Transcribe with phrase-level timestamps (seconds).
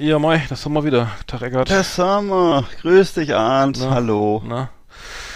[0.00, 1.10] Ja, Mai, das haben wir wieder.
[1.26, 1.68] Tag Eckert.
[1.70, 2.64] Das haben wir.
[2.80, 3.78] Grüß dich, Arndt.
[3.82, 3.90] Na?
[3.90, 4.42] Hallo.
[4.46, 4.70] Na,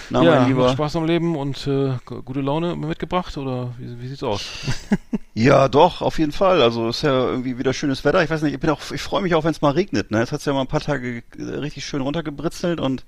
[0.08, 0.70] Na, ja, mein Lieber.
[0.72, 4.44] Spaß am Leben und äh, gute Laune mitgebracht oder wie, wie sieht's aus?
[5.36, 6.62] Ja, doch, auf jeden Fall.
[6.62, 8.22] Also ist ja irgendwie wieder schönes Wetter.
[8.22, 10.12] Ich weiß nicht, ich bin auch, ich freue mich auch, wenn es mal regnet.
[10.12, 10.20] Ne?
[10.20, 13.04] Jetzt hat's ja mal ein paar Tage richtig schön runtergebritzelt und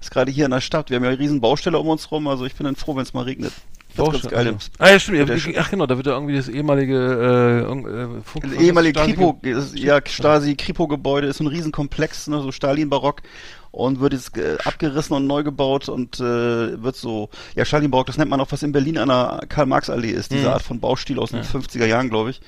[0.00, 0.88] ist gerade hier in der Stadt.
[0.88, 2.26] Wir haben ja eine riesen Baustelle um uns rum.
[2.26, 3.52] Also ich bin dann froh, wenn es mal regnet.
[3.96, 4.54] Das ist ganz Baustelle, geil.
[4.54, 4.68] also.
[4.78, 5.18] Ah ja, stimmt.
[5.18, 9.00] Ja, Der ach genau, da wird ja irgendwie das ehemalige äh, äh, Funk, Das ehemalige?
[9.00, 9.40] Kripo,
[9.74, 13.22] ja, Stasi-Kripo-Gebäude ist ein Riesenkomplex, ne, so Stalin-Barock
[13.70, 18.18] und wird jetzt äh, abgerissen und neu gebaut und äh, wird so, ja, Stalin-Barock, das
[18.18, 20.48] nennt man auch, was in Berlin an der Karl-Marx-Allee ist, diese Mhm.
[20.52, 21.48] Art von Baustil aus den Ja.
[21.48, 22.40] 50er Jahren, glaube ich.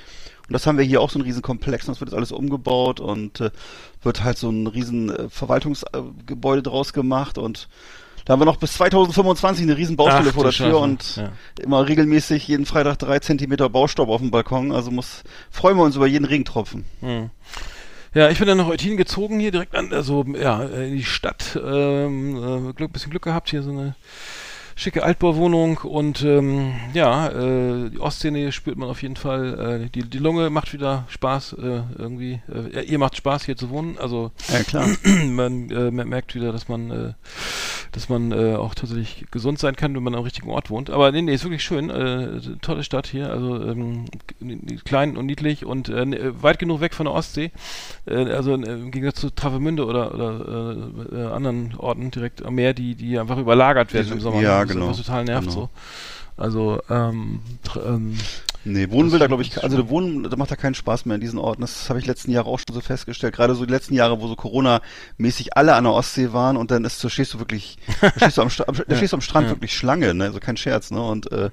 [0.48, 2.98] Und das haben wir hier auch so ein Riesenkomplex und das wird jetzt alles umgebaut
[3.00, 3.50] und äh,
[4.02, 7.68] wird halt so ein riesen äh, Verwaltungsgebäude draus gemacht und
[8.24, 11.32] da haben wir noch bis 2025 eine riesen Baustelle Ach, vor der Tür und Ja.
[11.62, 14.72] immer regelmäßig jeden Freitag drei Zentimeter Baustaub auf dem Balkon.
[14.72, 16.84] Also muss freuen wir uns über jeden Regentropfen.
[17.00, 17.30] Hm.
[18.12, 21.58] Ja, ich bin dann nach Eutin gezogen hier direkt an, also ja, in die Stadt.
[21.64, 23.94] Ähm, äh, Glück, bisschen Glück gehabt, hier so eine
[24.74, 29.82] schicke Altbauwohnung und ähm, ja, äh, die Ostszene spürt man auf jeden Fall.
[29.84, 32.40] Äh, die, die Lunge macht wieder Spaß äh, irgendwie.
[32.74, 33.96] Äh, ihr macht Spaß hier zu wohnen.
[33.98, 34.88] Also Ja, klar.
[35.27, 37.12] man äh, mer- merkt wieder, dass man, äh,
[37.92, 40.91] dass man äh, auch tatsächlich gesund sein kann, wenn man am richtigen Ort wohnt.
[40.91, 41.91] Aber nee, nee, ist wirklich schön.
[41.91, 44.05] Äh, tolle Stadt hier, also ähm,
[44.84, 47.50] klein und niedlich und äh, ne- weit genug weg von der Ostsee.
[48.06, 50.77] Äh, also äh, im Gegensatz zu Travemünde oder, oder
[51.12, 54.41] äh, äh, anderen Orten direkt am Meer, die, die einfach überlagert werden Diese- im Sommer.
[54.41, 54.92] ja, Das ist genau.
[54.92, 55.61] total nervt Genau.
[55.62, 55.68] so.
[56.36, 57.41] Also, ähm,
[57.84, 58.16] ähm,
[58.64, 61.14] Nee, wohnen Das will da glaube ich, also wohnen, da macht da keinen Spaß mehr
[61.14, 61.62] in diesen Orten.
[61.62, 63.34] Das habe ich letzten Jahre auch schon so festgestellt.
[63.34, 66.84] Gerade so die letzten Jahre, wo so Corona-mäßig alle an der Ostsee waren und dann
[66.84, 68.48] ist, so stehst du wirklich, da stehst du am,
[68.86, 69.52] da stehst du am Strand Ja.
[69.52, 70.24] wirklich Schlange, ne?
[70.24, 71.02] Also kein Scherz, ne?
[71.02, 71.51] Und äh,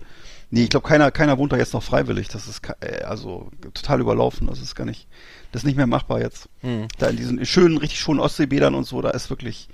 [0.52, 2.28] nee, ich glaube keiner, keiner wohnt da jetzt noch freiwillig.
[2.28, 4.48] Das ist äh, also total überlaufen.
[4.48, 5.08] Das ist gar nicht,
[5.54, 6.50] das ist nicht mehr machbar jetzt.
[6.62, 6.88] hm.
[6.98, 9.70] Da in diesen schönen, richtig schönen Ostseebädern und so, da ist wirklich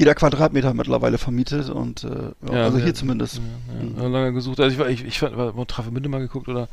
[0.00, 2.08] jeder Quadratmeter mittlerweile vermietet und äh,
[2.48, 3.40] ja, Ja, also wir- hier zumindest.
[3.96, 4.58] Ja, ja, lange gesucht.
[4.58, 6.68] Also ich war, ich, ich war mal Travemünde mal geguckt oder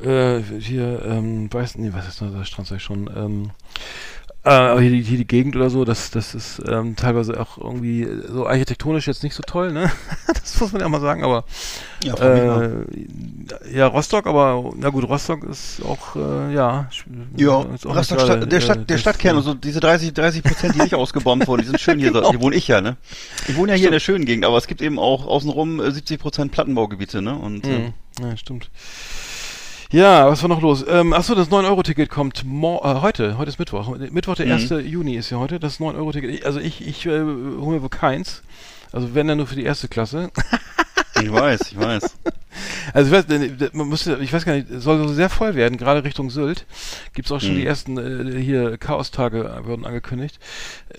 [0.00, 3.48] äh, hier, ähm, weiß nee, was ist das, der Strand sag ich schon, ähm, äh,
[4.48, 8.08] aber hier die, hier die Gegend oder so, das, das ist ähm, teilweise auch irgendwie
[8.26, 9.90] so architektonisch jetzt nicht so toll, ne?
[10.26, 11.44] das muss man ja mal sagen, aber
[12.02, 12.70] Ja, äh,
[13.72, 16.88] ja, Rostock, aber na gut, Rostock ist auch, äh, ja,
[17.36, 20.74] Ja, auch Rostock Stadt, der, äh, Stadt, der Stadtkern und so diese 30, 30 Prozent,
[20.74, 22.10] die nicht ausgebombt wurden, die sind schön hier.
[22.20, 22.30] Genau.
[22.30, 22.96] Hier wohne ich ja, ne?
[23.46, 25.90] Ich wohne ja hier in der schönen Gegend, aber es gibt eben auch außenrum äh,
[25.92, 27.36] 70 Prozent Plattenbaugebiete, ne?
[27.36, 27.92] Und äh, Mhm.
[28.20, 28.70] Ja, stimmt.
[29.92, 30.84] Ja, was war noch los?
[30.88, 33.38] Ähm, achso, das 9-Euro-Ticket kommt mor äh, heute.
[33.38, 33.96] Heute ist Mittwoch.
[33.98, 34.52] Mittwoch, der Mhm.
[34.52, 34.70] 1.
[34.86, 35.58] Juni ist ja heute.
[35.58, 36.30] Das 9-Euro-Ticket.
[36.30, 38.42] Ich- Also ich, ich äh, hole mir wohl keins.
[38.92, 40.30] Also wenn dann nur für die erste Klasse.
[41.22, 42.16] ich weiß, ich weiß.
[42.92, 45.54] Also ich weiß, äh, man muss, ich weiß gar nicht, es soll so sehr voll
[45.54, 46.66] werden, gerade Richtung Sylt.
[47.14, 47.56] Gibt's auch schon Mhm.
[47.58, 50.40] die ersten äh, hier Chaos-Tage wurden angekündigt.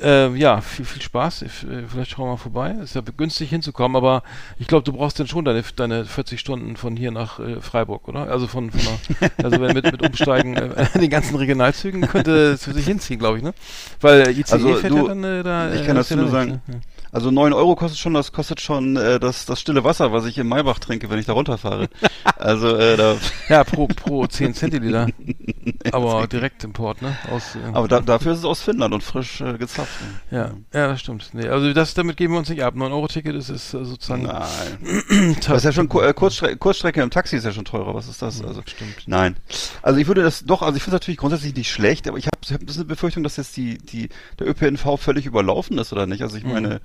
[0.01, 1.41] Äh, ja, viel, viel Spaß.
[1.41, 2.71] Ich, äh, Vielleicht schauen wir mal vorbei.
[2.81, 4.23] Ist ja günstig hinzukommen, aber
[4.59, 8.07] ich glaube, du brauchst dann schon deine, deine 40 Stunden von hier nach äh, Freiburg,
[8.07, 8.29] oder?
[8.31, 8.79] Also von, von
[9.19, 13.19] der, also wenn mit, mit Umsteigen äh, den ganzen Regionalzügen könnte es für sich hinziehen,
[13.19, 13.53] glaube ich, ne?
[13.99, 15.73] Weil äh, ICE Also fährt du, ja dann äh, da.
[15.73, 16.81] ich äh, kann ja nur sagen, ne?
[17.11, 20.38] Also 9 Euro kostet schon, das kostet schon äh, das, das stille Wasser, was ich
[20.38, 21.89] in Maybach trinke, wenn ich da runterfahre.
[22.38, 23.17] also äh, da,
[23.49, 25.07] Ja, pro, pro 10 Zentiliter.
[25.91, 27.17] aber direkt Import, ne?
[27.29, 29.91] Aus, äh, aber da, dafür ist es aus Finnland und frisch äh, gezapft.
[30.29, 31.29] Ja, ja, das stimmt.
[31.33, 32.75] Nee, also das, damit geben wir uns nicht ab.
[32.75, 34.23] 9-Euro-Ticket ist, ist äh, sozusagen.
[34.23, 35.35] Nein.
[35.45, 37.94] Das ist ja schon äh, Kurzstre Kurzstrecke im Taxi ist ja schon teurer.
[37.94, 38.44] Was ist das?
[38.44, 39.03] Also Stimmt.
[39.05, 39.35] Nein.
[39.81, 42.27] Also ich würde das doch, also ich finde es natürlich grundsätzlich nicht schlecht, aber ich
[42.27, 46.05] habe hab ein bisschen Befürchtung, dass jetzt die, die, der ÖPNV völlig überlaufen ist oder
[46.05, 46.21] nicht.
[46.21, 46.79] Also ich Mhm.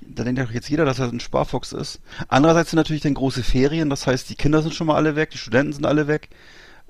[0.00, 2.00] Da denkt ja doch jetzt jeder, dass er ein Sparfuchs ist.
[2.28, 5.30] Andererseits sind natürlich dann große Ferien, das heißt, die Kinder sind schon mal alle weg,
[5.30, 6.28] die Studenten sind alle weg.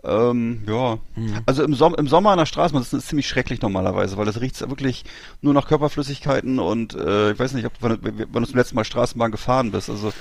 [0.04, 1.38] Ähm, ja, Mhm.
[1.46, 4.40] also im, Som im Sommer an der Straßenbahn das ist ziemlich schrecklich normalerweise, weil das
[4.40, 5.04] riecht wirklich
[5.42, 7.98] nur nach Körperflüssigkeiten und äh, ich weiß nicht, ob du, wann,
[8.30, 9.90] wann du zum letzten Mal Straßenbahn gefahren bist.
[9.90, 10.12] Also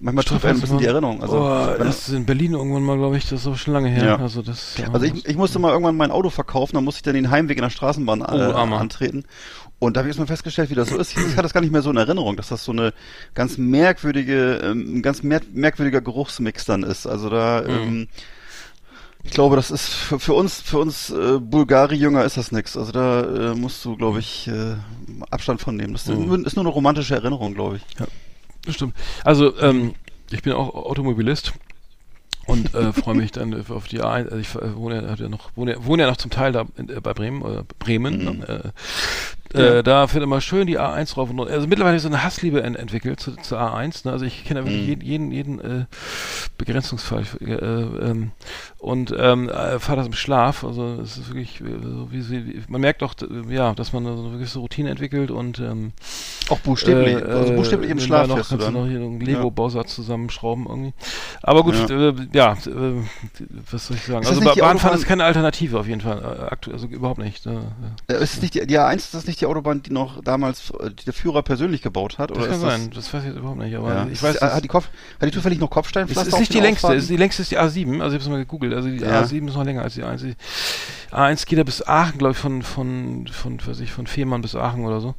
[0.00, 1.20] manchmal trifft einen ein bisschen die Erinnerung.
[1.22, 3.88] Also, oh, das ist in Berlin irgendwann mal, glaube ich, das ist auch schon lange
[3.90, 4.04] her.
[4.04, 4.16] Ja.
[4.16, 4.76] Also das.
[4.92, 7.58] Also ich, ich musste mal irgendwann mein Auto verkaufen, dann musste ich dann den Heimweg
[7.58, 8.78] in der Straßenbahn äh, Oh, Armer.
[8.80, 9.24] antreten.
[9.84, 11.16] Und da habe ich erstmal festgestellt, wie das so ist.
[11.16, 12.92] Ich hatte das gar nicht mehr so in Erinnerung, dass das so eine
[13.34, 17.06] ganz merkwürdige, ähm, ein ganz mer merkwürdiger Geruchsmix dann ist.
[17.06, 17.68] Also da, Mhm.
[17.70, 18.08] ähm,
[19.26, 22.76] Ich glaube, das ist für, für uns, für uns äh, Bulgari-Jünger ist das nix.
[22.76, 24.74] Also da äh, musst du, glaube ich, äh,
[25.30, 25.94] Abstand von nehmen.
[25.94, 26.44] Das Mhm.
[26.44, 27.82] ist nur eine romantische Erinnerung, glaube ich.
[28.66, 28.94] Das stimmt.
[29.24, 29.94] Also, ähm,
[30.30, 31.52] ich bin auch Automobilist
[32.46, 34.24] und äh, freue mich dann auf die A1.
[34.26, 36.66] Also ich äh, wohne, ja- ja noch, wohne, ja- wohne ja noch zum Teil da
[36.76, 38.24] in, äh, bei Bremen, oder Bremen.
[38.40, 38.42] Mhm.
[38.42, 38.58] Äh,
[39.54, 39.74] Ja.
[39.76, 41.52] äh, da fährt immer schön die A1 rauf und runter.
[41.54, 44.06] Also mittlerweile ist so eine Hassliebe ent entwickelt zu, zur A1.
[44.06, 44.12] Ne?
[44.12, 44.88] Also ich kenne wirklich Mhm.
[44.88, 45.84] jeden, jeden, jeden äh,
[46.58, 47.24] Begrenzungsfall.
[47.40, 48.32] Äh, ähm,
[48.78, 50.64] und ähm, äh, fahre das im Schlaf.
[50.64, 53.14] Also es ist wirklich äh, so wie sie, man merkt doch,
[53.48, 55.92] ja, dass man so eine gewisse Routine entwickelt und ähm,
[56.50, 57.14] Auch buchstäblich.
[57.16, 58.74] äh, also buchstäblich im Schlaf noch, kannst du dann.
[58.74, 59.20] noch hier einen.
[59.20, 60.92] Lego-Bausatz zusammenschrauben irgendwie.
[61.42, 62.08] Aber gut, Ja.
[62.10, 63.02] äh, ja, äh,
[63.70, 64.22] was soll ich sagen?
[64.22, 66.18] Ist Also Bahnfahren Autobahn- ist keine Alternative auf jeden Fall.
[66.18, 67.46] Äh, aktuell, also überhaupt nicht.
[67.46, 67.52] Äh,
[68.08, 70.70] Äh, ist es nicht die, die A1 ist das nicht die Autobahn, die noch damals
[70.80, 72.30] äh, die der Führer persönlich gebaut hat?
[72.30, 73.74] das Oder kann ist sein, das weiß ich jetzt überhaupt nicht.
[73.76, 74.06] Aber Ja.
[74.10, 74.88] ich weiß, Ist- hat die, Kopf,
[75.20, 77.50] hat die zufällig noch es Kopfsteinpflaster ist auf nicht die längste, ist die längste ist
[77.50, 79.22] die A7, also ich habe es mal gegoogelt, also die Ja.
[79.22, 80.18] A7 ist noch länger als die A1.
[80.24, 80.34] Die
[81.14, 84.54] A1 geht ja bis Aachen, glaube ich, von, von, von, weiß ich, von Fehmarn bis
[84.56, 85.14] Aachen oder so.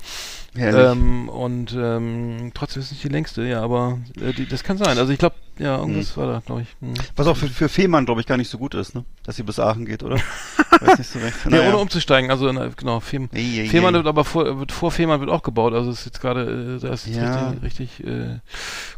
[0.57, 4.77] Ähm, und ähm, trotzdem ist es nicht die längste, ja, aber äh, die, das kann
[4.77, 4.97] sein.
[4.97, 6.67] Also ich glaube, ja, irgendwas war da, glaube ich.
[6.81, 6.93] Hm.
[7.15, 9.05] Was auch für, für Fehmarn, glaube ich, gar nicht so gut ist, ne?
[9.23, 10.15] Dass sie bis Aachen geht, oder?
[10.81, 11.35] Weiß nicht so recht.
[11.49, 13.99] Ja, ohne umzusteigen, also na, genau, Fehm, Ei, ei, Fehmarn ei.
[13.99, 16.79] wird aber vor, wird vor Fehmarn wird auch gebaut, also es ist jetzt gerade, äh,
[16.81, 17.49] da ist jetzt Ja.
[17.49, 18.39] richtig, richtig äh,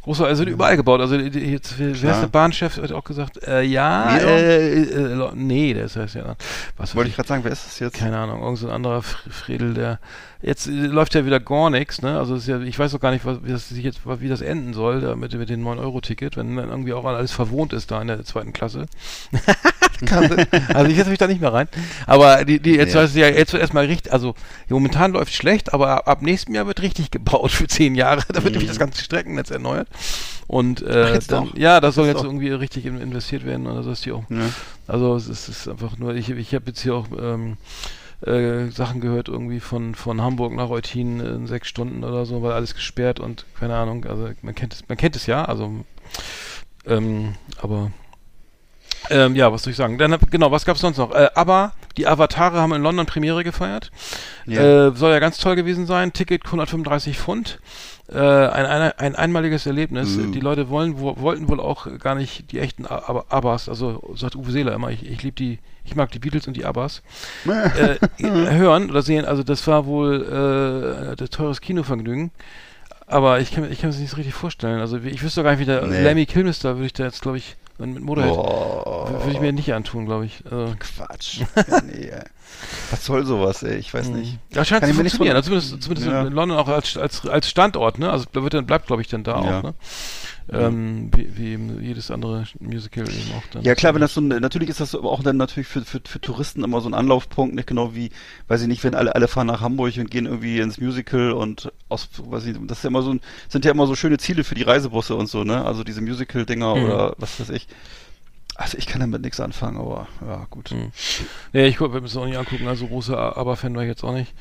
[0.01, 2.13] großer, also wird überall gebaut, also jetzt, wer, Klar.
[2.15, 6.35] ist der Bahnchef, hat auch gesagt, äh, ja, äh, äh, Lo- nee, das heißt ja,
[6.77, 7.95] was Wollte ich gerade sagen, wer ist das jetzt?
[7.97, 9.99] keine Ahnung, irgend so ein anderer Fr- Fredel, der
[10.41, 12.17] jetzt äh, läuft ja wieder gar nichts, ne?
[12.17, 14.41] Also ist ja, ich weiß auch gar nicht, was, wie das sich jetzt, wie das
[14.41, 18.01] enden soll, da mit, mit dem 9-Euro-Ticket, wenn dann irgendwie auch alles verwohnt ist da
[18.01, 18.85] in der zweiten Klasse.
[20.73, 21.67] also ich setze mich da nicht mehr rein.
[22.05, 22.99] Aber die, die jetzt Nee.
[23.01, 24.35] heißt es ja, jetzt wird erstmal richtig, also
[24.69, 28.21] momentan läuft schlecht, aber ab, ab nächstem Jahr wird richtig gebaut für zehn Jahre.
[28.33, 29.87] Da wird nämlich das ganze Streckennetz erneuert.
[30.47, 30.87] Und Mhm.
[30.87, 33.67] Äh, dann, ja, das soll Jetzt jetzt irgendwie richtig in, investiert werden.
[33.67, 34.37] Also dass die auch Ja.
[34.87, 37.57] also es ist, ist einfach nur, ich, ich habe jetzt hier auch ähm,
[38.25, 42.51] äh, Sachen gehört irgendwie von, von Hamburg nach Eutin in sechs Stunden oder so, weil
[42.53, 45.83] alles gesperrt und keine Ahnung, also man kennt es, man kennt es ja, also
[46.85, 47.91] ähm, aber
[49.09, 49.97] ähm, ja, was soll ich sagen?
[49.97, 51.13] Dann genau, was gab's sonst noch?
[51.13, 53.91] Äh, aber die Avatare haben in London Premiere gefeiert.
[54.45, 54.87] Ja.
[54.89, 56.11] Äh, soll ja ganz toll gewesen sein.
[56.13, 57.59] Ticket 135 Pfund.
[58.11, 60.09] Äh, ein, ein, ein einmaliges Erlebnis.
[60.17, 60.31] Mhm.
[60.33, 64.13] Die Leute wollen, wo, wollten wohl auch gar nicht die echten A- Aber- Abbas, also
[64.15, 67.01] sagt Uwe Seeler immer, ich, ich liebe die, ich mag die Beatles und die Abbas,
[67.45, 69.25] äh, hören oder sehen.
[69.25, 72.31] Also das war wohl äh, das teures Kinovergnügen.
[73.07, 74.79] Aber ich kann, ich kann mir das nicht so richtig vorstellen.
[74.81, 76.01] Also ich wüsste gar nicht, wie der Nee.
[76.03, 78.76] Lemmy Kilmister würde ich da jetzt, glaube ich, mit Motorhead, Boah.
[79.09, 80.43] Würde ich mir nicht antun, glaube ich.
[80.49, 81.39] Also, Quatsch.
[81.41, 82.23] Ja, nee, ey.
[82.91, 83.75] Was soll sowas, ey?
[83.77, 84.37] Ich weiß nicht.
[84.53, 85.35] Ja, scheint Kann zu nicht funktionieren.
[85.35, 86.25] Also zumindest zumindest Ja.
[86.25, 88.09] in London auch als, als, als Standort, ne?
[88.09, 89.59] Also wird dann, bleibt, glaube ich, dann da Ja.
[89.59, 89.73] auch, ne?
[90.49, 93.63] Ähm, wie, wie jedes andere Musical eben auch dann.
[93.63, 95.99] Ja klar, wenn das so ein, natürlich ist das aber auch dann natürlich für, für,
[96.03, 98.11] für Touristen immer so ein Anlaufpunkt, nicht genau wie,
[98.47, 101.69] weiß ich nicht, wenn alle, alle fahren nach Hamburg und gehen irgendwie ins Musical und
[101.89, 103.19] aus, weiß ich, das ist ja immer so ein,
[103.49, 105.65] sind ja immer so schöne Ziele für die Reisebusse und so, ne?
[105.65, 106.83] Also diese Musical-Dinger Mhm.
[106.85, 107.67] oder was weiß ich.
[108.59, 110.71] Also ich kann damit nichts anfangen, aber ja, gut.
[110.71, 110.91] Mhm.
[111.53, 114.03] Nee, ich guck, wir müssen es auch nicht angucken, also großer Aber-Fan war ich jetzt
[114.03, 114.33] auch nicht.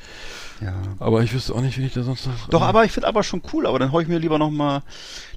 [0.59, 0.73] Ja.
[0.97, 2.49] Aber ich wüsste auch nicht, wie ich da sonst noch.
[2.49, 4.81] Doch, äh, aber ich finde aber schon cool, aber dann hau ich mir lieber nochmal,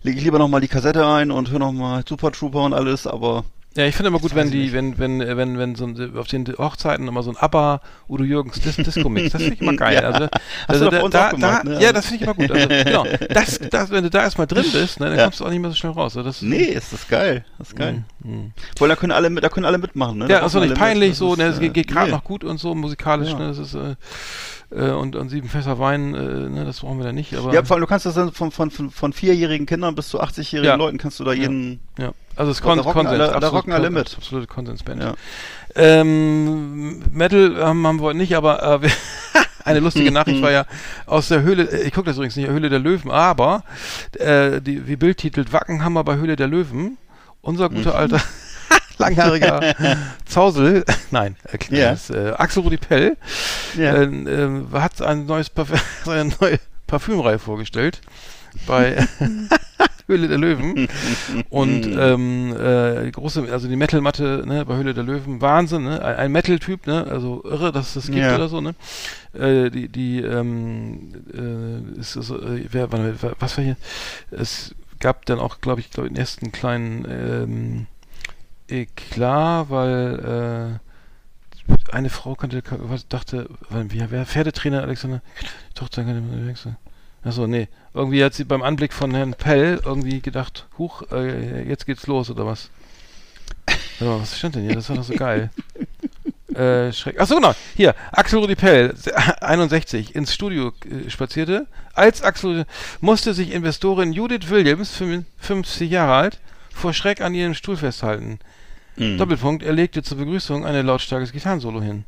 [0.02, 3.44] lege ich lieber nochmal die Kassette ein und höre nochmal Super Trooper und alles, aber
[3.76, 6.26] Ja, ich finde immer gut, wenn die, wenn, wenn, äh, wenn, wenn so ein, auf
[6.26, 9.94] den Hochzeiten immer so ein ABBA Udo Jürgens Dis Disco-Mix, das finde ich immer geil.
[9.94, 10.10] Ja.
[10.10, 10.28] Also,
[10.66, 11.80] also da, da, gemacht, da, ne?
[11.80, 12.50] Ja, das finde ich immer gut.
[12.50, 13.06] Also, genau.
[13.28, 15.24] Das, das, wenn du da erstmal drin bist, ne, dann Ja.
[15.24, 16.16] kommst du auch nicht mehr so schnell raus.
[16.16, 18.02] Also das, nee, ist das geil, das ist geil.
[18.24, 18.30] Mhm.
[18.32, 18.52] Mhm.
[18.80, 20.28] Weil da können alle mit, da können alle mitmachen, ne?
[20.28, 22.16] Ja, ist doch nicht mit, peinlich das so, ne, es äh, geht, geht gerade nee.
[22.16, 23.38] noch gut und so, musikalisch, Ja.
[23.38, 23.94] ne, das ist, äh,
[24.72, 27.52] äh, und, und sieben Fässer Wein, äh, ne, das brauchen wir da nicht, aber.
[27.54, 30.20] Ja, vor allem, du kannst das dann von, von, von, von vierjährigen Kindern bis zu
[30.20, 30.74] 80-jährigen Ja.
[30.74, 33.08] Leuten kannst du da jeden, Ja, also es ist Kon Konsens.
[33.20, 34.14] alle- da rocken alle mit.
[34.16, 35.02] Absolute Konsensband.
[35.02, 35.14] ja.
[35.76, 38.88] Ähm, Metal ähm, haben wir nicht, aber äh,
[39.64, 40.64] eine lustige Nachricht war ja
[41.06, 43.62] aus der Höhle, äh, ich gucke das übrigens nicht, Höhle der Löwen, aber
[44.18, 46.98] äh, die, wie Bild titelt, Wackenhammer bei Höhle der Löwen,
[47.40, 47.76] unser Mhm.
[47.76, 48.20] guter alter
[48.98, 49.74] langhaariger
[50.26, 51.90] Zausel, nein, äh, Ja.
[51.92, 53.16] das, äh, Axel Rudi Pell,
[53.76, 53.94] Ja.
[53.94, 58.00] äh, äh, hat ein neues Parfüm, eine neue Parfümreihe vorgestellt
[58.66, 59.06] bei
[60.10, 60.88] Höhle der Löwen
[61.48, 66.04] und ähm, äh, die große, also die Metal-Matte ne, bei Höhle der Löwen, Wahnsinn, ne?
[66.04, 67.06] ein, ein Metal-Typ, ne?
[67.08, 68.34] also irre, dass es das gibt Ja.
[68.34, 68.74] oder so, ne?
[69.32, 72.90] Äh, die, die, ähm, äh, ist, ist, äh, wer,
[73.38, 73.76] was war hier?
[74.30, 77.86] Es gab dann auch, glaube ich, glaub, den ersten kleinen ähm,
[78.68, 85.22] Eklat, weil äh, eine Frau konnte, was dachte, wie, wer Pferdetrainer Alexander,
[85.74, 86.76] Tochter kann nicht wechseln.
[87.22, 87.68] Achso, nee.
[87.92, 92.30] Irgendwie hat sie beim Anblick von Herrn Pell irgendwie gedacht, huch, äh, jetzt geht's los
[92.30, 92.70] oder was?
[94.00, 94.74] Mal, was stand denn hier?
[94.74, 95.50] Das war doch so geil.
[96.54, 97.20] äh, Schreck.
[97.20, 97.54] Achso, genau.
[97.76, 98.94] Hier, Axel Rudi Pell,
[99.40, 101.66] 61, ins Studio äh, spazierte.
[101.94, 102.64] Als Axel
[103.00, 105.02] musste sich Investorin Judith Williams,
[105.38, 106.40] 50 Jahre alt,
[106.72, 108.38] vor Schreck an ihrem Stuhl festhalten.
[108.96, 109.18] Mhm.
[109.18, 112.04] Doppelpunkt, er legte zur Begrüßung ein lautstarkes Gitarrensolo hin.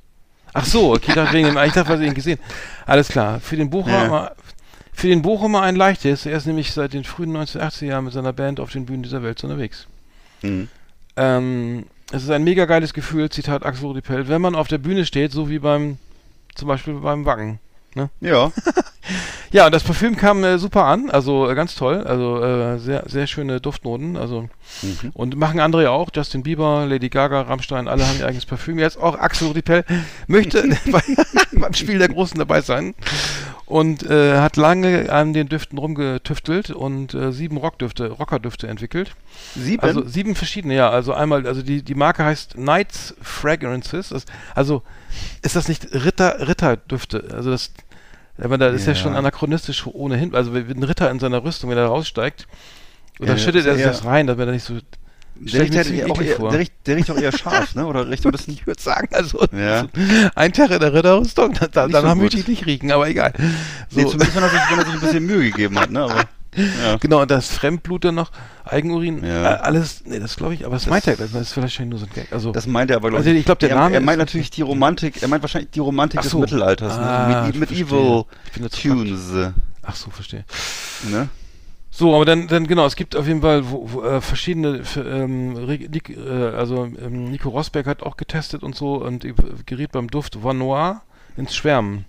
[0.54, 2.38] Ach so, okay, ich dachte wegen dem, ich dachte, was ich ihn gesehen.
[2.84, 3.40] Alles klar.
[3.40, 4.32] Für den Bochumer,
[4.92, 6.26] für den Bochumer ein leichtes.
[6.26, 9.22] Er ist nämlich seit den frühen 1980er Jahren mit seiner Band auf den Bühnen dieser
[9.22, 9.86] Welt unterwegs.
[10.42, 10.68] Mhm.
[11.16, 15.06] Ähm, es ist ein mega geiles Gefühl, Zitat Axel Rudipell, wenn man auf der Bühne
[15.06, 15.98] steht, so wie beim,
[16.54, 17.58] zum Beispiel beim Wacken.
[17.94, 18.08] Ne?
[18.20, 18.50] Ja.
[19.50, 23.04] ja, und das Parfüm kam äh, super an, also äh, ganz toll, also äh, sehr,
[23.06, 24.48] sehr schöne Duftnoten, also
[24.82, 25.10] mhm.
[25.12, 28.78] und machen andere ja auch, Justin Bieber, Lady Gaga, Rammstein, alle haben ihr eigenes Parfüm.
[28.78, 29.84] Jetzt auch Axel Rudipell
[30.26, 31.02] möchte bei,
[31.52, 32.94] beim Spiel der Großen dabei sein
[33.72, 39.16] und äh, hat lange an den Düften rumgetüftelt und äh, sieben Rockdüfte, Rockerdüfte entwickelt.
[39.56, 39.82] Sieben?
[39.82, 40.90] Also sieben verschiedene, ja.
[40.90, 44.26] Also einmal, also die, die Marke heißt Knights Fragrances.
[44.54, 44.82] Also
[45.40, 47.30] ist das nicht Ritter, Ritterdüfte?
[47.32, 47.72] Also das,
[48.36, 48.92] aber da ist ja.
[48.92, 50.34] ja schon anachronistisch ohnehin.
[50.34, 52.46] Also wenn ein Ritter in seiner Rüstung, wenn er raussteigt,
[53.20, 54.74] oder ja, schüttet er das rein, damit er nicht so
[55.44, 57.86] der riecht, halt auch eher, der, riecht, der riecht auch eher scharf, ne?
[57.86, 58.52] Oder riecht ein bisschen.
[58.62, 59.86] Ich würde sagen, also ja.
[60.34, 63.32] ein Tag in der Ritterrüstung, da, da, danach so möchte ich nicht riechen, aber egal.
[63.88, 63.98] So.
[63.98, 66.02] Nee, zumindest wenn er, sich, wenn er sich ein bisschen Mühe gegeben hat, ne?
[66.02, 66.96] Aber, ja.
[67.00, 68.30] Genau, und das Fremdblut dann noch,
[68.64, 69.54] Eigenurin, ja.
[69.54, 71.98] äh, alles, nee, das glaube ich, aber das, das meint er, das ist vielleicht nur
[71.98, 72.32] so ein Gag.
[72.32, 73.94] Also, das meint er aber, also ich glaube, der er, Name.
[73.94, 76.40] Er meint natürlich die Romantik, er meint wahrscheinlich die Romantik so.
[76.40, 77.02] des Mittelalters, ne?
[77.02, 77.46] ah, ne?
[77.48, 78.24] mit, mit Evil
[78.70, 79.32] Tunes.
[79.82, 80.44] Ach so, verstehe.
[81.10, 81.28] Ne?
[81.94, 85.68] So, aber dann, dann genau, es gibt auf jeden Fall wo, wo, äh, verschiedene, ähm,
[85.68, 89.26] äh, also ähm, Nico Rosberg hat auch getestet und so und
[89.66, 91.02] geriet beim Duft Vanois
[91.36, 92.06] ins Schwärmen.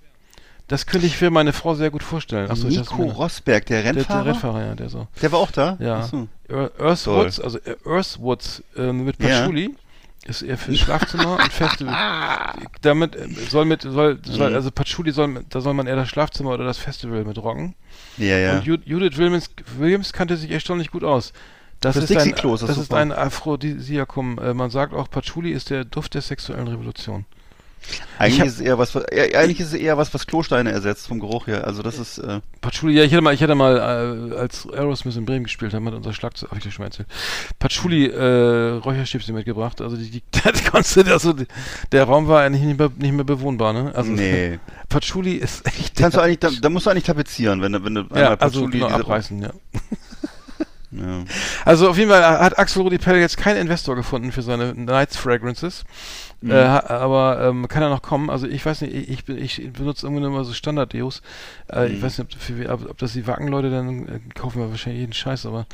[0.70, 2.50] Das könnte ich für meine Frau sehr gut vorstellen.
[2.50, 4.24] Achso, Nico Rosberg, der Rennfahrer?
[4.24, 5.08] Der, der, Rennfahrer, ja, der so.
[5.22, 5.76] Der war auch da?
[5.82, 6.00] Ja.
[6.00, 6.30] Achso.
[6.48, 9.64] Earthwoods, also Earthwoods äh, mit Patchouli.
[9.66, 9.70] Ja
[10.26, 11.94] ist eher für Schlafzimmer und Festival.
[12.82, 14.56] Damit äh, soll mit soll, soll mhm.
[14.56, 17.76] also Patchouli soll da soll man eher das Schlafzimmer oder das Festival mit rocken.
[18.18, 18.58] Ja, ja.
[18.58, 21.34] Und Judith Williams, Williams kannte sich erstaunlich gut aus.
[21.82, 24.40] Das, das ist ein, das, das ist ein Aphrodisiakum.
[24.40, 27.26] Äh, man sagt auch, Patchouli ist der Duft der sexuellen Revolution.
[28.18, 31.20] Eigentlich hab, ist es eher was, eigentlich ist es eher was, was Klosteine ersetzt vom
[31.20, 31.66] Geruch her.
[31.68, 32.20] Also das ist.
[32.20, 35.74] Äh Patchouli, ja, ich hatte mal, ich hatte mal, äh, als Aerosmith in Bremen gespielt
[35.74, 37.08] haben, hat unser Schlagzeug, hab ich dir schon mal erzählt,
[37.60, 39.82] Patchouli äh, Räucherstäbchen mitgebracht.
[39.82, 41.34] Also die, die, das konnte, also
[41.92, 43.92] der Raum war eigentlich nicht mehr, nicht mehr bewohnbar, ne?
[43.94, 44.60] Also nee.
[44.90, 45.98] Patchouli ist echt.
[45.98, 48.38] Kannst du eigentlich, da, da, musst du eigentlich tapezieren, wenn du, wenn du ja, einmal
[48.38, 49.52] also Patchouli also genau, abreißen, ja.
[50.92, 51.24] Ja.
[51.66, 55.18] Also auf jeden Fall hat Axel Rudi Pell jetzt keinen Investor gefunden für seine Nights
[55.18, 55.84] Fragrances.
[56.44, 56.52] Mhm.
[56.52, 58.30] Äh, aber ähm, kann er noch kommen?
[58.30, 61.22] Also ich weiß nicht, ich, ich, ich benutze irgendwie immer so Standard-Deos.
[61.70, 61.96] Äh, mhm.
[61.96, 65.00] Ich weiß nicht, ob, für, ob, ob das die Wacken-Leute dann äh, kaufen wir wahrscheinlich
[65.00, 65.66] jeden Scheiß, aber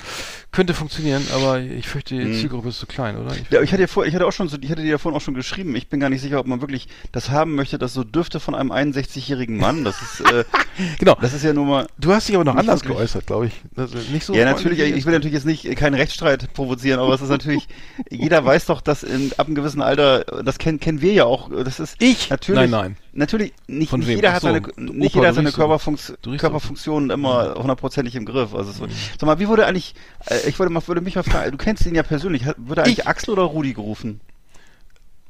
[0.51, 2.35] könnte funktionieren, aber ich fürchte, die mhm.
[2.35, 3.35] Zielgruppe ist zu klein, oder?
[3.35, 4.97] Ich ja, ich hatte ja vor, ich hatte auch schon so, ich hatte dir ja
[4.99, 7.79] vorhin auch schon geschrieben, ich bin gar nicht sicher, ob man wirklich das haben möchte,
[7.79, 9.83] das so dürfte von einem 61-jährigen Mann.
[9.83, 10.43] Das ist äh,
[10.99, 11.17] genau.
[11.19, 11.87] Das ist ja nur mal.
[11.97, 12.97] Du hast dich aber noch anders wirklich.
[12.97, 13.53] geäußert, glaube ich.
[13.75, 17.21] Das nicht so ja, natürlich, ich will natürlich jetzt nicht keinen Rechtsstreit provozieren, aber es
[17.21, 17.67] ist natürlich,
[18.09, 21.49] jeder weiß doch, dass in, ab einem gewissen Alter, das kennen, kennen wir ja auch,
[21.63, 22.61] das ist ich natürlich.
[22.61, 22.97] Nein, nein.
[23.13, 28.25] Natürlich, nicht, nicht jeder hat seine, nicht jeder hat seine Körperfunks Körperfunktionen immer hundertprozentig im
[28.25, 28.53] Griff.
[28.53, 28.85] Also so.
[28.85, 28.91] Mhm.
[29.19, 29.95] Sag mal, wie wurde eigentlich,
[30.29, 32.99] äh, ich würde, mal, würde mich mal fragen, du kennst ihn ja persönlich, würde eigentlich
[32.99, 33.07] ich?
[33.07, 34.21] Axel oder Rudi gerufen?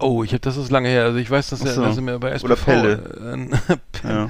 [0.01, 1.03] Oh, ich habe das ist lange her.
[1.03, 1.81] Also ich weiß, dass er, so.
[1.83, 3.49] dass er mir bei SPV Oder Pelle.
[4.03, 4.29] Äh, ja.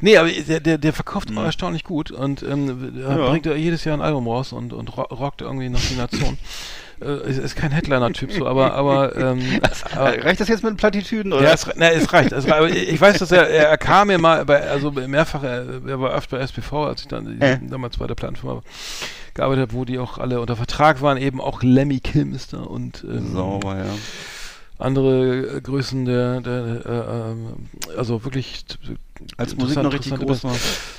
[0.00, 1.36] Nee, aber der, der, der verkauft mhm.
[1.36, 3.28] erstaunlich gut und ähm, ja.
[3.28, 6.38] bringt er jedes Jahr ein Album raus und, und rockt irgendwie noch die Nation.
[7.02, 9.60] äh, ist, ist kein Headliner-Typ so, aber, aber, ähm,
[9.94, 11.44] aber Reicht das jetzt mit Plattitüden oder?
[11.44, 12.32] Ja, es, na, es reicht.
[12.32, 16.00] Es, aber ich weiß, dass er, er kam mir mal bei, also mehrfach, er, er
[16.00, 17.58] war öfter bei SPV, als ich dann äh.
[17.62, 18.62] damals bei der Plattenfirma
[19.34, 23.34] gearbeitet habe, wo die auch alle unter Vertrag waren, eben auch Lemmy Kilmister und ähm,
[23.34, 23.84] Sauber, ja
[24.80, 28.64] andere äh, Größen der, der äh, ähm, also wirklich
[29.36, 30.56] als Musik noch richtig groß war.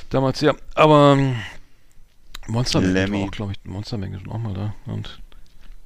[0.10, 0.54] Damals, ja.
[0.76, 1.36] Aber ähm,
[2.48, 4.74] Monster war auch, glaube ich, Monster Magnet auch mal da.
[4.86, 5.20] Und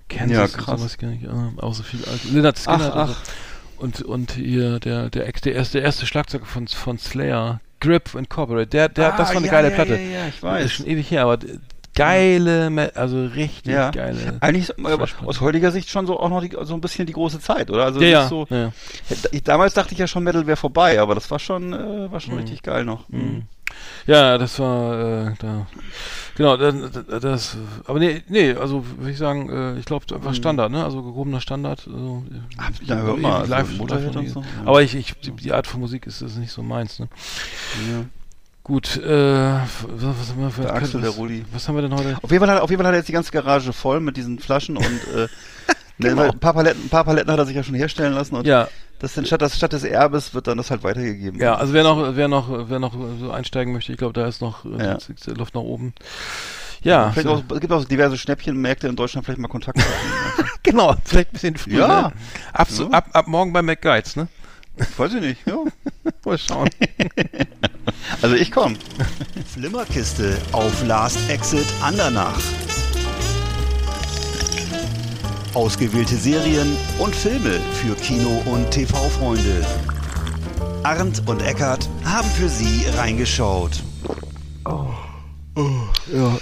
[0.09, 0.81] Kansas ja, krass.
[0.81, 2.23] So, gar nicht, äh, auch so viel alt.
[2.25, 3.81] Leonard Skinner ach, ach.
[3.81, 8.73] und und hier der der der erste der erste Schlagzeuger von von Slayer Grip Incorporated
[8.73, 10.71] der der ah, das war eine ja, geile ja, Platte ja, ja, ich weiß das
[10.71, 11.39] ist schon ewig her aber
[11.95, 13.89] geile, also richtig ja.
[13.91, 14.37] geile.
[14.41, 14.71] Eigentlich
[15.25, 17.85] aus heutiger Sicht schon so auch noch die, so ein bisschen die große Zeit, oder?
[17.85, 18.27] Also ja.
[18.27, 18.71] So, ja.
[19.43, 22.33] Damals dachte ich ja schon, Metal wäre vorbei, aber das war schon, äh, war schon
[22.33, 22.41] mhm.
[22.41, 23.07] richtig geil noch.
[23.09, 23.43] Mhm.
[24.05, 25.67] Ja, das war äh, da.
[26.35, 26.75] Genau, das,
[27.21, 30.35] das, aber nee, nee, also würde ich sagen, äh, ich glaube einfach mhm.
[30.35, 30.83] Standard, ne?
[30.83, 31.87] Also gehobener Standard.
[31.87, 32.23] Also,
[32.57, 34.41] Ach, ja, hör mal, also live, live, live so.
[34.41, 34.45] ja.
[34.65, 37.07] Aber ich, ich die, die, Art von Musik ist, ist nicht so meins, ne?
[37.91, 38.05] Ja.
[38.65, 39.07] Gut, äh,
[39.53, 41.45] was, was haben wir für der Axel, der Rudi.
[41.53, 42.17] Was haben wir denn heute?
[42.19, 44.17] Auf jeden, Fall hat, auf jeden Fall hat er jetzt die ganze Garage voll mit
[44.17, 45.27] diesen Flaschen und äh,
[45.97, 46.23] Ne, Genau.
[46.23, 48.67] ein, paar Paletten, ein paar Paletten hat er sich ja schon herstellen lassen und Ja,
[48.99, 51.39] das dann statt, das, statt des Erbes wird dann das halt weitergegeben.
[51.39, 54.41] ja, also wer noch, wer noch, wer noch so einsteigen möchte, ich glaube, da ist
[54.41, 54.97] noch äh, Ja.
[55.37, 55.93] Luft nach oben.
[56.81, 60.49] Ja, Vielleicht so- auch, es gibt auch diverse Schnäppchenmärkte in Deutschland, vielleicht mal Kontakt aufnehmen.
[60.63, 61.77] genau, vielleicht ein bisschen früh.
[61.77, 61.87] Ja.
[62.09, 62.11] Ne?
[62.51, 64.27] Ab, so, ab, ab morgen bei McGuides, ne?
[64.97, 65.55] Weiß ich nicht, ja.
[66.25, 66.69] Mal schauen.
[68.21, 68.75] Also ich komme.
[69.53, 72.39] Flimmerkiste auf Last Exit Andernach.
[75.53, 79.65] Ausgewählte Serien und Filme für Kino- und TV-Freunde.
[80.83, 83.83] Arndt und Eckart haben für Sie reingeschaut.
[86.11, 86.37] ja.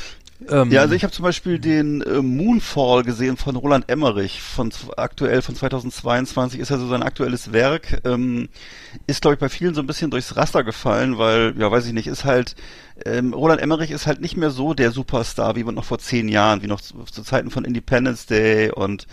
[0.50, 4.72] Ähm, Ja, also ich habe zum Beispiel den äh, Moonfall gesehen von Roland Emmerich, von
[4.98, 8.02] aktuell von 2022 ist also sein aktuelles Werk.
[8.06, 8.50] Ähm,
[9.08, 11.94] ist glaube ich bei vielen so ein bisschen durchs Raster gefallen, weil ja weiß ich
[11.94, 12.56] nicht, ist halt
[13.06, 16.62] ähm, Roland Emmerich ist halt nicht mehr so der Superstar wie noch vor zehn Jahren,
[16.62, 19.08] wie noch zu, zu Zeiten von Independence Day und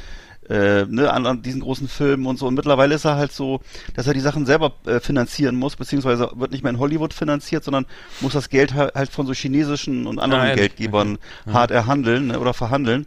[0.50, 2.46] äh, ne, an, an diesen großen Filmen und so.
[2.46, 3.60] Und mittlerweile ist er halt so,
[3.94, 7.64] dass er die Sachen selber äh, finanzieren muss, beziehungsweise wird nicht mehr in Hollywood finanziert,
[7.64, 7.86] sondern
[8.20, 10.56] muss das Geld halt, halt von so chinesischen und anderen Nein.
[10.56, 13.06] Geldgebern hart erhandeln ne, oder verhandeln.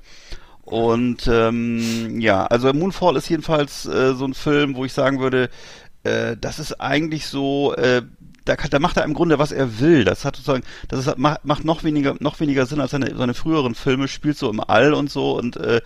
[0.63, 5.49] Und ähm, ja, also Moonfall ist jedenfalls äh, so ein Film, wo ich sagen würde,
[6.03, 8.01] äh, das ist eigentlich so, äh,
[8.45, 10.03] da, kann, da macht er im Grunde, was er will.
[10.03, 13.33] Das hat sozusagen, das ist, macht, macht noch weniger, noch weniger Sinn als seine, seine
[13.33, 15.81] früheren Filme, spielt so im All und so und äh,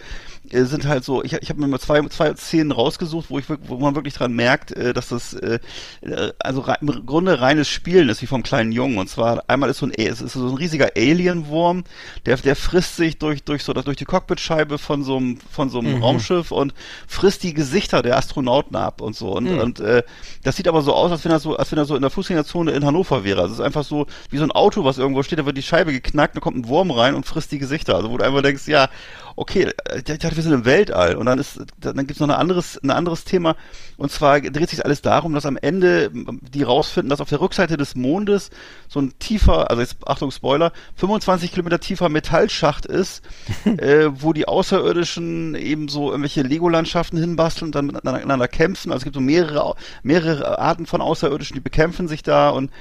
[0.52, 3.78] sind halt so, ich, ich habe mir mal zwei, zwei Szenen rausgesucht, wo ich wo
[3.78, 5.60] man wirklich dran merkt, äh, dass das äh,
[6.02, 8.98] äh, also im Grunde reines Spielen ist, wie vom kleinen Jungen.
[8.98, 11.84] Und zwar einmal ist so ein es ist so ein riesiger Alienwurm,
[12.26, 15.80] der der frisst sich durch durch so durch die Cockpitscheibe von so einem von so
[15.80, 16.74] einem Raumschiff und
[17.08, 20.04] frisst die Gesichter der Astronauten ab und so und und äh,
[20.44, 22.12] das sieht aber so aus, als wenn er so als wenn er so in der
[22.12, 23.42] Fußgängerzone in Hannover wäre.
[23.42, 25.64] Also es ist einfach so wie so ein Auto, was irgendwo steht, da wird die
[25.64, 27.96] Scheibe geknackt, da kommt ein Wurm rein und frisst die Gesichter.
[27.96, 28.90] Also wo du einfach denkst, ja,
[29.38, 31.16] okay, ich dachte, wir sind im Weltall.
[31.16, 33.56] Und dann ist, dann gibt's noch ein anderes, ein anderes Thema.
[33.96, 37.78] Und zwar dreht sich alles darum, dass am Ende die rausfinden, dass auf der Rückseite
[37.78, 38.50] des Mondes
[38.88, 43.22] so ein tiefer, also jetzt Achtung Spoiler, 25 Kilometer tiefer Metallschacht ist,
[43.66, 48.92] äh, wo die Außerirdischen eben so irgendwelche Lego-Landschaften hinbasteln und dann miteinander kämpfen.
[48.92, 52.72] Also es gibt so mehrere, mehrere Arten von Außerirdischen, die bekämpfen sich da und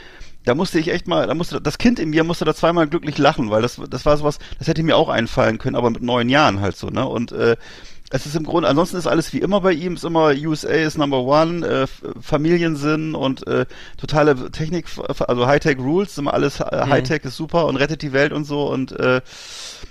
[0.47, 3.19] da musste ich echt mal, da musste das Kind in mir musste da zweimal glücklich
[3.19, 6.29] lachen, weil das das war sowas, das hätte mir auch einfallen können, aber mit neun
[6.29, 7.07] Jahren halt so, ne?
[7.07, 7.57] Und äh,
[8.11, 10.99] es ist im Grunde, ansonsten ist alles wie immer bei ihm, ist immer USA ist
[10.99, 11.87] Number One, äh,
[12.21, 14.87] Familiensinn und äh, totale Technik,
[15.27, 18.71] also Hightech Rules, immer alles äh, Hightech ist super und rettet die Welt und so
[18.71, 19.23] und äh,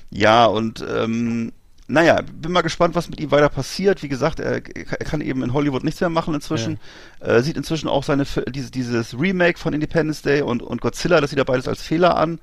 [0.10, 1.52] ja und ähm,
[1.88, 4.02] naja, bin mal gespannt, was mit ihm weiter passiert.
[4.02, 6.80] Wie gesagt, er, er kann eben in Hollywood nichts mehr machen inzwischen.
[7.20, 11.30] Äh, sieht inzwischen auch seine diese, dieses Remake von Independence Day und, und Godzilla, das
[11.30, 12.40] sieht er beides als Fehler an.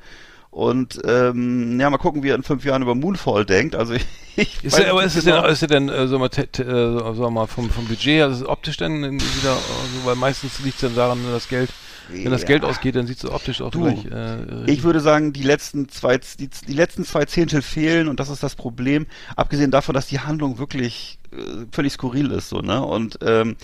[0.50, 3.74] Und ähm, ja, mal gucken, wie er in fünf Jahren über Moonfall denkt.
[3.74, 4.04] Also ich,
[4.36, 5.46] ich Ist weiß er, aber nicht ist denn, genau.
[5.48, 8.48] ist er denn äh, so mal, te- te- äh, so- mal vom, vom Budget, also
[8.48, 11.70] optisch dann irgendwie wieder, also, weil meistens liegt es dann daran, wenn das Geld,
[12.08, 12.44] wenn das.
[12.44, 14.04] Geld ausgeht, dann sieht es optisch auch Du, gleich.
[14.06, 18.28] Äh, Ich würde sagen, die letzten zwei, die, die letzten zwei Zehntel fehlen und das
[18.28, 19.06] ist das Problem.
[19.36, 22.84] Abgesehen davon, dass die Handlung wirklich äh, völlig skurril ist, so, ne?
[22.84, 23.56] Und ähm,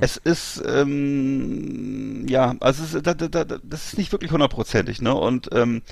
[0.00, 5.00] es ist, ähm, ja, also es ist, da, da, da, das ist nicht wirklich hundertprozentig,
[5.00, 5.14] ne?
[5.14, 5.82] Und ähm,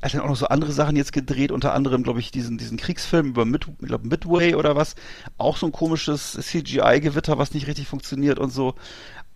[0.00, 2.58] er hat dann auch noch so andere Sachen jetzt gedreht, unter anderem, glaube ich, diesen,
[2.58, 4.94] diesen Kriegsfilm über Mid, glaub, Midway oder was.
[5.38, 8.74] Auch so ein komisches CGI-Gewitter, was nicht richtig funktioniert und so.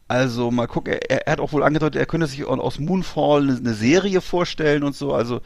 [0.07, 3.57] Also mal gucken, er, er hat auch wohl angedeutet, er könnte sich aus Moonfall eine,
[3.57, 5.15] eine Serie vorstellen und so.
[5.15, 5.41] Also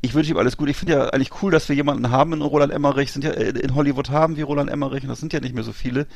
[0.00, 0.68] ich wünsche ihm alles gut.
[0.68, 3.50] Ich finde ja eigentlich cool, dass wir jemanden haben in Roland Emmerich, sind ja äh,
[3.50, 6.06] in Hollywood haben wir Roland Emmerich und das sind ja nicht mehr so viele.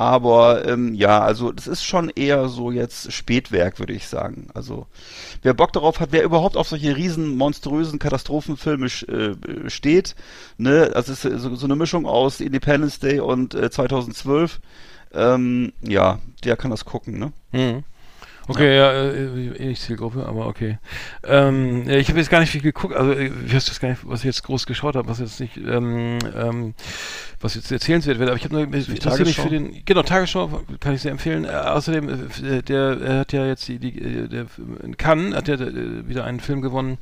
[0.00, 4.46] Aber ähm, ja, also das ist schon eher so jetzt Spätwerk, würde ich sagen.
[4.54, 4.86] Also
[5.42, 10.14] wer Bock darauf hat, wer überhaupt auf solche riesen monströsen Katastrophenfilme äh, steht,
[10.56, 14.60] ne, es ist so, so eine Mischung aus Independence Day und äh, 2012,
[15.14, 17.32] ähm, ja, der kann das gucken, ne?
[17.52, 17.84] Mhm.
[18.50, 20.78] Okay, ja, äh, eh nicht Zielgruppe, aber okay.
[21.22, 23.90] Ähm, ja, ich habe jetzt gar nicht viel geguckt, also äh, ich weiß das gar
[23.90, 26.74] nicht, was ich jetzt groß geschaut habe, was jetzt nicht, ähm, ähm,
[27.42, 30.62] was jetzt erzählenswert wird, aber ich habe nur ich interessiere mich für den, genau, Tagesschau
[30.80, 31.44] kann ich sehr empfehlen.
[31.44, 34.46] Äh, außerdem, äh, der er hat ja jetzt die, die äh, der
[34.82, 36.96] in Cannes hat äh, wieder einen Film gewonnen,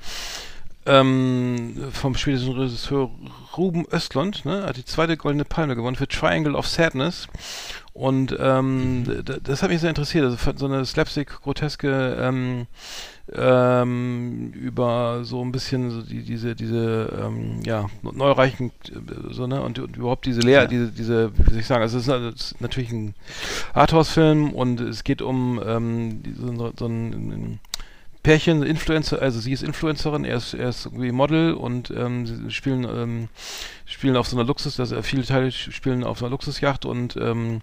[0.85, 3.11] ähm, vom schwedischen Regisseur
[3.57, 7.29] Ruben Östlund, ne, hat die zweite Goldene Palme gewonnen für Triangle of Sadness.
[7.97, 10.23] Und ähm, d- das hat mich sehr interessiert.
[10.27, 12.67] Also so eine slapstick-groteske ähm,
[13.35, 19.63] ähm, über so ein bisschen so die, diese, diese ähm, ja, neureichen äh, so, ne,
[19.63, 20.67] und, und überhaupt diese Lehr, Ja.
[20.67, 23.15] diese, diese, wie soll ich sagen, also es ist, es ist natürlich ein
[23.73, 27.61] Arthouse-Film und es geht um ähm, so, so, ein
[28.27, 32.51] Pärchen, Influencer, also sie ist Influencerin, er ist, er ist irgendwie Model und ähm, sie
[32.51, 33.29] spielen, ähm,
[33.85, 37.61] spielen auf so einer Luxus, also viele Teile spielen auf so einer Luxusjacht und ähm,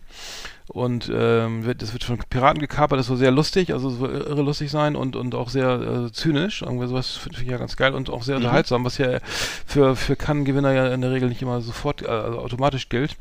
[0.69, 4.41] und ähm, wird, das wird von Piraten gekapert, das soll sehr lustig, also soll irre
[4.41, 7.93] lustig sein und und auch sehr äh, zynisch, irgendwie sowas finde ich ja ganz geil
[7.93, 8.45] und auch sehr Mhm.
[8.45, 9.19] unterhaltsam, was ja
[9.65, 13.17] für für Cannes-Gewinner ja in der Regel nicht immer sofort äh, also automatisch gilt.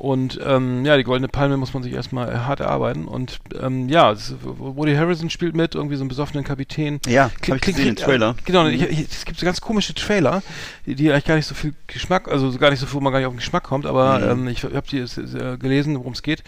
[0.00, 3.04] Und ähm, ja, die Goldene Palme muss man sich erstmal äh, hart erarbeiten.
[3.04, 7.00] Und ähm, ja, Woody Harrison spielt mit, irgendwie so einen besoffenen Kapitän.
[7.06, 8.34] Ja, hab ich gesehen, den Trailer.
[8.46, 10.42] Genau, ich, ich, es gibt so ganz komische Trailer,
[10.86, 13.18] die, die eigentlich gar nicht so viel Geschmack, also gar nicht so, wo man gar
[13.18, 14.46] nicht auf den Geschmack kommt, aber Mhm.
[14.46, 16.44] ähm, ich habe die es, äh, gelesen, worum es geht.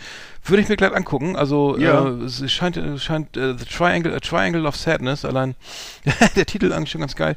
[0.46, 1.36] Würde ich mir gleich angucken.
[1.36, 2.06] Also Ja.
[2.08, 5.56] äh, es scheint, es scheint äh, The Triangle, A Triangle of Sadness, allein
[6.36, 7.36] der Titel eigentlich schon ganz geil.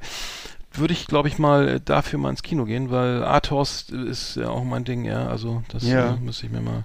[0.78, 4.50] Würde ich, glaube ich, mal äh, dafür mal ins Kino gehen, weil Arthos ist ja
[4.50, 5.28] auch mein Ding, ja.
[5.28, 6.14] Also das Ja.
[6.14, 6.84] äh, müsste ich mir mal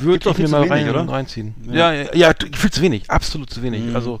[0.00, 1.54] würde ich mir mal wenig, rein, reinziehen.
[1.66, 1.92] Ja.
[1.92, 3.82] Ja, ja, ja, viel zu wenig, absolut zu wenig.
[3.84, 3.96] Mhm.
[3.96, 4.20] Also äh,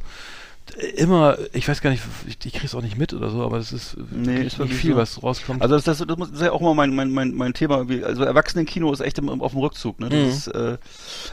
[0.96, 3.72] immer, ich weiß gar nicht, ich, ich krieg's auch nicht mit oder so, aber es
[3.72, 4.96] ist Nee, wirklich ist nicht wirklich viel, so.
[4.98, 5.62] was rauskommt.
[5.62, 7.76] Also das, das, das muss- ist ja auch immer mein, mein, mein, mein Thema.
[7.78, 8.04] irgendwie.
[8.04, 9.98] Also Erwachsenenkino ist echt im, auf dem Rückzug.
[10.00, 10.08] Ne?
[10.08, 10.28] Das Mhm.
[10.28, 10.78] ist, äh,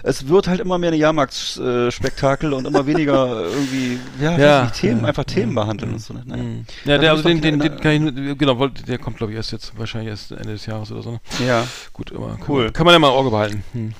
[0.03, 5.07] es wird halt immer mehr eine Jahrmarktsspektakel und immer weniger irgendwie, ja, Ja, Themen, ja,
[5.07, 5.95] einfach Themen ja, behandeln ja.
[5.95, 6.13] und so.
[6.13, 6.23] Ne?
[6.25, 6.43] Naja.
[6.43, 6.65] Mhm.
[6.85, 9.37] Ja, der, gibt's also den, den, den kann ich, nur- genau, der kommt glaube ich
[9.37, 11.11] erst jetzt, wahrscheinlich erst Ende des Jahres oder so.
[11.11, 11.19] Ne?
[11.47, 12.71] Ja, Gut, aber kann Cool.
[12.71, 13.63] Kann man ja mal im Auge behalten.
[13.73, 13.93] Hm.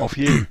[0.00, 0.48] auf jeden.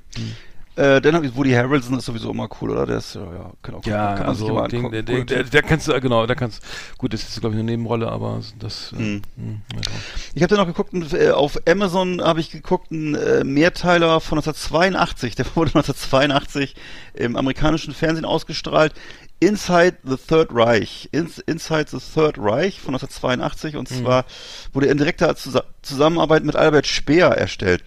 [0.78, 2.86] Äh, dann habe ich Woody Harrelson ist sowieso immer cool, oder?
[2.86, 5.04] Der ist ja, kann, auch, Ja, kann man sich also immer den, angucken.
[5.06, 6.62] der, der, der, kannst du, genau, da kannst
[6.98, 9.22] gut, das ist glaube ich eine Nebenrolle, aber das, äh, Mhm.
[9.36, 9.96] hm, ja, genau.
[10.34, 14.38] Ich habe dann noch geguckt, äh, auf Amazon habe ich geguckt, ein äh, Mehrteiler von
[14.38, 16.74] 1982, der wurde 1982
[17.14, 18.94] im amerikanischen Fernsehen ausgestrahlt.
[19.40, 21.08] Inside the Third Reich.
[21.12, 24.24] Ins, Inside the Third Reich von 1982 und zwar
[24.72, 27.84] wurde in direkter Zusa Zusammenarbeit mit Albert Speer erstellt.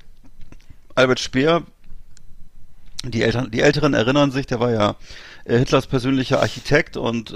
[0.96, 1.64] Albert Speer,
[3.04, 4.96] die, Eltern, die Älteren erinnern sich, der war ja
[5.46, 7.36] äh, Hitlers persönlicher Architekt und äh,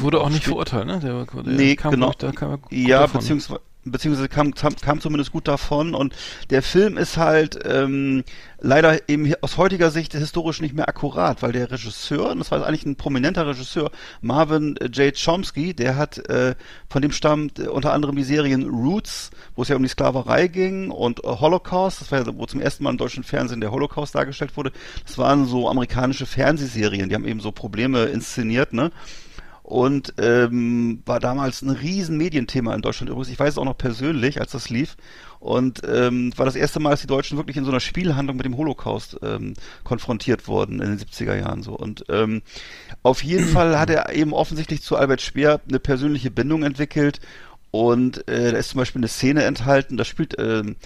[0.00, 1.00] Wurde auch nicht verurteilt, ne?
[1.00, 2.06] Der, der Nee, kam, genau.
[2.08, 3.20] gut Ja, davon.
[3.20, 6.14] beziehungsweise, beziehungsweise kam, kam, kam zumindest gut davon und
[6.50, 8.24] der Film ist halt ähm,
[8.60, 12.66] leider eben aus heutiger Sicht historisch nicht mehr akkurat, weil der Regisseur, und das war
[12.66, 15.14] eigentlich ein prominenter Regisseur, Marvin J.
[15.14, 16.54] Chomsky, der hat, äh,
[16.88, 20.48] von dem stammt äh, unter anderem die Serien Roots, wo es ja um die Sklaverei
[20.48, 23.70] ging und äh, Holocaust, das war ja, wo zum ersten Mal im deutschen Fernsehen der
[23.70, 24.72] Holocaust dargestellt wurde.
[25.06, 28.90] Das waren so amerikanische Fernsehserien, die haben eben so Probleme inszeniert, ne?
[29.66, 33.32] Und ähm, war damals ein riesen Medienthema in Deutschland übrigens.
[33.32, 34.96] Ich weiß es auch noch persönlich, als das lief.
[35.40, 38.46] Und ähm, war das erste Mal, dass die Deutschen wirklich in so einer Spielhandlung mit
[38.46, 41.72] dem Holocaust ähm, konfrontiert wurden in den 70er Jahren so.
[41.72, 42.42] Und ähm,
[43.02, 47.18] auf jeden Fall hat er eben offensichtlich zu Albert Speer eine persönliche Bindung entwickelt.
[47.72, 50.76] Und äh, da ist zum Beispiel eine Szene enthalten, da spielt ähm,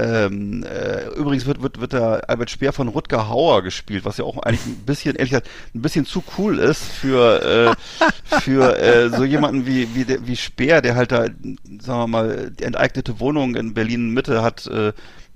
[0.00, 4.24] ähm, äh, übrigens wird, wird, wird der Albert Speer von Rutger Hauer gespielt, was ja
[4.24, 9.10] auch eigentlich ein bisschen, ehrlich gesagt, ein bisschen zu cool ist für, äh, für äh,
[9.10, 13.54] so jemanden wie, wie, wie Speer, der halt da, sagen wir mal, die enteignete Wohnung
[13.56, 14.92] in Berlin Mitte hat äh,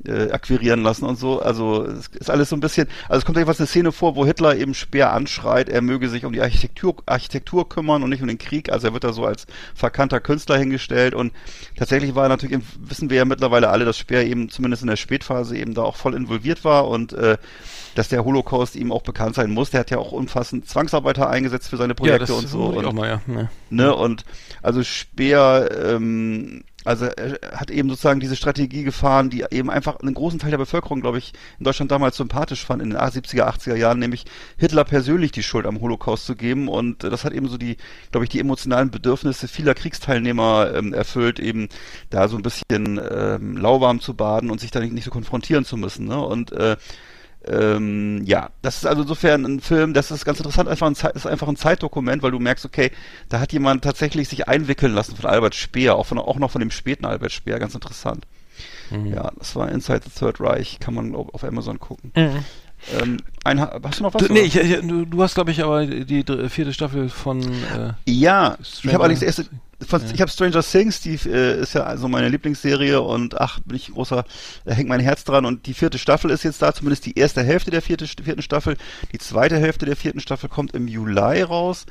[0.07, 1.40] äh, akquirieren lassen und so.
[1.40, 4.26] Also es ist alles so ein bisschen, also es kommt jedenfalls eine Szene vor, wo
[4.26, 8.28] Hitler eben Speer anschreit, er möge sich um die Architektur, Architektur kümmern und nicht um
[8.28, 8.70] den Krieg.
[8.70, 11.33] Also er wird da so als verkannter Künstler hingestellt und
[11.76, 14.96] tatsächlich war er natürlich, wissen wir ja mittlerweile alle, dass Speer eben zumindest in der
[14.96, 17.38] Spätphase eben da auch voll involviert war und äh,
[17.94, 19.70] dass der Holocaust ihm auch bekannt sein muss.
[19.70, 22.64] Der hat ja auch umfassend Zwangsarbeiter eingesetzt für seine ja, Projekte das und so.
[22.64, 23.48] Und mal, ja.
[23.70, 24.24] Ne, und
[24.62, 30.14] also Speer, ähm, also er hat eben sozusagen diese Strategie gefahren, die eben einfach einen
[30.14, 33.75] großen Teil der Bevölkerung, glaube ich, in Deutschland damals sympathisch fand in den 70er, 80er
[33.75, 34.25] Jahren, nämlich
[34.59, 36.68] Hitler persönlich die Schuld am Holocaust zu geben.
[36.68, 37.77] Und das hat eben so die,
[38.11, 41.68] glaube ich, die emotionalen Bedürfnisse vieler Kriegsteilnehmer ähm, erfüllt, eben
[42.11, 45.64] da so ein bisschen ähm, lauwarm zu baden und sich da nicht, nicht so konfrontieren
[45.64, 46.07] zu müssen.
[46.07, 46.20] Ne?
[46.20, 46.77] Und äh,
[47.46, 51.26] ähm, ja, das ist also insofern ein Film, das ist ganz interessant, einfach ein, ist
[51.26, 52.90] einfach ein Zeitdokument, weil du merkst, okay,
[53.28, 56.61] da hat jemand tatsächlich sich einwickeln lassen von Albert Speer, auch, von, auch noch von
[56.61, 58.26] dem späten Albert Speer, ganz interessant.
[58.90, 59.07] Mhm.
[59.07, 62.12] Ja, das war Inside the Third Reich, kann man auf Amazon gucken.
[63.00, 64.22] Ähm, ein, hast du noch was?
[64.26, 67.40] Du, nee, ich, ich, du, hast, glaube ich, aber die vierte Staffel von.
[67.42, 69.46] Äh, Ja, ich Stranger- habe allerdings erste,
[69.85, 70.09] von, Ja.
[70.12, 73.88] ich habe Stranger Things, die äh, ist ja also meine Lieblingsserie und ach, bin ich
[73.88, 74.25] ein großer,
[74.64, 77.42] da hängt mein Herz dran und die vierte Staffel ist jetzt da, zumindest die erste
[77.42, 78.77] Hälfte der vierte, vierten Staffel.
[79.12, 81.87] Die zweite Hälfte der vierten Staffel kommt im Juli raus.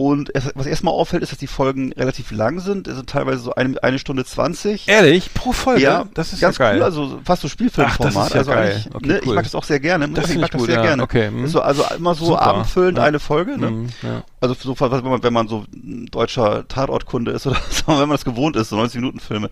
[0.00, 2.88] Und es, was erstmal auffällt, ist, dass die Folgen relativ lang sind.
[2.88, 4.88] Es sind teilweise so eine, eine Stunde zwanzig.
[4.88, 5.34] ehrlich?
[5.34, 5.82] Pro Folge?
[5.82, 6.78] Ja, das ist ganz ja geil.
[6.78, 8.16] cool, also fast so Spielfilmformat.
[8.16, 8.84] Ach, das ist ja also geil.
[8.94, 9.34] Okay, ne, Ich cool.
[9.34, 10.08] mag das auch sehr gerne.
[10.08, 11.02] Das ich mag ich das gut, sehr ja, gerne.
[11.02, 11.46] okay, hm.
[11.48, 13.04] So, also immer so Super, abendfüllend ja.
[13.04, 13.58] eine Folge.
[13.58, 13.70] Ne?
[13.70, 14.22] Mhm, ja.
[14.40, 18.12] Also so, wenn man, wenn man so ein deutscher Tatortkunde ist oder so, wenn man
[18.12, 19.50] das gewohnt ist, so 90 Minuten Filme.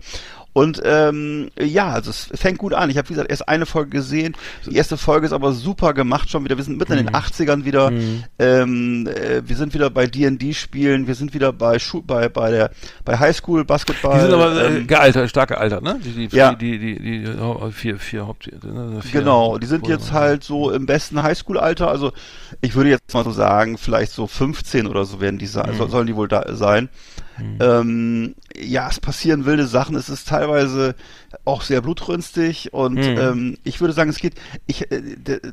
[0.59, 2.89] Und ähm, ja, also es fängt gut an.
[2.89, 4.35] Ich habe, wie gesagt, erst eine Folge gesehen.
[4.65, 6.57] Die erste Folge ist aber super gemacht schon wieder.
[6.57, 7.91] Wir sind mitten in den 80ern wieder.
[8.37, 11.07] Ähm, äh, wir sind wieder bei D&D-Spielen.
[11.07, 12.71] Wir sind wieder bei Schu bei bei der
[13.05, 14.15] bei Highschool Basketball.
[14.15, 15.97] Die sind aber äh, ähm, gealtert, stark gealtert, ne?
[16.03, 16.53] Die, die, Ja.
[16.53, 18.49] die, die, die, die Hau- vier, vier Haupt...
[18.63, 21.89] Ne, vier Genau, die sind jetzt halt so im besten Highschool-Alter.
[21.89, 22.11] Also
[22.61, 25.87] ich würde jetzt mal so sagen, vielleicht so 15 oder so werden die sein, so,
[25.87, 26.89] sollen die wohl da sein.
[27.59, 29.95] Ähm, ja, es passieren wilde Sachen.
[29.95, 30.95] Es ist teilweise
[31.45, 33.17] auch sehr blutrünstig und Mhm.
[33.19, 34.33] ähm, ich würde sagen, es geht.
[34.67, 35.01] Ich, äh,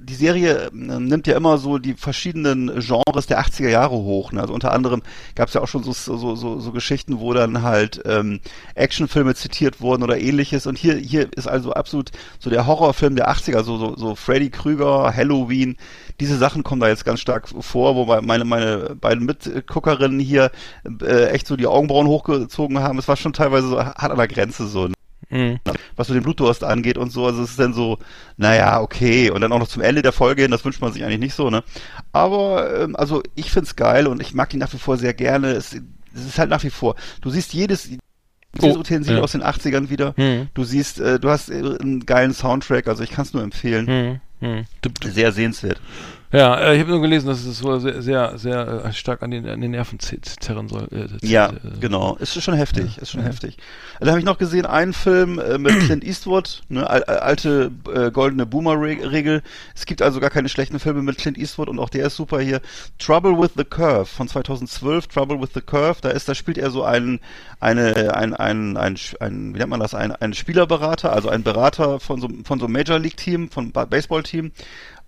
[0.00, 4.32] die Serie äh, nimmt ja immer so die verschiedenen Genres der 80er Jahre hoch.
[4.32, 4.40] Ne?
[4.40, 5.02] Also unter anderem
[5.34, 8.40] gab es ja auch schon so, so, so, so Geschichten, wo dann halt ähm,
[8.74, 10.66] Actionfilme zitiert wurden oder ähnliches.
[10.66, 14.50] Und hier hier ist also absolut so der Horrorfilm der 80er, so so, so Freddy
[14.50, 15.76] Krüger, Halloween.
[16.20, 20.50] Diese Sachen kommen da jetzt ganz stark vor, wobei meine meine beiden Mitguckerinnen hier
[21.02, 22.98] äh, echt so die Augenbrauen hochgezogen haben.
[22.98, 24.88] Es war schon teilweise so hart an der Grenze so.
[24.88, 24.95] Ne?
[25.28, 25.58] Mhm.
[25.96, 27.26] was so den Blutdurst angeht und so.
[27.26, 27.98] Also es ist dann so,
[28.36, 29.30] naja, okay.
[29.30, 31.34] Und dann auch noch zum Ende der Folge hin, das wünscht man sich eigentlich nicht
[31.34, 31.64] so, ne?
[32.12, 35.48] Aber, ähm, also ich find's geil und ich mag die nach wie vor sehr gerne.
[35.52, 35.74] Es,
[36.14, 36.94] es ist halt nach wie vor.
[37.20, 38.00] Du siehst jedes, jedes
[38.62, 39.22] Oh, Utensil ja.
[39.22, 40.14] aus den 80ern wieder.
[40.16, 40.48] Mhm.
[40.54, 44.20] Du siehst, äh, du hast äh, einen geilen Soundtrack, also ich kann's nur empfehlen.
[44.40, 45.80] Du- du- Sehr sehenswert.
[46.32, 49.30] Ja, äh, ich habe nur gelesen, dass es wohl sehr, sehr, sehr äh, stark an
[49.30, 50.88] den, an den Nerven zerren soll.
[50.90, 52.16] Äh, Ja, äh, genau.
[52.16, 53.56] Ist schon heftig, ist schon heftig.
[54.00, 57.70] Da habe ich noch gesehen, einen Film äh, mit Clint Eastwood, ne, al al- alte
[58.12, 59.42] goldene Boomer-Regel.
[59.74, 62.40] Es gibt also gar keine schlechten Filme mit Clint Eastwood und auch der ist super
[62.40, 62.60] hier.
[62.98, 66.70] Trouble with the Curve von 2012, Trouble with the Curve, da ist, da spielt er
[66.70, 67.20] so einen,
[67.60, 72.00] eine, ein, ein, ein, ein wie nennt man das, ein, ein Spielerberater, also ein Berater
[72.00, 74.50] von so, von so einem Major League Team, von Ba- Baseball-Team.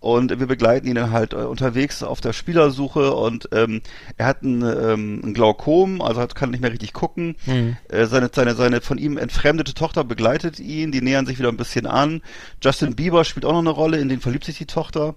[0.00, 3.82] Und wir begleiten ihn dann halt äh, unterwegs auf der Spielersuche und ähm,
[4.16, 7.34] er hat ein, ähm, ein Glaukom, also hat, kann nicht mehr richtig gucken.
[7.46, 7.76] Mhm.
[7.88, 11.56] Äh, seine, seine, seine von ihm entfremdete Tochter begleitet ihn, die nähern sich wieder ein
[11.56, 12.22] bisschen an.
[12.62, 15.16] Justin Bieber spielt auch noch eine Rolle, in den verliebt sich die Tochter.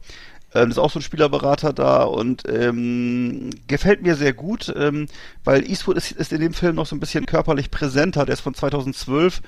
[0.54, 5.06] Ähm, ist auch so ein Spielerberater da und ähm, gefällt mir sehr gut, ähm,
[5.46, 8.26] weil Eastwood ist, ist in dem Film noch so ein bisschen körperlich präsenter.
[8.26, 9.42] Der ist von 2012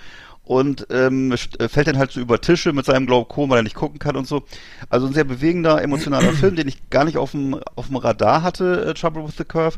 [0.46, 3.76] und ähm, äh, fällt dann halt so über Tische mit seinem Glaukom, weil er nicht
[3.76, 4.44] gucken kann und so.
[4.90, 8.44] Also ein sehr bewegender, emotionaler Film, den ich gar nicht auf dem auf dem Radar
[8.44, 9.78] hatte, äh, Trouble with the Curve.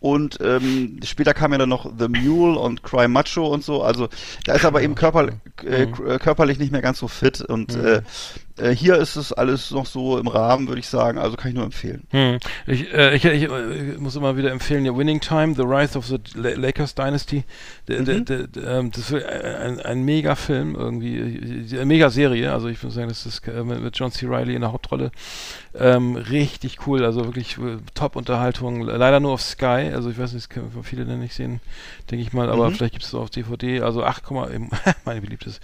[0.00, 3.82] Und ähm, später kam ja dann noch The Mule und Cry Macho und so.
[3.82, 4.10] Also
[4.44, 5.28] da ist er aber eben körper,
[5.62, 7.40] äh, k- äh, körperlich nicht mehr ganz so fit.
[7.40, 8.02] Und äh,
[8.56, 11.18] äh, hier ist es alles noch so im Rahmen, würde ich sagen.
[11.18, 12.06] Also kann ich nur empfehlen.
[12.10, 12.38] Hm.
[12.66, 16.06] Ich, äh, ich, ich, äh, muss immer wieder empfehlen, ja, Winning Time, The Rise of
[16.06, 17.44] the La- Lakers Dynasty.
[17.88, 18.24] Der, Mhm.
[18.24, 22.52] der, der, ähm, das ist ein, ein mega Film irgendwie, eine mega Serie.
[22.52, 24.26] Also ich würde sagen, das ist äh, mit, mit John C.
[24.26, 25.10] Reilly in der Hauptrolle
[25.76, 27.04] ähm, richtig cool.
[27.04, 28.82] Also wirklich äh, Top-Unterhaltung.
[28.82, 29.90] Leider nur auf Sky.
[29.92, 31.60] Also ich weiß nicht, das können viele dann nicht sehen,
[32.10, 32.48] denke ich mal.
[32.50, 32.74] Aber Mhm.
[32.74, 33.80] vielleicht gibt es es auf DVD.
[33.80, 34.22] Also 8,
[35.04, 35.60] mein beliebtes,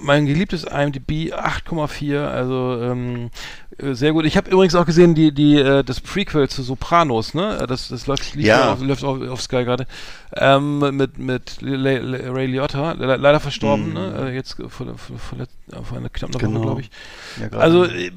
[0.00, 2.07] mein geliebtes IMDb 8,4.
[2.16, 3.30] Also ähm,
[3.78, 4.24] äh, sehr gut.
[4.24, 7.64] Ich habe übrigens auch gesehen, die, die, äh, das Prequel zu Sopranos, ne?
[7.68, 8.72] Das, das läuft, Ja.
[8.72, 9.86] auf, läuft auf, auf Sky gerade.
[10.36, 13.94] Ähm, mit, mit Le Le Ray Liotta, le leider verstorben, Mhm.
[13.94, 14.26] ne?
[14.30, 16.54] Äh, Jetzt vor, vor, vor, vor, einer knappen Genau.
[16.54, 16.90] Woche, glaube ich.
[17.40, 18.10] Ja, Also, äh, äh,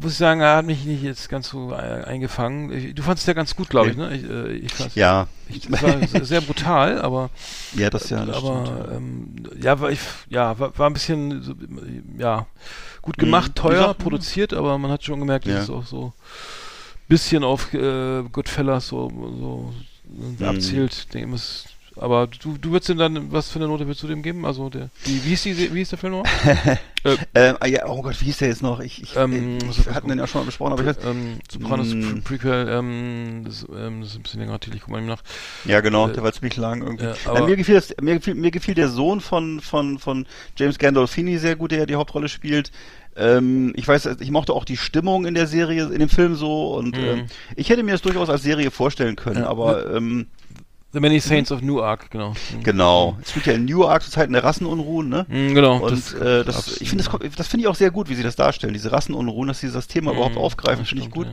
[0.00, 2.72] muss ich sagen, er hat mich nicht jetzt ganz so äh, eingefangen.
[2.72, 4.14] Ich, du fandest ja ganz gut, glaube ich, ne?
[4.16, 7.28] Ich, äh, ich fand's, ja, ich, das war sehr- brutal, aber
[7.76, 8.78] ja, das ja, das aber stimmt.
[8.90, 8.96] ja.
[8.96, 12.46] ähm, ja, war ich, ja, war, war ein bisschen, ja,
[13.04, 13.54] gut gemacht, Mhm.
[13.54, 15.54] teuer, Sachen- produziert, aber man hat schon gemerkt, Ja.
[15.54, 16.12] das ist auch so
[17.06, 19.72] bisschen auf äh, Goodfellas so, so
[20.08, 20.44] Mhm.
[20.46, 21.06] abzielt.
[21.14, 21.64] Ich, es-
[21.96, 24.44] aber du, du würdest ihm dann, was für eine Note würdest du dem geben?
[24.44, 26.24] Also der, wie, wie hieß die, wie hieß der Film noch?
[27.04, 28.80] äh, Ähm, ah, ja, oh Gott, wie hieß der jetzt noch?
[28.80, 30.88] Ich, ich, Ähm, ich muss ich wir hatten den ja schon mal besprochen, aber ich
[30.88, 31.88] weiß, ähm, Sopranos.
[31.90, 35.06] Pre Prequel, ähm, das, ähm, das ist ein bisschen länger Artikel, ich guck mal ihm
[35.06, 35.22] nach.
[35.64, 37.04] ja genau, äh, der war ziemlich lang irgendwie.
[37.04, 40.26] ja, Äh, aber- mir gefiel das, mir gefiel, mir gefiel der Sohn von von von
[40.56, 42.72] James Gandolfini sehr gut, der ja die Hauptrolle spielt.
[43.16, 46.74] Ähm, ich weiß, ich mochte auch die Stimmung in der Serie, in dem Film so
[46.74, 47.04] und Mhm.
[47.04, 49.48] ähm, ich hätte mir das durchaus als Serie vorstellen können, Ja.
[49.48, 50.26] aber ähm,
[50.94, 52.30] The Many Saints of Newark, genau.
[52.30, 52.62] Mhm.
[52.62, 53.18] genau.
[53.20, 55.26] Es spielt ja in Newark zur Zeit der Rassenunruhen, ne?
[55.28, 55.78] Mhm, genau.
[55.78, 58.14] Und das- äh, das, ich finde das, kommt- das finde ich auch sehr gut, wie
[58.14, 61.10] sie das darstellen, diese Rassenunruhen, dass sie das Thema überhaupt Mhm, aufgreifen, das finde ich
[61.10, 61.26] gut.
[61.26, 61.32] ja.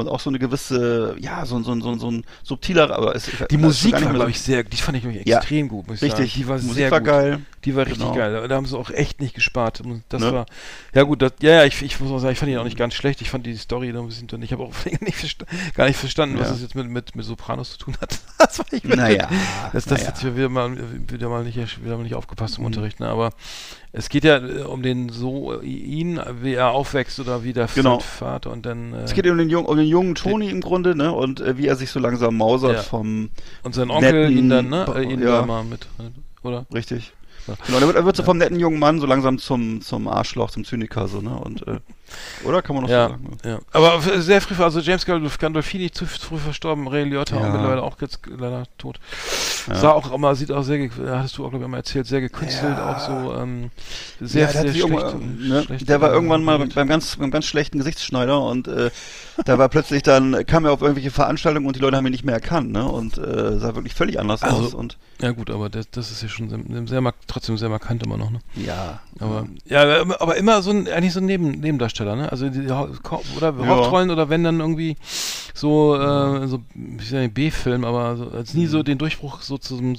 [0.00, 3.30] Und auch so eine gewisse, ja, so, ein- so, so, so ein subtiler, aber es,
[3.50, 6.02] Die Musik war, glaube ich, sehr, die fand ich nämlich Ja, extrem gut, muss ich
[6.02, 6.40] Richtig, sagen.
[6.42, 7.08] Die war Musik sehr war gut.
[7.08, 7.38] geil.
[7.66, 8.14] Die war richtig Genau.
[8.16, 8.48] geil.
[8.48, 9.82] Da haben sie auch echt nicht gespart.
[10.08, 10.32] Das Ne?
[10.32, 10.46] war,
[10.94, 12.78] ja gut, das, ja, ja, ich, ich muss auch sagen, ich fand ihn auch nicht
[12.78, 13.20] ganz schlecht.
[13.20, 14.40] Ich fand die Story noch ein bisschen dünn.
[14.42, 16.52] Ich habe auch nicht gar nicht verstanden, was Ja.
[16.52, 18.18] das jetzt mit, mit, mit Sopranos zu tun hat.
[18.38, 19.28] Das war ich Naja,
[19.74, 20.16] Das, das naja.
[20.16, 20.74] sich wieder mal,
[21.10, 22.66] wieder mal nicht, wieder mal nicht aufgepasst im Mhm.
[22.68, 23.08] Unterricht, ne?
[23.08, 23.32] Aber
[23.92, 27.98] es geht ja äh, um den so, ihn, wie er aufwächst oder wie der Genau.
[27.98, 30.94] Vater und dann, äh, Es geht um den, jungen, um den jungen Tony im Grunde,
[30.94, 31.12] ne?
[31.12, 32.82] Und äh, wie er sich so langsam mausert Ja.
[32.82, 33.30] vom
[33.62, 34.86] und sein Onkel netten ihn dann, ne?
[34.94, 35.40] Äh, ihn ja.
[35.40, 35.88] da mal mit,
[36.42, 36.66] oder?
[36.72, 37.12] richtig.
[37.44, 37.56] klar.
[37.66, 40.64] Genau, dann wird, wird so vom netten jungen Mann so langsam zum, zum Arschloch, zum
[40.64, 41.36] Zyniker, so, ne?
[41.38, 41.80] Und, äh,
[42.44, 43.38] oder kann man noch Ja, so sagen?
[43.44, 43.50] ne?
[43.50, 43.58] ja.
[43.72, 47.42] Aber sehr früh, also James Gandolf- Gandolfini zu früh verstorben, Ray Liotta Ja.
[47.48, 48.98] auch mittlerweile auch jetzt leider tot.
[49.68, 49.74] Ja.
[49.76, 52.76] Sah auch immer, sieht auch sehr, hattest du auch, glaube ich, immer erzählt, sehr gekünstelt,
[52.76, 52.94] Ja.
[52.94, 53.70] auch so, ähm,
[54.20, 55.14] sehr, Ja, der, sehr schlecht.
[55.40, 58.90] ne, schlecht der war irgendwann mal beim ganz, beim ganz schlechten Gesichtsschneider und äh,
[59.44, 62.24] da war plötzlich dann, kam er auf irgendwelche Veranstaltungen und die Leute haben ihn nicht
[62.24, 62.86] mehr erkannt, ne?
[62.86, 64.74] Und äh, sah wirklich völlig anders Also, aus.
[64.74, 68.16] Und Ja gut, aber das, das ist ja schon sehr, sehr trotzdem sehr markant immer
[68.16, 68.40] noch, ne?
[68.56, 69.00] ja.
[69.18, 72.30] Aber ja, aber immer- aber immer so ein eigentlich so ein Neben, Nebendarsteller, ne?
[72.30, 72.60] Also die
[73.36, 73.66] oder Ja.
[73.66, 74.96] Hauptrollen oder wenn dann irgendwie
[75.54, 76.60] so äh, so
[77.32, 79.96] B-Film, aber so, als nie so den Durchbruch so zum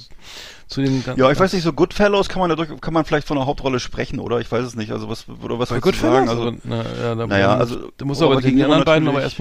[0.66, 3.28] zu den gan- Ja, ich weiß nicht, so Goodfellows kann man dadurch, kann man vielleicht
[3.28, 4.40] von einer Hauptrolle sprechen, oder?
[4.40, 4.90] Ich weiß es nicht.
[4.90, 6.26] Also was, oder was bei du Goodfellas?
[6.26, 6.28] sagen?
[6.30, 9.34] Also, na, ja, da, naja, also da muss aber Robert die, anderen beiden aber natürlich.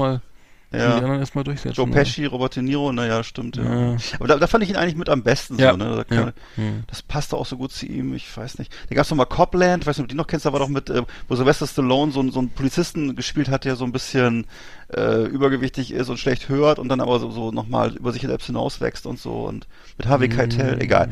[0.72, 0.98] Erstmal die ja.
[1.04, 1.76] anderen erstmal durchsetzen.
[1.76, 1.94] Joe ne?
[1.94, 3.64] Pesci, Robert De Niro, naja, stimmt, ja.
[3.92, 3.98] Ja.
[4.20, 5.72] Aber da, da fand ich ihn eigentlich mit am besten Ja.
[5.72, 6.06] so, ne?
[6.10, 6.22] Da Ja.
[6.24, 6.84] kann, Hm.
[6.88, 8.74] Das passte auch so gut zu ihm, ich weiß nicht.
[8.90, 10.60] Da gab's noch mal Copland, ich weiß nicht, ob du die noch kennst, da war
[10.60, 13.86] doch mit, äh, wo Sylvester Stallone so, einen- so einen Polizisten gespielt hat, der so
[13.86, 14.46] ein bisschen
[14.94, 18.48] äh, übergewichtig ist und schlecht hört und dann aber so, so nochmal über sich selbst
[18.48, 19.66] hinauswächst und so und
[19.98, 21.08] mit Harvey Hm, Keitel, egal.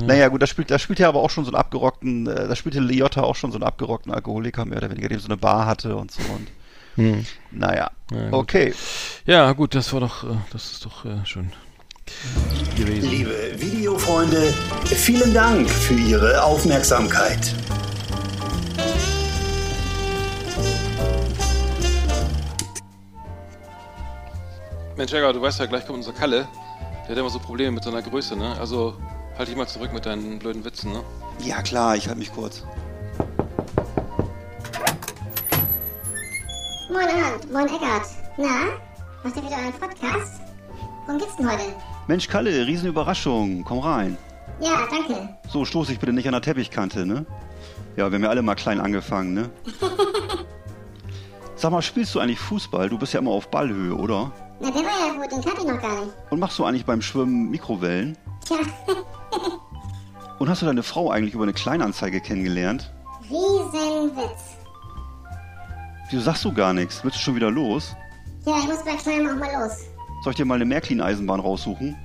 [0.00, 0.06] ja.
[0.06, 2.56] Naja, gut, da spielt, da spielt er aber auch schon so einen abgerockten, äh, da
[2.56, 5.66] spielte Liotta auch schon so einen abgerockten Alkoholiker mehr oder weniger, der so eine Bar
[5.66, 6.46] hatte und so und
[6.98, 7.24] Hm.
[7.52, 7.92] naja.
[8.10, 8.32] Ja, gut.
[8.32, 8.74] Okay.
[9.24, 11.52] Ja, gut, das war doch, äh, das ist doch äh, schön
[12.76, 13.08] gewesen.
[13.08, 14.52] Liebe Videofreunde,
[14.84, 17.54] vielen Dank für Ihre Aufmerksamkeit.
[24.96, 26.48] Mensch, Jäger, du weißt ja, gleich kommt unser Kalle.
[27.04, 28.56] Der hat immer so Probleme mit seiner Größe, ne?
[28.58, 28.96] Also
[29.38, 31.04] halt dich mal zurück mit deinen blöden Witzen, ne?
[31.44, 32.64] Ja klar, ich halte mich kurz.
[36.90, 38.06] Moin Arndt, moin Eckart.
[38.38, 38.70] Na,
[39.22, 40.40] macht ihr wieder einen Podcast?
[41.06, 41.62] Worum geht's denn heute?
[42.06, 44.16] Mensch, Kalle, Riesenüberraschung, komm rein.
[44.60, 45.28] Ja, danke.
[45.50, 47.26] So, stoß ich bitte nicht an der Teppichkante, ne?
[47.96, 49.50] Ja, wir haben ja alle mal klein angefangen, ne?
[51.56, 52.88] Sag mal, spielst du eigentlich Fußball?
[52.88, 54.32] Du bist ja immer auf Ballhöhe, oder?
[54.60, 56.14] Na, der war ja gut, den kannte ich noch gar nicht.
[56.30, 58.16] Und machst du eigentlich beim Schwimmen Mikrowellen?
[58.46, 58.56] Tja,
[60.38, 62.92] Und hast du deine Frau eigentlich über eine Kleinanzeige kennengelernt?
[63.24, 64.57] Riesenwitz.
[66.10, 67.04] Wieso sagst du gar nichts?
[67.04, 67.94] Willst du schon wieder los?
[68.46, 69.78] Ja, ich muss bei Kleinem auch mal los.
[70.24, 71.96] Soll ich dir mal eine Märklin-Eisenbahn raussuchen?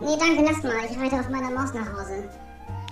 [0.00, 0.72] Nee, danke, lass mal.
[0.90, 2.28] Ich reite auf meiner Maus nach Hause.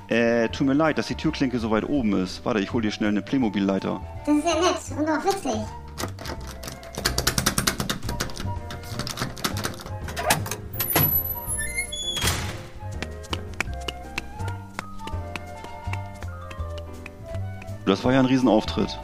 [0.09, 2.42] Äh, tut mir leid, dass die Türklinke so weit oben ist.
[2.46, 4.00] Warte, ich hol dir schnell eine Playmobil-Leiter.
[4.24, 5.61] Das ist ja nett und auch witzig.
[17.85, 18.98] Das war ja ein Riesenauftritt.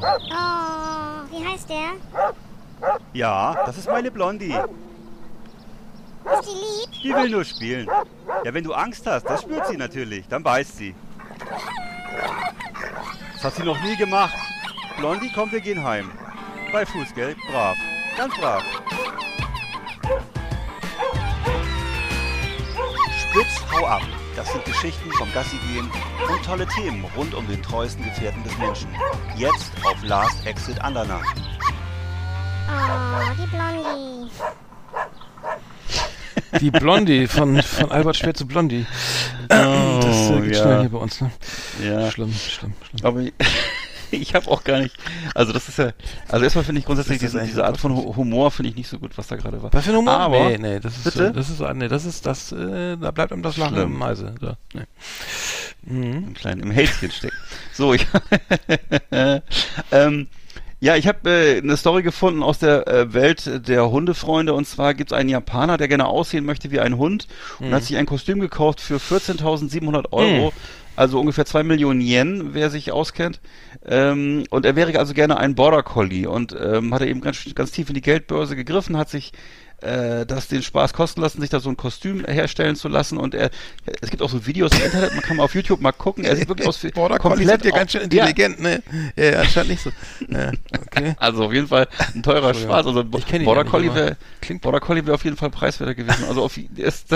[0.00, 1.94] Oh, wie heißt der?
[3.12, 4.54] Ja, das ist meine Blondie.
[4.54, 7.02] Ist die lieb?
[7.02, 7.88] Die will nur spielen.
[8.44, 10.28] Ja, wenn du Angst hast, das spürt sie natürlich.
[10.28, 10.94] Dann beißt sie.
[13.34, 14.34] Das hat sie noch nie gemacht.
[14.98, 16.10] Blondie, komm, wir gehen heim.
[16.72, 17.76] Bei Fußgeld, brav.
[18.16, 18.62] Ganz brav.
[23.30, 24.02] Spitz, hau ab.
[24.38, 25.90] Das sind Geschichten vom Gassigehen
[26.28, 28.86] und tolle Themen rund um den treuesten Gefährten des Menschen.
[29.36, 31.24] Jetzt auf Last Exit Andernach.
[32.68, 34.30] Oh, die Blondie.
[36.60, 38.86] Die Blondie von, von Albert Schwer zu Blondie.
[39.48, 40.62] das äh, geht ja.
[40.62, 41.32] schnell hier bei uns, ne?
[41.82, 42.08] Ja.
[42.12, 43.04] Schlimm, schlimm, schlimm.
[43.04, 43.22] Aber
[44.22, 44.96] ich, habe auch gar nicht.
[45.34, 45.92] Also das ist ja.
[46.28, 48.98] Also erstmal finde ich grundsätzlich ist diese, Art von Hu- Humor finde ich nicht so
[48.98, 49.72] gut, was da gerade war.
[49.72, 50.14] Was für ein Humor?
[50.14, 51.32] Aber nee, nee, das ist, Bitte?
[51.32, 53.94] das ist, äh, nee, das ist, das, äh, da bleibt einem das Lachen Schlimm.
[53.94, 54.34] im Halse.
[54.40, 54.82] Da, nee.
[55.82, 56.24] Mhm.
[56.28, 57.34] im kleinen im Hälschen steckt.
[57.72, 58.06] So, ich
[59.92, 60.26] ähm,
[60.80, 64.94] ja, ich habe äh, eine Story gefunden aus der äh, Welt der Hundefreunde und zwar
[64.94, 67.26] gibt es einen Japaner, der gerne aussehen möchte wie ein Hund
[67.58, 70.46] und hat sich ein Kostüm gekauft für 14.700 Euro.
[70.50, 70.52] Mhm.
[70.98, 73.40] Also ungefähr zwei Millionen Yen, wer sich auskennt.
[73.86, 77.38] Ähm, und er wäre also gerne ein Border Collie und ähm, hat er eben ganz,
[77.54, 79.32] ganz tief in die Geldbörse gegriffen, hat sich
[79.80, 83.32] äh, das den Spaß kosten lassen, sich da so ein Kostüm herstellen zu lassen und
[83.36, 83.50] er,
[84.00, 86.34] es gibt auch so Videos im Internet, man kann mal auf YouTube mal gucken, er
[86.34, 88.82] sieht wirklich aus wie Border Collie sind ja ganz schön intelligent, ne?
[89.14, 89.90] Ja, ja, anscheinend nicht so.
[90.28, 90.50] Ja,
[90.84, 91.14] okay.
[91.18, 92.54] Also auf jeden Fall ein teurer.
[92.54, 92.86] Spaß.
[92.88, 96.24] Also Ich Border Collie klingt- Border Collie wäre auf jeden Fall preiswerter gewesen.
[96.28, 97.14] Also auf ist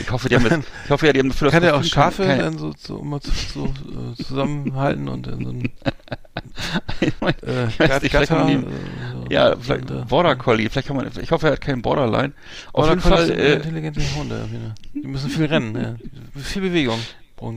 [0.00, 1.84] ich hoffe, die haben jetzt, ich hoffe ja, die haben für das Kann der auch
[1.84, 5.62] Schafe kein- dann so, so immer zu, so, äh, zusammenhalten und in so ein
[7.00, 8.66] ich weiß äh, nicht, vielleicht kann Gatter, man ihn, äh,
[9.12, 12.32] so, ja, vielleicht Border Collie, vielleicht kann man, ich hoffe, er hat keinen Borderline.
[12.68, 14.48] Auf Border jeden Fall, sind äh, intelligente Hunde.
[14.94, 16.40] Die müssen viel rennen, ja.
[16.42, 16.98] Viel Bewegung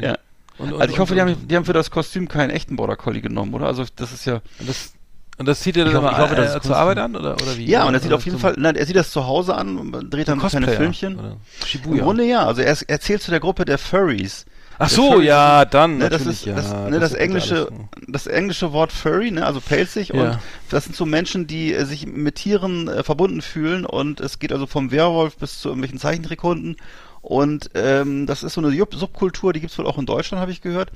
[0.01, 0.18] ja.
[0.57, 2.97] Und, und, Also ich hoffe, die haben, die haben für das Kostüm keinen echten Border
[2.97, 3.68] Collie genommen, oder?
[3.68, 4.93] Also das ist ja, Das,
[5.40, 6.76] Und das zieht er dann immer ich hoffe, das äh, zur.
[6.76, 7.66] Arbeit an oder, oder wie?
[7.66, 10.28] Ja, und er sieht auf jeden Fall, nein, er sieht das zu Hause an, dreht
[10.28, 11.18] dann kleine Cosplayer Filmchen.
[11.18, 12.04] Oder Im Shibuya.
[12.04, 14.46] Grunde ja, also er, er zählt zu der Gruppe der Furries.
[14.82, 16.56] Ach so, Furries ja, dann Ne, das ist ja.
[16.56, 17.88] das, ne, das, wird englische, alles, ne.
[18.10, 20.22] das englische Wort Furry, ne, also pelzig Ja.
[20.22, 24.40] und das sind so Menschen, die äh, sich mit Tieren äh, verbunden fühlen und es
[24.40, 26.76] geht also vom Werwolf bis zu irgendwelchen Zeichentrickhunden
[27.22, 30.52] und ähm, das ist so eine Sub- Subkultur, die gibt's wohl auch in Deutschland, habe
[30.52, 30.92] ich gehört.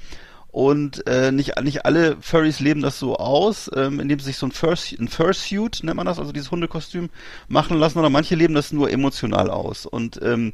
[0.54, 4.46] Und äh, nicht, nicht alle Furries leben das so aus, ähm, indem sie sich so
[4.46, 7.10] ein, Furs ein Fursuit, nennt man das, also dieses Hundekostüm,
[7.48, 9.88] machen lassen, oder manche leben das nur emotional aus.
[9.88, 10.54] Und ähm,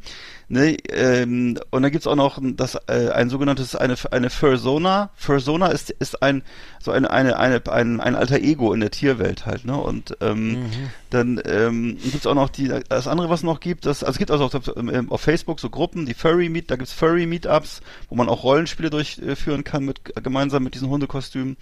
[0.50, 5.12] ne, ähm, und dann gibt's auch noch das äh, ein sogenanntes eine eine Fursona.
[5.16, 6.44] Fursona ist ist ein
[6.82, 9.78] so eine eine eine ein, ein alter Ego in der Tierwelt halt, ne?
[9.78, 10.66] Und ähm,
[11.10, 14.18] dann ähm, gibt's auch noch die das andere, was es noch gibt, das also es
[14.18, 17.82] gibt also auf, ähm, auf Facebook so Gruppen, die Furry Meet, da gibt's Furry Meetups,
[18.10, 21.58] wo man auch Rollenspiele durchführen kann mit gemeinsam mit diesen Hundekostümen.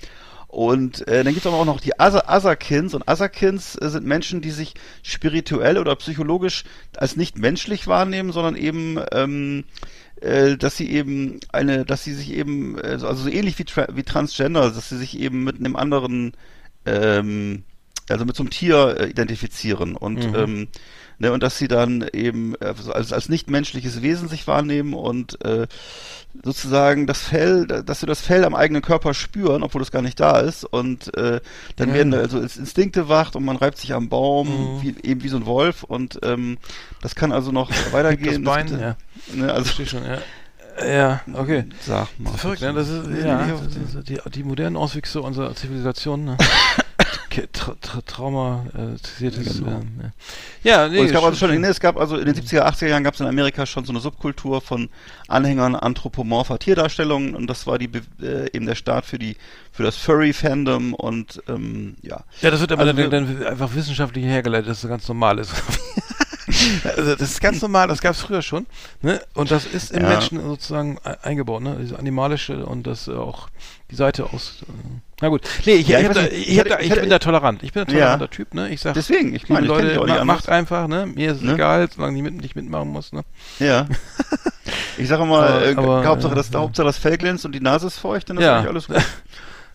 [0.48, 2.94] Und äh, dann gibt es aber auch noch die Asa- Asakins.
[2.94, 6.64] Und Asakins äh, sind Menschen, die sich spirituell oder psychologisch
[6.96, 9.66] als nicht menschlich wahrnehmen, sondern eben, ähm,
[10.22, 13.88] äh, dass sie eben eine, dass sie sich eben, äh, also so ähnlich wie, tra
[13.94, 16.32] wie Transgender, dass sie sich eben mit einem anderen,
[16.86, 17.64] ähm,
[18.10, 19.98] also mit so einem Tier äh, identifizieren.
[19.98, 20.36] Und Mhm.
[20.36, 20.68] ähm,
[21.20, 25.66] Ne, und dass sie dann eben äh, als, als nicht-menschliches Wesen sich wahrnehmen und äh,
[26.44, 30.20] sozusagen das Fell, dass sie das Fell am eigenen Körper spüren, obwohl es gar nicht
[30.20, 30.64] da ist.
[30.64, 31.40] Und äh,
[31.76, 31.96] dann Ja.
[31.96, 34.48] werden da also Instinkte wacht und man reibt sich am Baum,
[34.78, 34.82] Mhm.
[34.84, 35.82] wie, eben wie so ein Wolf.
[35.84, 36.60] Und ähm,
[37.02, 38.44] das kann also noch weitergehen.
[38.44, 38.96] das Bein, gibt, ja.
[39.34, 40.20] ne, also schon, ja.
[40.88, 41.66] Ja, okay.
[41.84, 42.34] Sag mal.
[42.38, 42.72] Verrückt, ne?
[42.74, 46.38] Das ist, ja, das ist die, die modernen Auswüchse unserer Zivilisation, ne?
[47.54, 49.78] Tra tra traumatisiertes, Ja, genau.
[49.80, 49.92] ähm,
[50.64, 50.84] ja.
[50.84, 53.04] ja, nee, es gab also schon, ne, es gab also in den 70er, 80er Jahren
[53.04, 54.90] gab es in Amerika schon so eine Subkultur von
[55.28, 57.90] Anhängern anthropomorpher Tierdarstellungen und das war die
[58.22, 59.38] äh, eben der Start für die
[59.72, 62.24] für das Furry-Fandom und ähm, ja.
[62.42, 65.54] Ja, das wird aber Also dann, dann einfach wissenschaftlich hergeleitet, dass das ganz normal ist.
[66.84, 68.66] also das ist ganz normal, das gab es früher schon.
[69.02, 69.22] Ne?
[69.34, 70.10] Und das ist im Ja.
[70.10, 71.78] Menschen sozusagen e- eingebaut, ne?
[71.82, 73.50] Diese animalische und das äh, auch
[73.92, 74.58] die Seite aus.
[74.64, 74.72] Äh,
[75.22, 75.42] na gut.
[75.66, 77.10] Nee, ich, Ja, ich, ich da, ich, ich hab da, hatte- ich ich hatte- bin
[77.10, 77.64] da tolerant.
[77.64, 77.94] Ich bin ein Ja.
[78.00, 78.70] toleranter Typ, ne?
[78.70, 81.06] Ich sag, Deswegen, ich meine, ich Leute, nicht ma- macht einfach, ne?
[81.08, 81.54] Mir ist es Ne?
[81.54, 83.22] egal, solange die mit, nicht mitmachen muss, ne?
[83.60, 83.88] Ja.
[85.00, 86.60] Ich sage mal, Aber- äh, aber, Hauptsache, ja, das, ja.
[86.60, 88.58] Hauptsache das Fell glänzt und die Nase ist feucht, dann ist Ja.
[88.58, 88.96] eigentlich alles gut.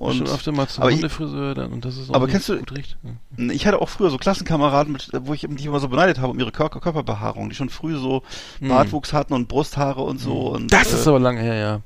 [0.02, 2.72] Und schon öfter mal ich- Hundefriseur dann und das ist auch aber kennst du- gut
[2.76, 2.96] riecht.
[3.36, 3.50] Ja.
[3.52, 6.38] ich hatte auch früher so Klassenkameraden, mit, wo ich die immer so beneidet habe um
[6.40, 8.22] ihre Kör Körperbehaarung, die schon früh so
[8.58, 8.68] Hm.
[8.68, 10.48] Bartwuchs hatten und Brusthaare und so.
[10.48, 11.80] Und, Das ist äh, aber lange her, ja.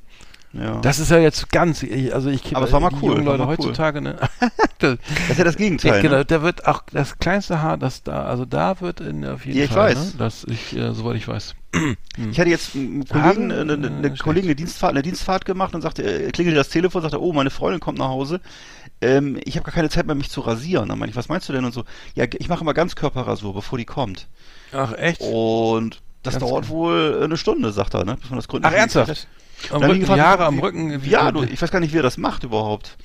[0.53, 0.79] Ja.
[0.81, 3.43] Das ist ja jetzt ganz, ich- also ich Aber es war mal cool, jungen Leute
[3.43, 3.47] cool.
[3.49, 4.17] heutzutage, ne?
[4.79, 6.01] das, das ist ja das Gegenteil.
[6.01, 6.25] genau, ne?
[6.25, 9.65] da wird auch das kleinste Haar, das da, also da wird in, auf jeden Ja,
[9.65, 9.97] ich Fall, weiß.
[9.97, 10.11] ne?
[10.17, 11.55] Das ich, äh, soweit ich weiß.
[12.31, 14.15] Ich hatte jetzt einen Kollegen, eine, eine, äh, eine.
[14.15, 17.51] Kollegin eine Dienstfahrt, eine Dienstfahrt gemacht und sagte, äh, klingelte das Telefon, sagte, oh, meine
[17.51, 18.41] Freundin kommt nach Hause.
[19.01, 20.89] Ähm, ich habe gar keine Zeit mehr, mich zu rasieren.
[20.89, 21.63] Dann meine ich, was meinst du denn?
[21.65, 21.83] Und so,
[22.15, 24.27] ja, ich mache immer Ganzkörperrasur, bevor die kommt.
[24.71, 25.21] Ach echt?
[25.21, 26.75] Und das Ganz dauert genau.
[26.75, 28.17] wohl eine Stunde, sagt er, ne?
[28.19, 29.27] Bis man das gründlich Ach ernsthaft?
[29.71, 29.81] Am.
[29.81, 31.01] Dann Rücken, wie- am Rücken.
[31.05, 32.97] Ja, du, ich weiß gar nicht, wie er das macht überhaupt.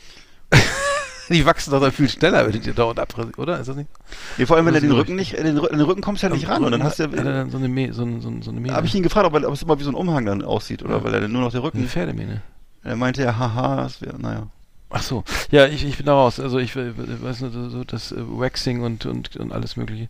[1.28, 3.58] die wachsen doch dann viel schneller, wenn die dir dauernd abrasieren, oder?
[3.58, 3.88] Ist das nicht?
[4.36, 6.22] Nee, vor allem, wenn er Das den Rücken nicht, äh, den, an den Rücken kommst
[6.22, 6.62] du ja nicht ran.
[6.64, 8.74] Und dann hast du ja, dann so eine, Mäh, so, so, so eine Mähne.
[8.74, 10.82] habe ich ihn gefragt, ob, er, ob es immer wie so ein Umhang dann aussieht,
[10.82, 11.04] oder Ja.
[11.04, 12.42] weil er nur noch der eine Rücken, Pferdemähne.
[12.84, 14.48] er meinte ja, haha, das wäre, naja.
[14.94, 16.38] Ach so, ja, ich, ich bin da raus.
[16.38, 20.08] Also ich äh, weiß nicht, so das äh, Waxing und, und, und alles mögliche.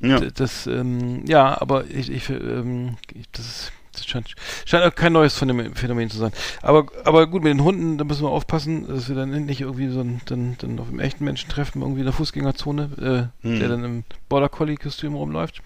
[0.00, 0.18] Ja.
[0.18, 4.34] Das, ähm, ja, aber ich, ich, ähm, ich das, ist, das scheint,
[4.64, 6.32] scheint auch kein neues Phänomen, zu sein.
[6.62, 9.88] Aber, aber gut, mit den Hunden, da müssen wir aufpassen, dass wir dann nicht irgendwie
[9.88, 13.58] so ein, dann, dann auf einem echten Menschen treffen, irgendwie in der Fußgängerzone, äh, Hm.
[13.60, 15.62] der dann im Border Collie Kostüm rumläuft.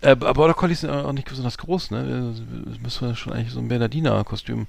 [0.00, 2.34] Äh, aber Border Collies sind auch nicht besonders groß, ne?
[2.36, 4.66] Da müssen wir schon eigentlich so ein Bernardiner Kostüm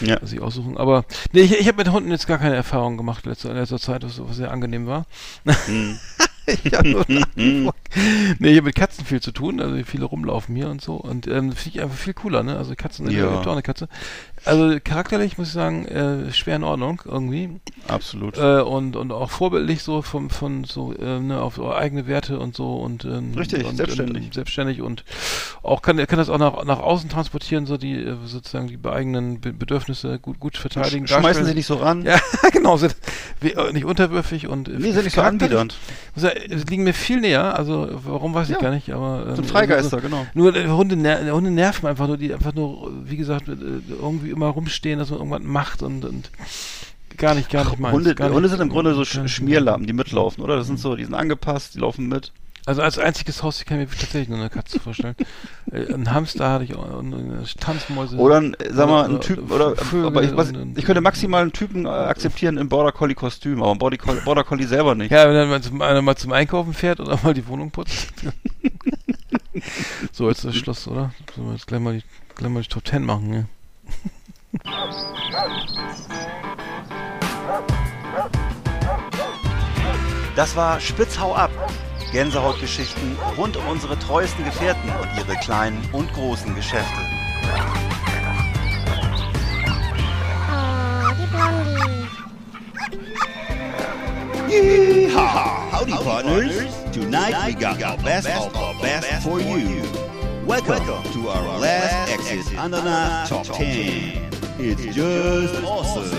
[0.00, 0.24] Ja.
[0.24, 0.78] sich aussuchen.
[0.78, 3.56] Aber nee, ich, ich habe mit Hunden jetzt gar keine Erfahrung gemacht in letzter, in
[3.56, 5.04] letzter Zeit, was, was sehr angenehm war.
[5.66, 5.98] Hm.
[6.64, 7.04] ich habe nur
[8.38, 10.94] nee, ich habe mit Katzen viel zu tun, also viele rumlaufen hier und so.
[10.94, 12.56] Und ähm, finde ich einfach viel cooler, ne?
[12.56, 13.18] Also Katzen, Ja.
[13.18, 13.30] ja.
[13.32, 13.88] ich hab auch eine Katze.
[14.44, 17.60] Also charakterlich muss ich sagen, äh, schwer in Ordnung irgendwie.
[17.88, 18.36] Absolut.
[18.36, 22.38] Äh, und, und auch vorbildlich so vom, von so, äh, ne, auf so eigene Werte
[22.38, 24.24] und so und ähm, Richtig, und, selbstständig.
[24.26, 25.04] Und, selbstständig und
[25.62, 29.40] auch kann, kann das auch nach, nach außen transportieren, so die äh, sozusagen die eigenen
[29.40, 31.06] Be Bedürfnisse gut, gut verteidigen.
[31.06, 31.46] Sch schmeißen darstellen.
[31.46, 32.02] sie nicht so ran.
[32.04, 32.18] Ja,
[32.52, 32.96] genau, sind
[33.42, 35.76] äh, nicht unterwürfig und äh, Nee, sind nicht so anbiedernd.
[36.68, 38.60] liegen mir viel näher, also warum weiß ich Ja.
[38.60, 40.26] gar nicht, aber ähm, Sind Freigeister, also, genau.
[40.34, 44.98] nur Hunde, ner Hunde nerven einfach nur, die einfach nur, wie gesagt, irgendwie immer rumstehen,
[44.98, 46.30] dass man irgendwas macht und, und
[47.16, 47.94] gar nicht, gar nicht meins.
[47.94, 50.56] Hunde, gar nicht, Hunde sind im Grunde so Sch Schmierlappen, die mitlaufen, oder?
[50.56, 52.32] Das sind so, die sind angepasst, die laufen mit.
[52.66, 55.16] Also als einziges Haustier kann ich mir tatsächlich nur eine Katze vorstellen.
[55.70, 58.16] äh, ein Hamster hatte ich und eine Tanzmäuse.
[58.16, 61.02] Oder, ein, äh, sag mal, ein Typ, oder Vögel aber ich, was, und- ich könnte
[61.02, 64.94] maximal einen Typen äh, akzeptieren im Border Collie Kostüm, aber Border Collie, Border Collie selber
[64.94, 65.12] nicht.
[65.12, 68.08] Ja, wenn er mal zum, einer mal zum Einkaufen fährt oder mal die Wohnung putzt.
[70.12, 71.12] so, jetzt das Schluss, oder?
[71.36, 72.04] Sollen wir jetzt gleich mal die,
[72.34, 73.46] gleich mal die Top Ten machen, ne?
[80.36, 81.50] Das war Spitzhau ab.
[82.12, 87.00] Gänsehautgeschichten rund um unsere treuesten Gefährten und ihre kleinen und großen Geschäfte.
[90.48, 92.08] Oh, die Blondie.
[94.48, 95.72] Yeehaw!
[95.72, 96.52] Howdy, partners.
[96.92, 99.82] Tonight we got the best of the best for you.
[100.46, 104.33] Welcome to our last Exit Ananas Top 10.
[104.66, 106.10] It's just awesome.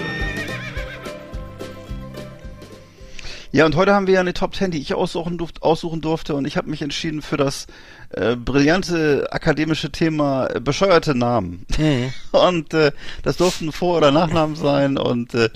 [3.51, 6.35] Ja, und heute haben wir ja eine Top 10, die ich aussuchen, durft, aussuchen durfte
[6.35, 7.65] und ich habe mich entschieden für das
[8.11, 11.65] äh, brillante akademische Thema äh, bescheuerte Namen.
[12.31, 12.91] Und äh,
[13.23, 15.49] das durften Vor- oder Nachnamen sein und äh,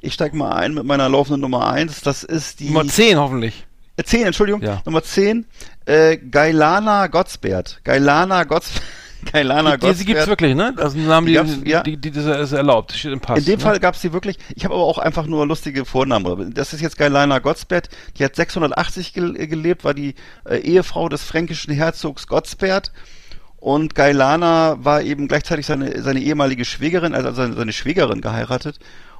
[0.00, 2.02] ich steig mal ein mit meiner laufenden Nummer 1.
[2.02, 2.66] Das ist die...
[2.66, 3.66] Nummer 10 hoffentlich.
[3.96, 4.62] Äh, 10, Entschuldigung.
[4.62, 4.82] Ja.
[4.84, 5.46] Nummer 10.
[5.86, 7.80] Äh, Gailana Gottsbert.
[7.82, 8.82] Gailana Gottsbert.
[9.32, 10.72] Gailana Die, die gibt's wirklich, ne?
[10.76, 11.82] Das ist ein Name, Die die, ja.
[11.82, 12.92] die, die, das ist erlaubt.
[12.92, 13.38] Steht im Pass.
[13.38, 13.60] In dem ne?
[13.60, 14.38] Fall gab's die wirklich.
[14.54, 16.54] Ich habe aber auch einfach nur lustige Vornamen.
[16.54, 17.88] Das ist jetzt Gailana Gottsbert.
[18.18, 20.14] Die hat 680 gel äh, gelebt, war die
[20.44, 22.92] äh, Ehefrau des fränkischen Herzogs Gottsbert.
[23.58, 28.78] Und Gailana war eben gleichzeitig seine, seine ehemalige Schwägerin, also seine, seine Schwägerin geheiratet.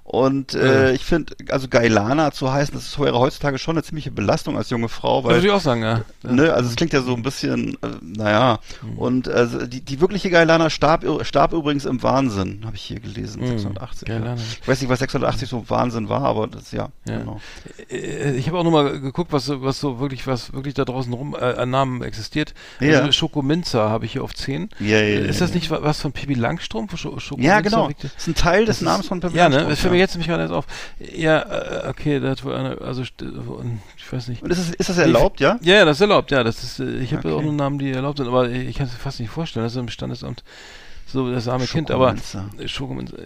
[0.08, 0.90] Und äh, Ja.
[0.92, 4.88] ich finde, also Gailana zu heißen, das wäre heutzutage schon eine ziemliche Belastung als junge
[4.88, 6.02] Frau, weil würde ich auch sagen, ja.
[6.22, 8.60] Ne, also es klingt ja so ein bisschen, äh, naja.
[8.82, 8.98] Mhm.
[8.98, 13.42] Und also die, die wirkliche Gailana starb, starb übrigens im Wahnsinn, habe ich hier gelesen,
[13.42, 14.08] Mhm, 680.
[14.08, 14.36] Ja.
[14.62, 17.18] Ich weiß nicht, was 680 so Wahnsinn war, aber das ja, Ja.
[17.18, 17.40] genau.
[17.90, 21.34] Äh, Ich habe auch nochmal geguckt, was, was so wirklich, was wirklich da draußen rum
[21.34, 22.54] äh, an Namen existiert.
[22.78, 23.00] Ja.
[23.00, 24.68] Also Schokominzer habe ich hier auf 10.
[24.78, 26.96] Ja, ja, ist das nicht wa- was von Pippi Langstrumpf?
[26.96, 27.90] Scho Schokominzer Ja, genau.
[28.00, 29.56] Das ist ein Teil des Namens von Pippi Ja, ne?
[29.56, 30.66] Langstrumpf, fällt mir jetzt nämlich gerade erst auf.
[30.98, 33.12] Ja, äh, okay, da hat wohl eine, also ich
[34.10, 34.42] weiß nicht.
[34.42, 35.58] Und ist das, ist das erlaubt, ja?
[35.62, 36.44] Ja, das ist erlaubt, ja.
[36.44, 37.36] Das ist, äh, ich habe Okay.
[37.36, 39.64] auch nur Namen, die erlaubt sind, aber ich kann es mir fast nicht vorstellen.
[39.64, 40.44] Das ist im Standesamt
[41.08, 42.14] so das arme Kind, aber.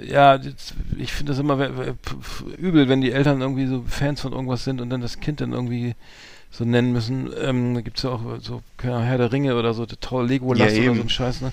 [0.07, 1.59] Ja, jetzt, ich finde das immer
[2.59, 5.53] übel, wenn die Eltern irgendwie so Fans von irgendwas sind und dann das Kind dann
[5.53, 5.95] irgendwie
[6.51, 7.31] so nennen müssen.
[7.41, 10.29] Ähm, da gibt's ja auch so keine Ahnung, Herr der Ringe oder so, der tolle
[10.29, 11.53] Legolas Ja, oder so ein Scheiß, ne?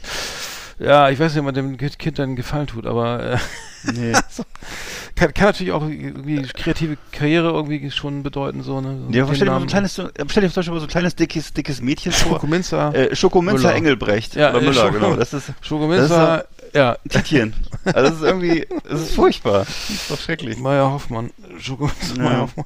[0.79, 3.37] Ja, ich weiß nicht, ob man dem Kind dann einen Gefallen tut, aber äh,
[3.93, 4.11] Nee.
[5.15, 8.97] kann, kann natürlich auch irgendwie kreative Karriere irgendwie schon bedeuten, so, ne?
[9.07, 10.11] So Ja, den stell dir mal so ein kleines, stell
[10.43, 12.33] dir zum Beispiel mal so ein kleines, dickes, dickes Mädchen vor.
[12.33, 12.93] Schokominzer.
[12.93, 13.73] Äh, Schokominzer.
[13.73, 14.35] Engelbrecht.
[14.35, 15.15] Ja, oder äh, Müller, Schoko- genau.
[15.15, 16.97] Das ist Schokominzer, ja.
[17.09, 17.53] Titchen.
[17.85, 19.59] Also das ist irgendwie, das ist furchtbar.
[19.59, 20.57] Das ist doch schrecklich.
[20.57, 21.31] Meier Hoffmann.
[21.59, 22.23] Schokominzer Ja.
[22.23, 22.65] Meier Hoffmann.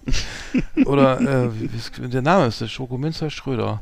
[0.86, 1.50] Oder, äh,
[2.08, 3.82] der Name ist der Schokominzer Schröder.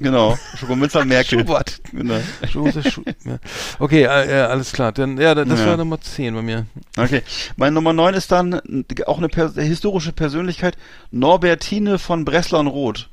[0.00, 0.38] Genau.
[0.56, 1.40] Schokominzer Merkel.
[1.40, 1.80] Schubert.
[1.92, 2.18] Genau.
[2.50, 3.38] Schokominzer Schu ja.
[3.78, 4.92] Okay, äh, alles klar.
[4.92, 5.66] Dann, ja, das Ja.
[5.66, 6.66] war Nummer 10 bei mir.
[6.96, 7.22] Okay.
[7.56, 8.60] Meine Nummer 9 ist dann
[9.06, 10.76] auch eine pers historische Persönlichkeit,
[11.10, 13.08] Norbertine von Breslau-Roth.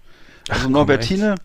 [0.49, 1.35] Also komm, Norbertine,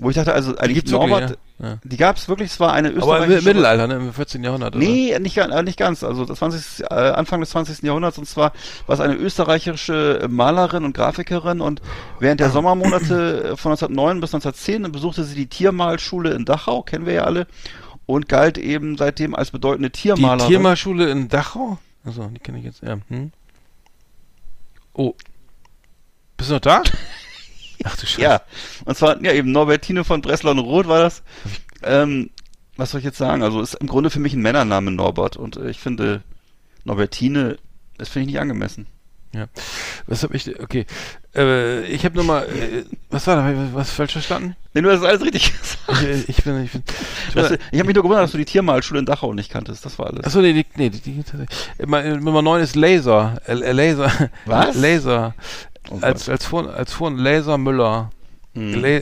[0.00, 1.78] wo ich dachte, also eigentlich gibt's Norbert, wirklich, ja.
[1.84, 3.48] die gab es wirklich, es war eine Aber im österreichische...
[3.48, 4.42] Mittelalter, ne, im 14.
[4.42, 4.74] Jahrhundert.
[4.74, 4.84] oder?
[4.84, 6.02] Nee, nicht, äh, nicht ganz.
[6.02, 7.82] Also das 20, äh, Anfang des 20.
[7.82, 8.52] Jahrhunderts und zwar
[8.86, 11.82] war es eine österreichische Malerin und Grafikerin und
[12.18, 17.04] während der Sommermonate äh, von 1909 bis 1910 besuchte sie die Tiermalschule in Dachau, kennen
[17.04, 17.46] wir ja alle,
[18.06, 20.48] und galt eben seitdem als bedeutende Die Tiermalerin.
[20.48, 21.78] Tiermalschule in Dachau?
[22.04, 22.82] Achso, die kenne ich jetzt.
[22.82, 22.98] Ja.
[23.08, 23.32] Hm.
[24.94, 25.14] Oh.
[26.36, 26.82] Bist du noch da?
[27.84, 28.20] Ach du Scheiße.
[28.22, 28.42] Ja,
[28.84, 31.22] und zwar, ja, eben Norbertine von Breslau und Roth war das.
[31.82, 32.30] Ähm,
[32.76, 33.42] was soll ich jetzt sagen?
[33.42, 36.22] Also ist im Grunde für mich ein Männername Norbert und äh, ich finde
[36.84, 37.58] Norbertine,
[37.98, 38.86] das finde ich nicht angemessen.
[40.06, 40.86] Was hab ich, okay.
[41.36, 44.56] Äh, ich habe nochmal, äh, was war da, was falsch verstanden?
[44.74, 46.02] Nee, du hast alles richtig gesagt.
[46.02, 46.82] Ich, ich bin, ich bin,
[47.34, 49.84] Das, ich habe mich nur gewundert, dass du die Tiermalschule in Dachau nicht kanntest.
[49.84, 50.24] Das war alles.
[50.24, 53.40] Achso, nee, die, nee, die, die, die Nummer Nummer 9 ist Laser.
[53.46, 54.10] Äh, äh, Laser.
[54.46, 54.74] Was?
[54.74, 55.34] Laser.
[55.90, 58.10] Oh als, als vor, als vor Laser Müller.
[58.54, 58.74] Hm.
[58.82, 59.00] La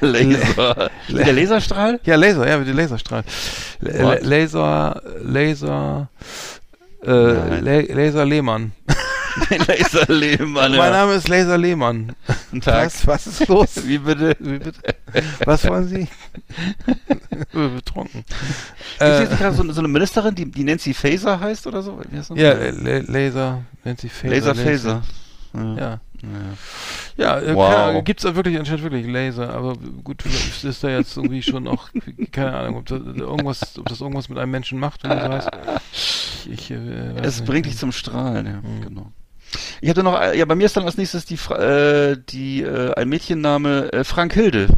[0.00, 0.90] Laser.
[1.08, 2.00] La- Der Laserstrahl?
[2.04, 3.22] ja, Laser, ja, mit dem Laserstrahl.
[3.80, 4.22] La What?
[4.24, 6.08] Laser, Laser,
[7.04, 7.10] äh.
[7.60, 8.72] La Laser Lehmann.
[9.68, 12.12] Laserlehmann, Mein Name ist Laser Lehmann.
[12.50, 12.86] Guten Tag.
[12.86, 13.68] Was, was ist los?
[13.86, 14.34] Wie bitte?
[14.40, 14.80] Wie bitte?
[15.44, 16.08] Was wollen Sie?
[16.86, 18.20] Äh, Betrunken.
[18.20, 21.82] Ist jetzt Äh, nicht gerade so, so eine Ministerin, die, die Nancy Faeser heißt oder
[21.82, 22.00] so?
[22.34, 24.34] Ja, La Laser, Nancy Faeser.
[24.34, 25.02] Laser Faeser.
[25.56, 25.74] Ja.
[25.76, 26.00] Ja.
[27.16, 27.38] Ja.
[27.40, 27.74] Äh, Wow.
[27.74, 31.66] keine- gibt's da wirklich anscheinend wirklich Laser, aber gut, vielleicht ist da jetzt irgendwie schon
[31.68, 31.88] auch,
[32.32, 35.28] keine Ahnung, ob das irgendwas, ob das irgendwas mit einem Menschen macht, wenn du so
[35.28, 35.48] heißt.
[35.92, 37.46] Ich, ich, äh, weiß Es nicht.
[37.48, 38.80] bringt dich zum Strahlen, ja, Mhm.
[38.82, 39.12] genau.
[39.80, 42.62] Ich hatte noch, äh, ja, bei mir ist dann als nächstes die, Fra- äh, die
[42.62, 44.68] äh, ein Mädchenname äh, Frank Hilde.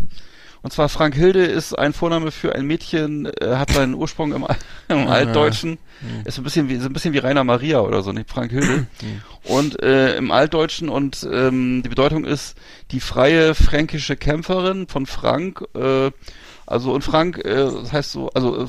[0.62, 4.46] Und zwar Frank Hilde ist ein Vorname für ein Mädchen, äh, hat seinen Ursprung im,
[4.88, 5.78] im Altdeutschen.
[6.24, 8.50] Ist so ein bisschen wie so ein bisschen wie Rainer Maria oder so, nicht Frank
[8.50, 8.86] Hilde.
[9.44, 12.56] und äh, im Altdeutschen und ähm, die Bedeutung ist
[12.90, 15.64] die freie fränkische Kämpferin von Frank.
[15.74, 16.11] Äh,
[16.68, 18.66] also und Frank, äh, das heißt so, also äh,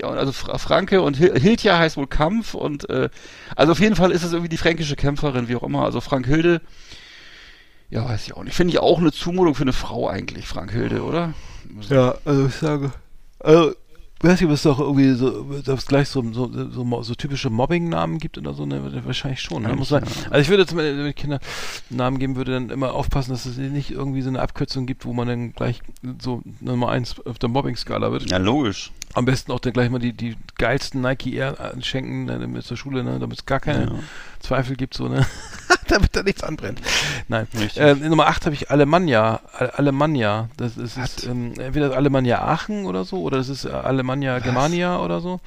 [0.00, 3.10] ja, also Fra Franke und Hil Hildja heißt wohl Kampf und äh,
[3.54, 5.84] also auf jeden Fall ist es irgendwie die fränkische Kämpferin, wie auch immer.
[5.84, 6.60] Also Frank Hilde,
[7.90, 8.54] ja, weiß ich auch nicht.
[8.54, 11.34] Finde ich auch eine Zumutung für eine Frau eigentlich, Frank Hilde, oder?
[11.88, 12.92] Ja, also ich sage,
[13.38, 13.72] also,
[14.20, 17.50] weiß ich, ob es doch irgendwie so, ob es gleich so, so, so, so typische
[17.50, 19.04] Mobbing-Namen gibt oder so, ne?
[19.04, 19.74] Wahrscheinlich schon, ne?
[19.76, 20.04] Muss sein.
[20.30, 21.38] Also ich würde jetzt, wenn wenn ich Kinder
[21.90, 25.12] Namen geben würde, dann immer aufpassen, dass es nicht irgendwie so eine Abkürzung gibt, wo
[25.12, 25.80] man dann gleich
[26.20, 28.30] so Nummer eins auf der Mobbing-Skala wird.
[28.30, 28.90] Ja, logisch.
[29.16, 32.76] Am besten auch dann gleich mal die, die geilsten Nike Air schenken äh, mit zur
[32.76, 33.92] Schule, ne, damit es gar keine Ja.
[34.40, 35.24] Zweifel gibt, so, ne?
[35.88, 36.80] damit da nichts anbrennt.
[37.26, 37.46] Nein.
[37.76, 39.40] Ähm, Nummer 8 habe ich Alemannia.
[39.54, 40.50] Al- Alemannia.
[40.58, 44.98] Das ist, ist ähm, entweder Alemannia Aachen oder so, oder das ist äh, Alemannia Germania
[45.00, 45.40] oder so.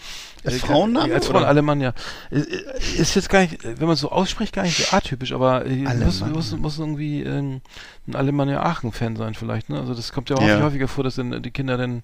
[0.43, 1.43] Als Äh, Frauenname, Als Frauen?
[1.43, 1.93] Alemannia.
[2.31, 2.63] Äh, äh,
[2.97, 5.83] Ist jetzt gar nicht, wenn man es so ausspricht, gar nicht so atypisch, aber äh,
[6.03, 7.61] muss, muss, muss irgendwie ähm,
[8.07, 9.79] ein Alemannia Aachen-Fan sein vielleicht, ne?
[9.79, 10.61] Also das kommt ja häufig, Ja.
[10.63, 12.01] häufiger vor, dass dann die Kinder dann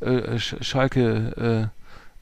[0.00, 1.70] äh, Sch Schalke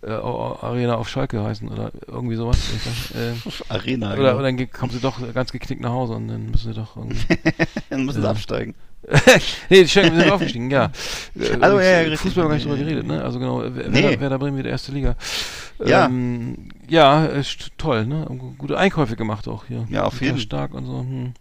[0.03, 2.59] äh, äh, Arena auf Schalke heißen oder irgendwie sowas.
[2.59, 4.15] Weiß, äh, Arena.
[4.15, 6.97] oder, oder dann kommen sie doch ganz geknickt nach Hause und dann müssen sie doch
[6.97, 7.37] irgendwie.
[7.91, 8.31] dann müssen sie Ja.
[8.31, 8.75] absteigen.
[9.71, 10.91] nee, die Schalke sind aufgestiegen, ja.
[11.61, 12.17] Also, ja, ja.
[12.17, 13.23] Fußball haben wir gar nicht drüber geredet, ne?
[13.25, 14.03] Also genau, wer, Nee.
[14.03, 15.17] wer, wer da Bremen wieder erste Liga.
[15.85, 16.07] Ja.
[16.07, 18.27] Ähm, ja, ist toll, ne?
[18.59, 19.87] Gute Einkäufe gemacht auch hier.
[19.89, 20.39] Ja, auf jeden.
[20.39, 21.01] stark und so.
[21.01, 21.33] Hm.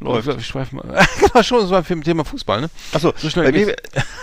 [0.00, 0.28] Läuft.
[0.38, 1.06] Ich schweife mal.
[1.20, 2.70] Genau, schon, das war für Thema Fußball, ne?
[2.92, 3.76] Achso, So schnell bei mir,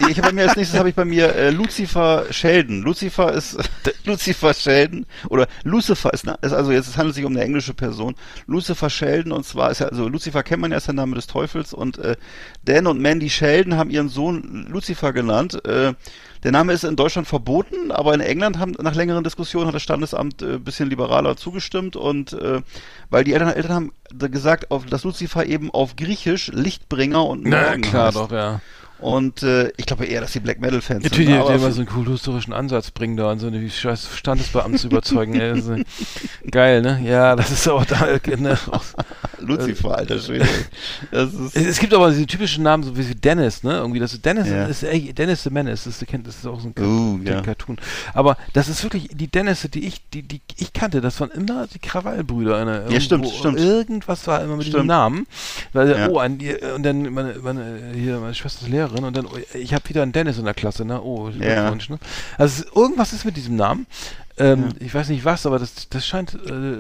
[0.10, 2.82] ich habe bei mir als nächstes habe ich bei mir äh, Lucifer Sheldon.
[2.82, 3.58] Lucifer ist
[4.06, 8.16] Lucifer Sheldon oder Lucifer ist, ist also jetzt es handelt sich um eine englische Person.
[8.48, 11.28] Lucifer Sheldon und zwar ist ja also Lucifer kennt man ja ist der Name des
[11.28, 12.16] Teufels und äh,
[12.66, 15.64] Dan und Mandy Sheldon haben ihren Sohn Lucifer genannt.
[15.66, 15.94] Äh,
[16.44, 19.84] der Name ist in Deutschland verboten, aber in England haben nach längeren Diskussionen hat das
[19.84, 22.62] Standesamt äh, bisschen liberaler zugestimmt und äh,
[23.10, 23.92] weil die Eltern, Eltern haben
[24.32, 28.18] gesagt, auf, dass Lucifer eben auf Griechisch Lichtbringer und Na Morgen klar, heißt.
[28.18, 28.62] doch, ja.
[29.00, 31.36] Und äh, ich glaube eher, dass die Black Metal Fans Natürlich, sind.
[31.38, 34.88] die aber immer so einen kulturhistorischen Ansatz bringen da und so eine scheiß Standesbeamten zu
[34.88, 35.40] überzeugen.
[35.40, 35.84] ey, äh,
[36.52, 37.00] geil, ne?
[37.06, 38.08] Ja, das ist auch da.
[38.38, 38.58] Ne?
[39.40, 40.48] Lucifer, alter Schwede.
[41.12, 43.74] Das Es, ist es gibt aber diese typischen Namen, so wie Dennis, ne?
[43.74, 44.66] Irgendwie, das ist Dennis Ja.
[44.66, 47.42] ist ey, Dennis the Menace, das ist, das ist auch so ein, Uh, ja.
[47.42, 47.78] Cartoon.
[48.14, 51.68] Aber das ist wirklich die Dennis, die ich, die, die ich kannte, das waren immer
[51.68, 52.66] die Krawallbrüder.
[52.66, 52.86] Ne?
[52.90, 53.60] Ja, stimmt, stimmt.
[53.60, 54.88] Irgendwas war immer mit diesem Stimmt.
[54.88, 55.28] Namen.
[55.74, 56.10] Weil, Ja.
[56.10, 56.40] Oh, ein,
[56.76, 60.04] und dann meine, meine, hier, meine Schwester ist Lehrerin und dann, oh, ich habe wieder
[60.04, 61.02] einen Dennis in der Klasse, ne?
[61.02, 61.56] Oh, Ja.
[61.62, 62.00] Glückwunsch, ne?
[62.38, 63.86] Also irgendwas ist mit diesem Namen.
[64.38, 64.86] Ähm, Ja.
[64.86, 66.78] Ich weiß nicht was, aber das, das scheint, äh,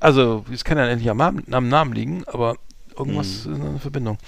[0.00, 2.56] also es kann ja endlich am Namen, am Namen liegen, aber
[2.96, 3.52] irgendwas Mhm.
[3.54, 4.18] ist eine Verbindung.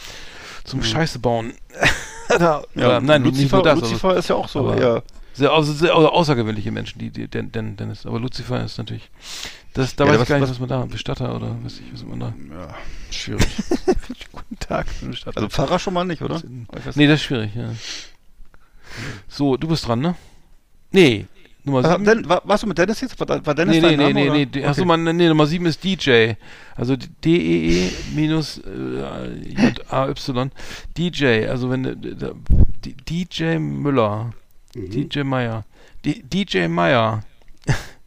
[0.64, 1.53] Zum Scheiße bauen.
[2.29, 3.75] da, ja, oder, nein, nicht Lucifer, nur das.
[3.75, 5.03] Also, Lucifer ist ja auch so, aber- ja.
[5.35, 8.05] sehr, also sehr au- außergewöhnliche Menschen, die, die Den, Den, Dennis.
[8.07, 9.11] Aber Lucifer ist natürlich.
[9.77, 11.74] Das, da Ja, weiß was- ich gar nicht, was- was man da, Bestatter oder was
[11.81, 12.35] ich, was man da.
[12.51, 12.74] ja.
[13.11, 13.47] Schwierig.
[14.33, 15.37] Guten Tag, Bestatter.
[15.37, 16.37] Also Pfarrer schon mal nicht, oder?
[16.37, 17.70] Weiß nee, das ist schwierig, ja.
[19.29, 20.14] So, du bist dran, ne?
[20.93, 21.27] Nee,
[21.64, 22.05] Nummer Ah, sieben.
[22.05, 23.18] Den, war, warst du mit Dennis jetzt?
[23.20, 24.35] War, war Dennis Nee, dein nee, Name, nee, oder?
[24.39, 24.64] nee, nee.
[24.64, 24.89] Achso, Okay.
[24.89, 26.35] man, nee, Nummer 7 ist DJ.
[26.77, 30.51] Also D-E-E minus äh, J-A-Y.
[30.97, 32.33] DJ, also wenn äh, da-
[32.85, 34.33] D- DJ Müller.
[34.74, 34.91] Mhm.
[34.91, 35.64] DJ Meier.
[36.05, 37.24] D DJ Meier.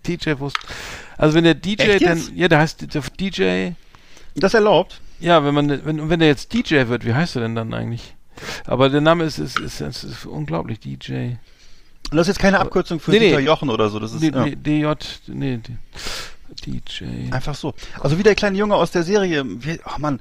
[0.10, 0.58] DJ Wurst.
[1.18, 3.72] Also wenn der DJ dann, ja, der heißt der DJ,
[4.36, 5.00] Das erlaubt?
[5.20, 8.16] ja, wenn man, wenn, wenn der jetzt DJ wird, wie heißt er denn dann eigentlich?
[8.66, 11.32] Aber der Name ist, ist, ist, ist, ist unglaublich, DJ.
[12.12, 13.26] Und das ist jetzt keine Abkürzung für Nee, nee.
[13.28, 14.00] Dieter Jochen oder so.
[14.00, 14.46] Das ist Nee, ja.
[14.46, 14.86] nee, DJ,
[15.28, 15.60] nee,
[16.66, 17.04] DJ.
[17.32, 17.74] einfach so.
[18.00, 19.44] Also wie der kleine Junge aus der Serie.
[19.46, 20.20] Wie, ach Mann,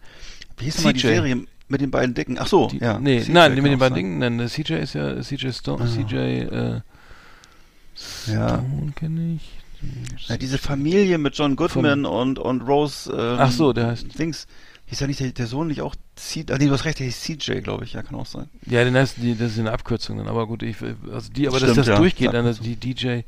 [0.59, 1.01] wie hieß denn mal die.
[1.01, 2.37] Serie mit den beiden Dicken?
[2.41, 2.99] Ach so, Die, ja.
[2.99, 3.95] Nee, CJ nein, mit den beiden.
[3.95, 4.19] Dingen.
[4.19, 5.85] Nein, der CJ ist ja CJ Stone.
[5.85, 5.87] Ah.
[5.87, 6.81] CJ, äh,
[8.27, 8.59] Ja.
[8.59, 9.58] Stone kenne ich.
[10.29, 13.11] Ja, diese Familie mit John Goodman und, und Rose.
[13.13, 14.47] Ähm, Ach so, der heißt- Dings.
[14.87, 16.47] Hieß ja nicht der, der Sohn nicht auch C.
[16.51, 17.93] Ah, nee, du hast recht, der hieß CJ, glaube ich.
[17.93, 18.49] Ja, kann auch sein.
[18.65, 20.29] Ja, den heißt die, das ist eine Abkürzung dann.
[20.29, 20.77] Aber gut, ich,
[21.13, 21.97] also die, aber dass Stimmt, das ja.
[21.99, 23.21] durchgeht, dann man das, die DJ,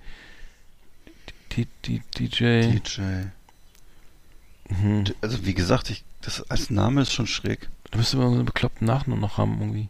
[1.53, 3.01] die, die, DJ, DJ.
[4.71, 5.05] mhm.
[5.21, 7.69] Also wie gesagt, ich, das als Name ist schon schräg.
[7.91, 9.89] da müsste man so einen bekloppten Nachnamen noch haben irgendwie.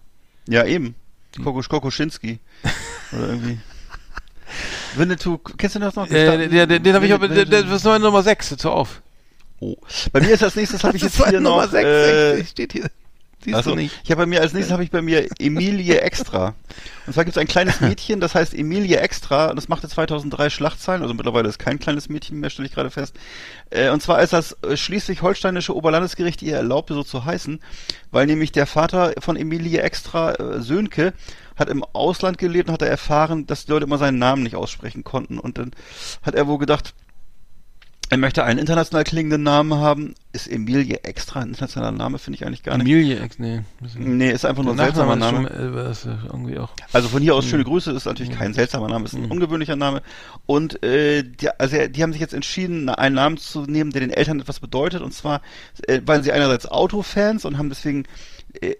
[0.49, 0.97] Ja, eben.
[1.43, 2.41] Kokosch Kokoschinski.
[3.13, 3.61] Oder irgendwie.
[4.97, 6.09] Winnetou, kennst du das noch?
[6.11, 9.03] Äh, der, der, den habe ich aber, das ist meine Nummer 6, jetzt hör auf.
[9.61, 9.76] Oh.
[10.12, 11.70] Bei mir ist als nächstes habe ich Das jetzt hier Nummer noch.
[11.70, 12.86] sechs, äh, sechs, steht hier.
[13.43, 13.99] Siehst Also, du nicht.
[14.05, 16.55] ich habe bei mir als nächstes habe ich bei mir Emilie Extra.
[17.07, 20.51] Und zwar gibt es ein kleines Mädchen, das heißt Emilie Extra, und das machte 2003
[20.51, 23.14] Schlachtzeilen, also mittlerweile ist kein kleines Mädchen mehr, stelle ich gerade fest.
[23.70, 27.61] Äh, und zwar ist das äh, schleswig-holsteinische Oberlandesgericht ihr erlaubte, so zu heißen,
[28.11, 31.14] weil nämlich der Vater von Emilie Extra, äh, Sönke,
[31.57, 34.57] hat im Ausland gelebt und hat er erfahren, dass die Leute immer seinen Namen nicht
[34.57, 35.39] aussprechen konnten.
[35.39, 35.73] Und dann
[36.23, 36.95] hat er wohl gedacht,
[38.13, 40.15] er möchte einen international klingenden Namen haben.
[40.33, 42.19] Ist Emilie extra ein internationaler Name?
[42.19, 42.89] Finde ich eigentlich gar nicht.
[42.89, 43.61] Emilie, nee.
[43.97, 45.49] Nee, ist einfach nur ein seltsamer Name.
[45.49, 46.71] schon, äh, ist irgendwie auch.
[46.93, 47.51] Also von hier aus Mhm.
[47.51, 50.03] schöne Grüße, ist natürlich kein seltsamer Name, ist ein ungewöhnlicher Name.
[50.47, 54.11] Und äh, die, also die haben sich jetzt entschieden, einen Namen zu nehmen, der den
[54.11, 55.03] Eltern etwas bedeutet.
[55.03, 55.41] Und zwar
[55.87, 58.07] äh, waren sie einerseits Autofans und haben deswegen äh,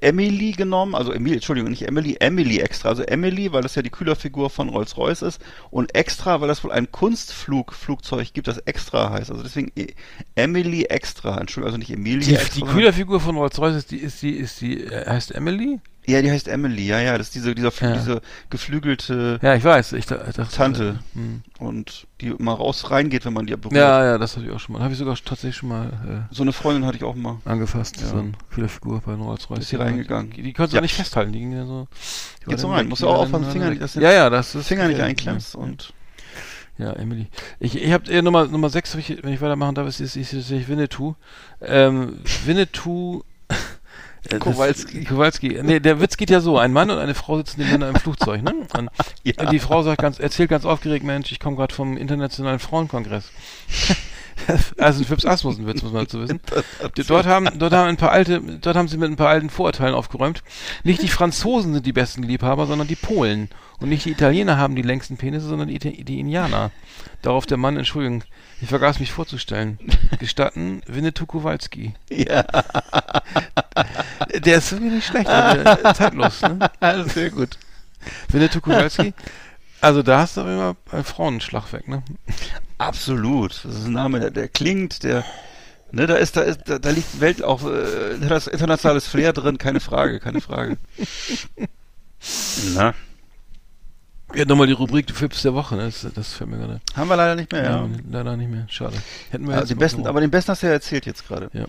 [0.01, 2.89] Emily genommen, also Emily, Entschuldigung, nicht Emily, Emily extra.
[2.91, 5.41] Also Emily, weil das ja die Kühlerfigur von Rolls-Royce ist.
[5.71, 9.31] Und extra, weil das wohl ein Kunstflugflugzeug gibt, das extra heißt.
[9.31, 9.89] Also deswegen äh,
[10.35, 11.39] Emily extra.
[11.39, 12.67] Entschuldigung, also nicht Emilie Die, extra.
[12.67, 15.81] die Kühlerfigur von Rolls-Royce ist die, ist die, ist die, äh, heißt Emily?
[16.07, 17.17] Ja, die heißt Emily, ja, ja.
[17.19, 17.93] Das ist diese, dieser, Ja.
[17.93, 19.93] diese geflügelte Ja, ich weiß.
[19.93, 20.99] Ich, da- ich dachte, Tante.
[21.15, 21.43] Hm.
[21.59, 23.75] und die immer raus reingeht, wenn man die berührt.
[23.75, 24.83] Ja, ja, das habe ich auch schon mal.
[24.83, 27.39] Habe ich sogar tatsächlich schon mal So eine Freundin hatte ich auch mal.
[27.45, 28.01] äh, angefasst.
[28.01, 28.09] Ja.
[28.09, 29.61] So eine Kühlerfigur bei Rolls-Royce.
[29.61, 30.31] Ist hier reingegangen.
[30.33, 30.83] Die, die konntest du Ja.
[30.83, 31.33] nicht festhalten.
[31.33, 31.87] Die ging ja so.
[32.49, 32.89] die so rein.
[32.89, 34.67] Musst die du auch aufpassen, dann Finger du Ja, ja, das ist.
[34.69, 35.61] Finger nicht einklemmst ja.
[35.61, 35.93] und
[36.79, 37.27] Ja, Emily.
[37.59, 40.33] Ich, ich habe äh, Nummer Nummer 6, ich, wenn ich weitermachen darf, ist, ist, ist,
[40.33, 41.15] ist, ist Winnetou.
[41.61, 43.23] Ähm, Winnetou.
[44.29, 45.05] Äh, Kowalski.
[45.05, 45.61] Kowalski.
[45.63, 48.43] Nee, der Witz geht ja so: Ein Mann und eine Frau sitzen nebeneinander im Flugzeug,
[48.43, 48.55] ne?
[48.77, 48.91] Und,
[49.25, 49.47] Ja.
[49.47, 53.25] die Frau sagt ganz, erzählt ganz aufgeregt: Mensch, ich komme gerade vom Internationalen Frauenkongress.
[54.79, 56.41] also ein Fips Asmussen-Witz, muss man dazu wissen.
[57.09, 59.95] Dort haben, dort haben ein paar alte, dort haben sie mit ein paar alten Vorurteilen
[59.95, 60.43] aufgeräumt.
[60.85, 63.49] Nicht die Franzosen sind die besten Liebhaber, sondern die Polen.
[63.81, 66.71] Und nicht die Italiener haben die längsten Penisse, sondern die, die Indianer.
[67.23, 68.25] Darauf der Mann, Entschuldigung,
[68.61, 69.79] ich vergaß mich vorzustellen.
[70.19, 71.95] Gestatten, Winnetou Kowalski.
[72.11, 72.45] Ja,
[74.45, 76.71] Der ist wirklich nicht schlecht, der- zeitlos, ne?
[77.07, 77.59] sehr gut.
[78.29, 79.15] Winnetou Kowalski.
[79.81, 82.03] Also da hast du aber immer einen Frauenschlag weg, ne?
[82.79, 83.65] Absolut.
[83.65, 85.25] Das ist ein Name, der, der klingt, der
[85.93, 89.33] ne, da ist, da ist, da, da liegt Welt auch, äh, da ist internationales Flair
[89.33, 90.77] drin, keine Frage, keine Frage.
[92.75, 92.95] Na,
[94.35, 95.85] Ja, nochmal die Rubrik du Fips der Woche, ne?
[95.87, 96.81] Das, das fällt mir gerade.
[96.95, 97.71] haben wir leider nicht mehr, ja.
[97.71, 97.89] Ja.
[98.11, 98.67] leider nicht mehr.
[98.69, 98.97] Schade.
[99.31, 101.51] Hätten wir Ja, jetzt den besten, aber den besten hast du ja erzählt jetzt gerade.
[101.53, 101.65] Ja.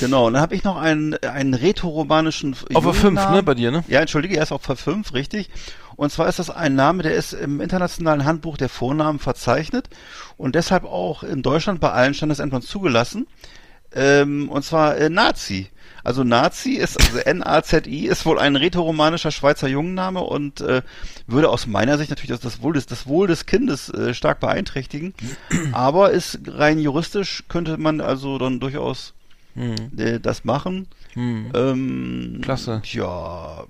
[0.00, 3.34] Genau, und dann habe ich noch einen, einen rätoromanischen Auf der 5, Jugendnamen.
[3.36, 3.84] ne, bei dir, ne?
[3.88, 5.48] Ja, entschuldige, er ist auf Ver5, richtig.
[5.96, 9.88] Und zwar ist das ein Name, der ist im internationalen Handbuch der Vornamen verzeichnet
[10.36, 13.26] und deshalb auch in Deutschland bei allen Standesämtern zugelassen.
[13.94, 15.68] Ähm, und zwar äh, Nazi.
[16.04, 20.82] Also Nazi ist, also N-A-Z-I, ist wohl ein rätoromanischer Schweizer Jungenname und äh,
[21.26, 24.40] würde aus meiner Sicht natürlich das, das, Wohl, des, das Wohl des Kindes äh, stark
[24.40, 25.14] beeinträchtigen.
[25.72, 29.14] Aber ist rein juristisch könnte man also dann durchaus
[29.54, 29.74] Hm.
[29.98, 30.86] äh, das machen.
[31.12, 31.50] Hm.
[31.54, 32.82] Ähm, Klasse.
[32.84, 33.64] Ja,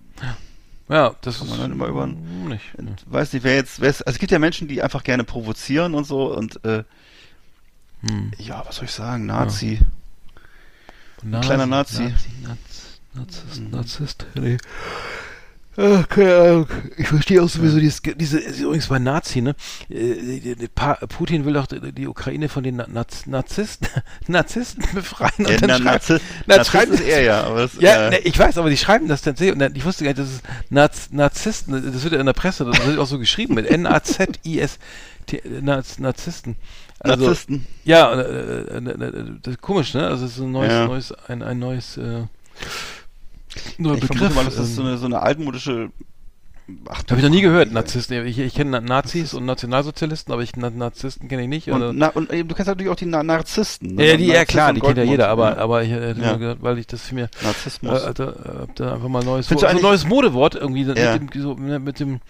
[0.89, 2.79] Ja, das Kann ist man dann immer über- hm, nicht.
[2.79, 2.95] ne.
[3.07, 5.95] weiß nicht, wer jetzt, wer ist, also es gibt ja Menschen, die einfach gerne provozieren
[5.95, 6.85] und so und äh,
[8.07, 8.33] Hm.
[8.39, 9.79] ja, was soll ich sagen, Nazi.
[11.23, 12.03] Nazi, kleiner Nazi.
[12.03, 12.57] Nazi, Naz,
[13.15, 14.27] Narzisst, Narzisst.
[14.35, 14.57] Nee.
[15.77, 16.67] Ach, keine Ahnung.
[16.99, 19.55] Ich verstehe auch sowieso dieses, diese, übrigens bei Nazi, ne?
[19.89, 20.69] Äh,
[21.09, 23.89] Putin will doch die Ukraine von den Na- Naz, Narzissten,
[24.29, 25.33] Narzissten befreien.
[25.39, 28.39] und Ja, dann na, Nazi, na, schreiben- ist er ja, das, Ja, äh, ne, ich
[28.39, 30.43] weiß, aber die schreiben das dann sehr, und dann- ich wusste gar nicht, das ist
[30.69, 34.79] Naz, Narzissten, das wird ja in der Presse, das wird auch so geschrieben mit N-A-Z-I-S,
[35.63, 36.57] Naz, Narzissten.
[37.01, 37.67] Also, Narzissten.
[37.85, 40.07] Ja, äh, äh, äh, äh, das ist komisch, ne?
[40.07, 40.87] Also es ist ein neues, Ja.
[40.87, 42.25] neues, ein, ein neues äh,
[43.79, 44.19] neuer Ich Begriff.
[44.19, 45.91] vermute mal, das ist so ähm, eine, so eine altmodische
[46.89, 48.25] Ach, Habe ich noch nie gehört, Narzissten.
[48.25, 51.69] Ich, ich kenne Nazis und Nationalsozialisten, aber ich Na- Narzissten kenne ich nicht.
[51.69, 53.97] Und, na, und eben, du kennst natürlich auch die Na Narzissten.
[53.97, 54.07] ne?
[54.07, 55.57] ja, die, ja klar, die kennt ja jeder, aber, ja.
[55.59, 56.31] aber ich hätte Ja.
[56.31, 58.03] nur gedacht, weil ich das für mir äh, Narzissmus.
[58.05, 58.35] äh, da, äh,
[58.77, 61.19] da einfach mal ein neues, Findest so ein eigentlich- neues Modewort irgendwie Ja.
[61.19, 62.21] mit, dem, so, ne, mit dem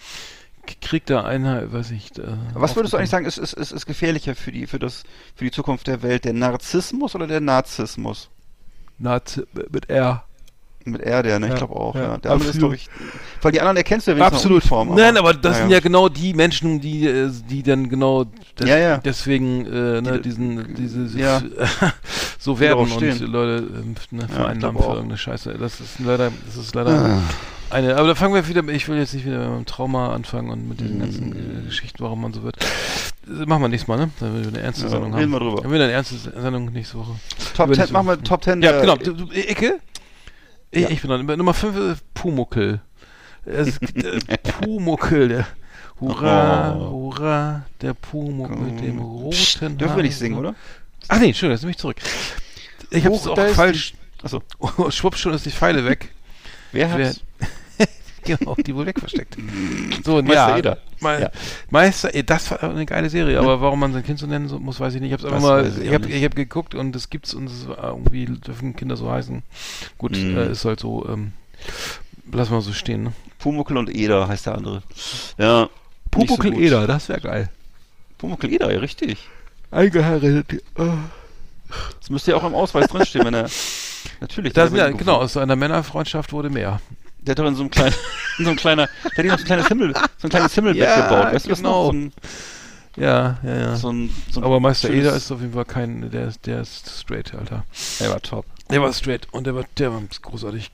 [0.81, 2.17] Krieg der Einheit, weiß ich.
[2.17, 2.23] Äh,
[2.55, 5.03] Was würdest du eigentlich sagen, ist, ist, ist, ist gefährlicher für die, für das,
[5.35, 6.25] für die Zukunft der Welt?
[6.25, 8.29] Der Narzissmus oder der Narzissmus?
[8.97, 10.23] Nazi mit R.
[10.85, 11.47] Mit R, der, ne?
[11.47, 12.17] Ja, ich glaube auch, ja, ja.
[12.17, 12.89] Der andere ist, glaube ich,
[13.41, 14.61] weil die anderen erkennst du ja wenigstens Absolut.
[14.63, 14.95] Uniform.
[14.95, 15.57] Nein, aber das naja.
[15.63, 18.25] sind ja genau die Menschen, die, äh, die dann genau
[18.59, 18.97] des, Ja, ja.
[18.97, 21.41] deswegen äh, ne, Die- diesen, diese ja.
[22.39, 23.19] so werden und.
[23.21, 25.55] Leute ähm, ne, Ja, vereinnahmen für irgendeine Scheiße.
[25.59, 27.19] Das ist leider, das ist leider Ah.
[27.69, 27.95] eine.
[27.95, 28.63] Aber da fangen wir wieder.
[28.73, 31.61] Ich will jetzt nicht wieder mit dem Trauma anfangen und mit diesen ganzen Mhm.
[31.61, 32.57] äh, Geschichten, warum man so wird.
[33.25, 34.09] Das machen wir nächstes Mal, ne?
[34.19, 35.31] Dann wir eine ernste Ja, Sendung reden haben.
[35.31, 35.55] wir drüber.
[35.55, 37.11] Dann haben wir eine ernste Sendung nächste Woche.
[37.55, 38.97] Top Über 10, die- machen wir Top 10 Ja, genau.
[39.31, 39.57] Ich,
[40.81, 40.89] Ja.
[40.89, 41.25] ich bin dran.
[41.25, 42.81] Nummer 5 ist Pumuckel.
[43.45, 44.19] Es äh,
[44.61, 45.47] Pumuckel, der
[45.99, 46.91] Hurra, Oh.
[46.91, 50.55] Hurra, der Pumuckel mit dem roten Dürfen wir nicht singen, oder?
[51.07, 51.97] Ach nee, schön, jetzt nehme ich zurück.
[52.89, 53.93] Ich Hoch, auch falsch.
[54.21, 54.41] Achso.
[54.89, 56.09] Schwupp, schon ist die Pfeile weg.
[56.71, 57.13] Wer hat Wer-
[58.37, 59.37] genau, die wohl wegversteckt.
[60.03, 60.77] So, und Meister ja, Eder.
[61.01, 61.31] Me Ja.
[61.69, 64.79] Meister, eh, das war eine geile Serie, aber warum man sein Kind so nennen muss,
[64.79, 65.09] weiß ich nicht.
[65.11, 67.67] Ich hab's einfach mal, ich ich auch ich hab geguckt und es gibt's und es
[67.67, 69.43] war irgendwie dürfen Kinder so heißen.
[69.97, 70.37] Gut, Mhm.
[70.37, 71.33] äh, ist halt so, ähm,
[72.31, 73.13] lass mal so stehen, ne?
[73.39, 74.83] Pumuckl und Eder heißt der andere.
[75.37, 75.69] Ja.
[76.15, 76.41] nicht so.
[76.43, 77.49] Eder, das wäre geil.
[78.17, 79.17] Pumuckl Eder, ja, richtig.
[79.71, 80.63] Eingeheiratet.
[81.99, 83.49] Das müsste ja auch im Ausweis drinstehen, wenn er.
[84.21, 84.53] Natürlich.
[84.53, 86.79] Das, ja, genau, aus einer Männerfreundschaft wurde mehr.
[87.25, 87.93] Der hat doch in so einem kleinen,
[88.37, 91.07] in so einem kleiner, der hat so ein kleines Himmel, so ein kleines Himmelbett Ja,
[91.07, 91.33] gebaut.
[91.33, 91.85] Weißt du das genau.
[91.85, 91.91] noch?
[91.91, 92.13] So ein,
[92.97, 93.75] Ja, ja, ja.
[93.75, 96.61] so ein, so ein aber Meister Eder ist auf jeden Fall kein, der ist, der
[96.61, 97.63] ist straight, Alter.
[97.99, 98.45] Er war top.
[98.69, 100.71] Der war straight und der war, der war großartig.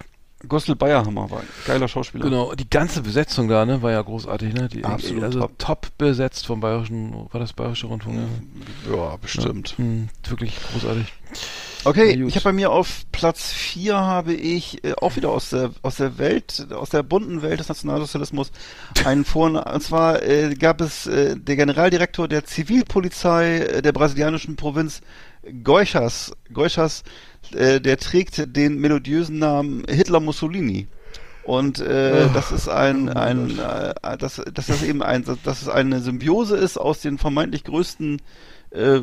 [0.47, 2.23] Gustl Bayerhammer war ein geiler Schauspieler.
[2.23, 4.69] Genau, die ganze Besetzung da, ne, war ja großartig, ne?
[4.69, 5.59] Die, Absolut also top.
[5.59, 5.87] top.
[5.97, 8.19] besetzt vom Bayerischen, war das Bayerische Rundfunk?
[8.89, 8.95] Ja.
[8.95, 9.73] Ja, bestimmt.
[9.77, 11.11] Hm, wirklich großartig.
[11.85, 15.71] Okay, ich habe bei mir auf Platz 4 habe ich äh, auch wieder aus der
[15.81, 18.51] aus der Welt, aus der bunten Welt des Nationalsozialismus
[19.05, 19.73] einen Vornamen.
[19.73, 25.01] Und zwar äh, gab es äh, der Generaldirektor der Zivilpolizei äh, der brasilianischen Provinz
[25.63, 27.03] Goiás, Goiás,
[27.53, 30.87] äh, der trägt den melodiösen Namen Hitler Mussolini.
[31.43, 32.31] Und äh, Oh.
[32.33, 36.57] das ist ein, Oh ein äh, dass, dass das eben ein, dass es eine Symbiose
[36.57, 38.21] ist aus den vermeintlich größten
[38.71, 38.99] äh,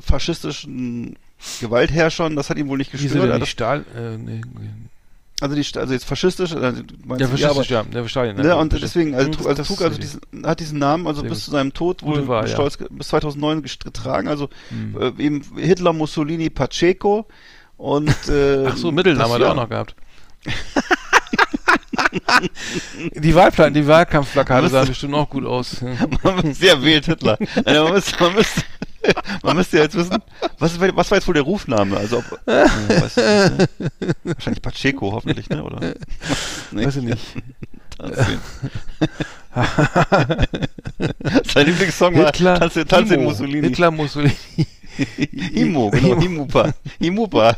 [0.00, 1.16] faschistischen
[1.60, 3.14] Gewaltherrschern, das hat ihm wohl nicht gestört.
[3.14, 4.40] denn Das, die Stahl, äh, nee,
[5.42, 8.36] also, die, also jetzt faschistisch, äh, du meinst- Ja, faschistisch, aber- ja, der Stalin.
[8.36, 11.46] Ne, und deswegen, also, Hm, trug- also, trug also diesen, hat diesen Namen also bis
[11.46, 12.52] zu seinem Tod wohl Wahl, ja.
[12.52, 14.28] stolz bis 2009 gest- getragen.
[14.28, 14.96] Also Hm.
[15.00, 17.26] äh, eben Hitler, Mussolini, Pacheco
[17.78, 19.52] und äh, Ach so, Mittelnamen hat er ja.
[19.52, 19.94] auch noch gehabt.
[23.14, 25.80] die Wahlplan, die Wahlkampfplakate sahen bestimmt auch gut aus.
[26.22, 27.38] man ja, wählt Hitler.
[27.64, 28.62] Also man, müsste, man, müsste,
[29.42, 30.18] man müsste ja jetzt wissen,
[30.58, 31.96] was, was war jetzt wohl der Rufname?
[31.96, 33.68] Also ob, äh, nicht, ne?
[34.24, 35.62] Wahrscheinlich Pacheco, hoffentlich, ne?
[35.62, 35.94] Oder?
[36.70, 36.86] Nee.
[36.86, 37.26] Weiß ich nicht.
[41.52, 43.30] Sein Lieblingssong war Tanze, Tanze in Himo.
[43.30, 43.68] Mussolini.
[43.68, 44.36] Hitler Mussolini.
[45.30, 46.74] Himo, genau, Himupa.
[46.98, 47.56] Himupa.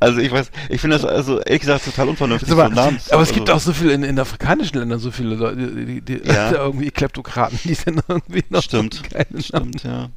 [0.00, 2.50] Also ich weiß, ich finde das also ehrlich gesagt total unvernünftig.
[2.52, 5.10] Aber, so Namens- aber es gibt also, auch so viele in, in afrikanischen Ländern so
[5.10, 6.50] viele Leute, die, die, die Ja.
[6.52, 9.42] irgendwie Kleptokraten, die sind irgendwie noch Stimmt, Namen.
[9.42, 10.08] stimmt, ja.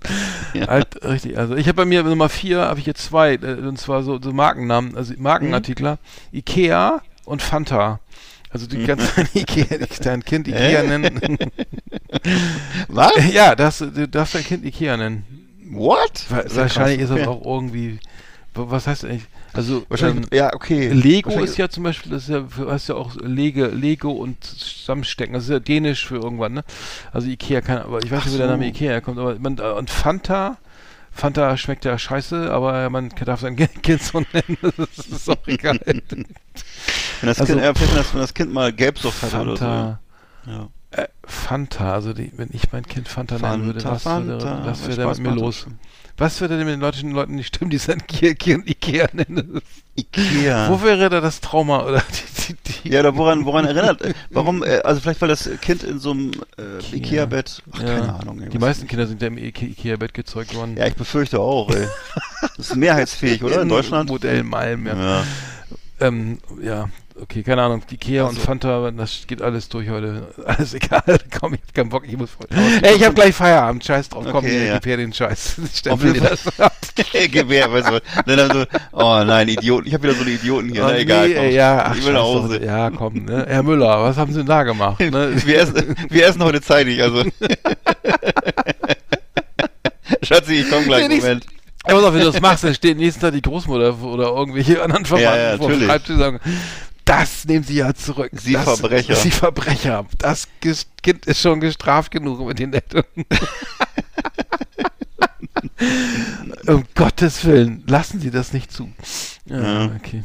[0.54, 0.68] ja.
[0.68, 1.38] Halt, richtig.
[1.38, 4.20] Also ich habe bei mir Nummer vier, habe ich jetzt zwei, äh, und zwar so,
[4.22, 5.98] so Markennamen, also Markenartikler,
[6.32, 8.00] Ikea und Fanta.
[8.50, 10.88] Also die ganzen Ikea, dein Kind Ikea Äh?
[10.88, 11.20] nennen.
[12.88, 13.12] Was?
[13.34, 15.26] ja, das, du darfst dein Kind Ikea nennen.
[15.70, 16.26] What?
[16.30, 18.00] Wahrscheinlich ist das auch irgendwie,
[18.58, 20.90] was heißt eigentlich, also Wahrscheinlich, ähm, ja, okay.
[20.90, 25.34] Lego ist ja zum Beispiel, das ist ja, heißt ja auch Lege, Lego und Zusammenstecken.
[25.34, 26.64] Das ist ja dänisch für irgendwann, ne?
[27.12, 28.52] Also Ikea kann, aber ich weiß Ach nicht, wie der so.
[28.54, 30.58] Name Ikea kommt, aber man, äh, und Fanta,
[31.12, 35.80] Fanta schmeckt ja scheiße, aber man darf sein Kind so nennen, das ist auch egal.
[35.86, 36.26] Wenn
[37.22, 40.00] das, also- kind, vielleicht wenn, das, Kind mal Gelbsucht hat oder Fanta,
[40.46, 40.52] so.
[40.52, 40.70] Ja.
[40.92, 44.88] äh, Fanta, also die, wenn ich mein Kind Fanta, nennen würde, Fanta, was würde, was
[44.88, 45.68] wäre da mit Spaß mir los?
[46.20, 49.62] Was würde denn mit den Leuten, Leuten nicht stimmen, die sein Kind Ikea nennen?
[49.96, 50.70] Ikea.
[50.70, 54.02] Wo wäre da das Trauma oder die, die, die ja, oder woran, woran erinnert?
[54.32, 56.98] Warum, äh, also vielleicht weil das Kind in so einem äh, Ikea.
[56.98, 57.86] Ikea-Bett, ach, Ja.
[57.86, 58.42] keine Ahnung.
[58.42, 60.76] Ey, Die meisten Kinder sind ja im Ike- Ikea-Bett gezeugt worden.
[60.78, 61.88] Ja, ich befürchte auch, ey.
[62.58, 63.62] Das ist mehrheitsfähig, oder?
[63.62, 64.10] In Deutschland?
[64.10, 64.96] Modell Malm, ja.
[65.20, 65.24] Ja.
[66.00, 66.90] Ähm, ja,
[67.22, 67.82] okay, keine Ahnung.
[67.92, 70.28] Ikea und Also- Fanta, das geht alles durch heute.
[70.46, 71.02] Alles egal.
[71.40, 72.48] Komm, ich hab keinen Bock, ich muss voll.
[72.82, 73.84] Ey, ich hab gleich Feierabend.
[73.84, 74.26] Scheiß drauf.
[74.26, 74.74] Komm, Okay, hier, ja.
[74.76, 75.56] gib her den Scheiß.
[75.74, 76.74] Stempel dir das ab.
[77.32, 78.02] Gewehr, weißt du?
[78.26, 79.88] Dann, dann so, oh nein, Idioten.
[79.88, 80.84] Ich habe wieder so eine Idioten hier.
[80.84, 81.28] Oh, Na, egal.
[81.30, 81.50] nee, komm.
[81.52, 82.64] ja, ach, ich will nach Hause.
[82.64, 83.46] Ja, komm, ne?
[83.48, 85.00] Herr Müller, was haben Sie denn da gemacht?
[85.00, 85.34] Ne?
[85.46, 87.24] Wir, essen, wir essen heute zeitig, also.
[90.24, 91.46] Schatzi, ich komm gleich, Moment.
[91.88, 94.82] Ja, pass auf, wenn du das machst, dann steht nächsten Tag die Großmutter oder irgendwelche
[94.82, 95.72] anderen Verwandten Ja, ja, vor.
[95.72, 96.40] Schreibtisch und sagen,
[97.08, 98.32] das nehmen Sie ja zurück.
[98.34, 99.16] Sie das, Verbrecher.
[99.16, 100.06] Sie Verbrecher.
[100.18, 100.48] Das
[101.02, 103.04] Kind ist schon gestraft genug mit den Eltern.
[106.68, 108.90] um Gottes Willen, lassen Sie das nicht zu.
[109.46, 109.92] Ja, Ja.
[109.96, 110.24] okay.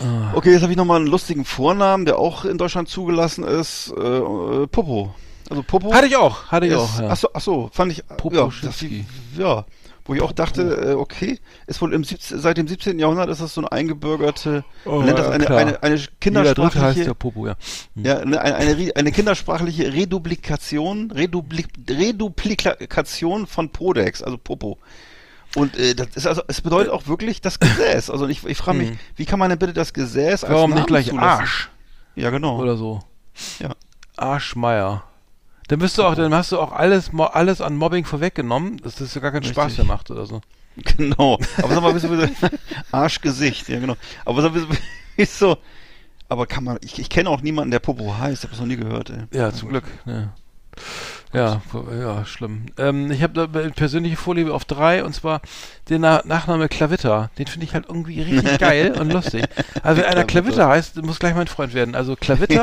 [0.00, 0.32] Ah.
[0.34, 3.92] Okay, jetzt habe ich nochmal einen lustigen Vornamen, der auch in Deutschland zugelassen ist.
[3.96, 5.14] Äh, Popo.
[5.48, 5.94] Also Popo.
[5.94, 7.00] Hatte ich auch, hatte ich ist, auch.
[7.00, 7.08] Ja.
[7.08, 8.06] Achso, ach so, fand ich.
[8.16, 8.84] Popo ja, das,
[9.38, 9.64] ja,
[10.06, 12.98] wo ich auch dachte, äh, okay, ist wohl im 17, seit dem 17.
[12.98, 16.20] Jahrhundert ist das so eine eingebürgerte, Oh, man nennt das eine, eine, eine Dritte heißt
[16.20, 17.56] kindersprachliche, ja Popo, ja.
[17.96, 24.78] ja, eine, eine, eine, kindersprachliche Reduplikation, Reduplik, Reduplikation von Podex, also Popo.
[25.54, 28.10] Und äh, das ist also, es bedeutet auch wirklich das Gesäß.
[28.10, 28.98] Also ich, ich frage mich, Hm.
[29.16, 31.40] wie kann man denn bitte das Gesäß als Warum Namen nicht gleich zulassen?
[31.40, 31.70] Arsch
[32.14, 32.58] Ja, genau.
[32.60, 33.00] oder so?
[33.58, 33.74] Ja.
[34.16, 35.04] Arschmeier.
[35.68, 39.14] Dann bist du auch, dann hast du auch alles, alles an Mobbing vorweggenommen, dass das
[39.14, 39.84] ja gar keinen Spaß Richtig.
[39.84, 40.40] mehr macht oder so.
[40.98, 41.38] Genau.
[41.56, 42.48] Aber sag mal, bist du so
[42.92, 43.96] Arschgesicht, ja genau.
[44.26, 44.66] Aber sag mal,
[45.16, 45.56] ist so.
[46.28, 48.66] Aber kann man, ich, ich kenne auch niemanden, der Popo heißt, ich habe das noch
[48.66, 49.22] nie gehört, ey.
[49.32, 49.84] Ja, zum Glück.
[50.04, 50.34] Ja,
[51.32, 51.60] ja,
[52.00, 52.66] ja schlimm.
[52.78, 55.40] Ähm, ich habe da persönliche Vorliebe auf drei und zwar
[55.88, 57.30] den Na Nachname Klavitter.
[57.38, 59.44] Den finde ich halt irgendwie richtig geil und lustig.
[59.82, 61.94] Also wenn einer Klavitter heißt, muss gleich mein Freund werden.
[61.94, 62.62] Also Klavitter,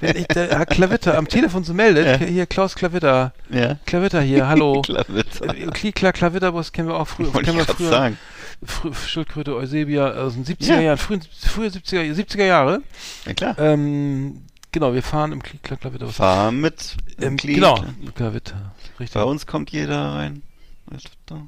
[0.00, 2.26] wenn ich der Herr Klavitter am Telefon so meldet, Ja.
[2.26, 3.32] hier Klaus Klavitter.
[3.50, 3.76] Ja.
[3.86, 4.82] Klavitter hier, hallo.
[4.86, 5.54] Klavitter.
[5.54, 7.32] Äh, Klikla Klavitterbus kennen wir auch früher.
[7.34, 7.90] Wollte ich früher.
[7.90, 8.18] sagen.
[8.64, 10.80] Frü Schildkröte Eusebia aus den 70er Ja.
[10.80, 12.80] Jahren, frühen, frühe 70er, 70er Jahre.
[13.26, 13.58] Ja klar.
[13.58, 14.42] Ähm,
[14.74, 16.16] genau, wir fahren im Klikla Klavitterbus.
[16.16, 17.54] Fahr mit Ähm, im Klick.
[17.54, 17.82] genau,
[18.14, 18.74] Klavitter.
[19.00, 19.14] Richtig.
[19.14, 20.42] Bei uns kommt jeder rein.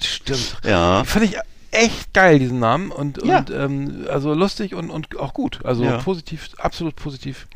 [0.03, 0.57] Stimmt.
[0.65, 1.05] Ja.
[1.05, 1.37] Fand ich
[1.71, 2.91] echt geil, diesen Namen.
[2.91, 3.39] Und, Ja.
[3.41, 5.61] und ähm, also lustig und, und auch gut.
[5.65, 5.99] Also Ja.
[5.99, 7.47] positiv, absolut positiv.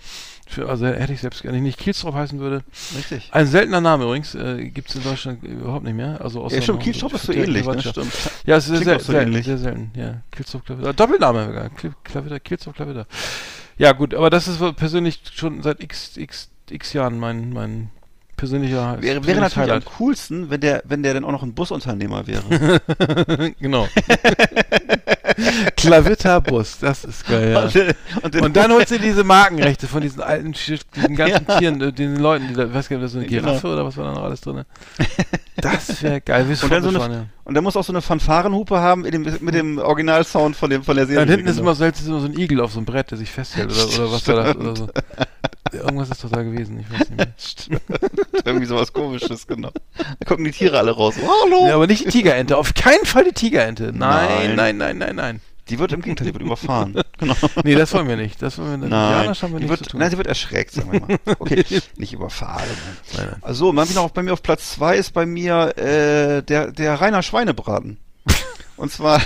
[0.46, 2.64] Für, also hätte ich selbst gerne, wenn ich nicht Kielstrop heißen würde.
[2.96, 3.28] Richtig.
[3.32, 6.20] Ein seltener Name übrigens, äh, gibt es in Deutschland überhaupt nicht mehr.
[6.20, 7.80] Also außer Ja, stimmt, Kielstrop ist so ähnlich, ne?
[7.80, 8.12] Stimmt.
[8.46, 9.46] Ja, es ist sehr, so selten, ähnlich.
[9.46, 9.92] sehr selten.
[9.94, 10.92] Ja, Kielstrop Klavitter.
[10.92, 11.70] Doppelname
[12.02, 13.06] Klavitter, Kielstrop Klavitter.
[13.80, 17.88] Ja, gut, aber das ist persönlich schon seit x, x, x Jahren mein, mein
[18.36, 19.86] persönlicher Wäre, wäre natürlich am Highlight.
[19.98, 22.82] coolsten, wenn der, wenn der dann auch noch ein Busunternehmer wäre.
[23.58, 23.88] genau.
[25.76, 28.20] Klavitterbus, das ist geil, ja.
[28.22, 32.16] und, Und dann holst du diese Markenrechte von diesen alten, diesen ganzen Tieren, äh, den
[32.16, 33.48] Leuten, die da, ich weiß gar nicht, das so eine Genau.
[33.48, 34.64] Giraffe oder was war da noch alles drin?
[35.56, 36.46] Das wäre geil.
[36.48, 39.26] Wie Und dann so eine, und der muss auch so eine Fanfarenhupe haben mit dem,
[39.40, 41.18] mit dem Originalsound von dem von der Serie.
[41.18, 41.70] ja, und hinten ist genau.
[41.70, 44.04] immer so, ist immer so ein Igel auf so einem Brett, der sich festhält oder,
[44.04, 44.56] oder was war das?
[44.56, 44.88] Oder so.
[45.72, 47.80] Irgendwas ist doch da gewesen, ich weiß nicht mehr.
[48.44, 49.70] Irgendwie sowas komisches, genau.
[49.96, 51.14] Da gucken die Tiere alle raus.
[51.22, 51.66] Oh, hallo!
[51.66, 53.92] Ja, aber nicht die Tigerente, auf keinen Fall die Tigerente.
[53.94, 54.56] Nein, Nein.
[54.56, 55.40] nein, nein, nein, nein.
[55.68, 57.00] Die wird im Gegenteil, die wird überfahren.
[57.18, 57.34] Genau.
[57.64, 58.42] Nee, das wollen wir nicht.
[58.42, 58.90] Das wollen wir nicht.
[58.90, 60.00] Nein, Indianer haben wir die nicht wird, zu tun.
[60.00, 61.18] nein, sie wird erschreckt, sagen wir mal.
[61.38, 61.64] Okay,
[61.96, 62.64] nicht überfahren.
[63.16, 63.36] Nein, nein.
[63.42, 67.22] Also, man noch bei mir auf Platz zwei ist bei mir äh, der der Rainer
[67.22, 67.98] Schweinebraten.
[68.76, 69.20] Und zwar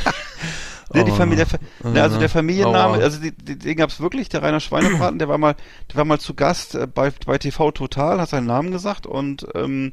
[0.94, 1.14] ne, die Oh.
[1.14, 3.02] Familie, der, Fa- ne, also der Familienname, Aua.
[3.02, 5.54] also die, die, den gab's wirklich, der Rainer Schweinebraten, der war mal,
[5.90, 9.46] der war mal zu Gast äh, bei, bei TV Total, hat seinen Namen gesagt und
[9.54, 9.92] ähm,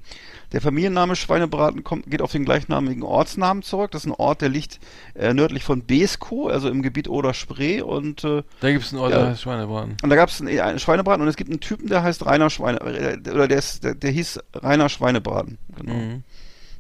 [0.52, 3.92] der Familienname Schweinebraten kommt, geht auf den gleichnamigen Ortsnamen zurück.
[3.92, 4.80] Das ist ein Ort, der liegt
[5.16, 9.12] äh, nördlich von Beeskow, also im Gebiet Oder-Spree und äh, Da gibt es einen Ort,
[9.12, 9.20] Ja.
[9.20, 9.96] der heißt Schweinebraten.
[10.04, 12.50] und da gab es einen, einen Schweinebraten und es gibt einen Typen, der heißt Rainer
[12.50, 15.58] Schweine, äh, oder der, ist, der, der hieß Rainer Schweinebraten.
[15.78, 15.94] Genau.
[15.94, 16.24] Mhm.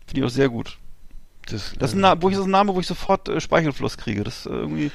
[0.05, 0.77] Finde ich auch sehr gut.
[1.47, 3.39] Das, Das ist äh, ein, Na- wo ich, das ein Name, wo ich sofort äh,
[3.41, 4.23] Speichelfluss kriege.
[4.23, 4.91] Das äh, irgendwie,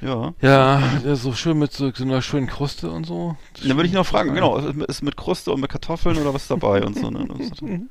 [0.00, 0.34] ja.
[0.42, 3.36] Ja, ja, so schön mit so, so einer schönen Kruste und so.
[3.62, 6.82] Dann würde ich noch fragen, genau, ist mit- Kruste und mit Kartoffeln oder was dabei
[6.84, 7.10] und so.
[7.10, 7.26] Ne?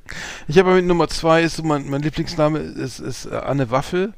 [0.48, 4.14] Ich habe mit Nummer zwei, ist so mein, mein Lieblingsname ist, ist äh, Anne Waffel.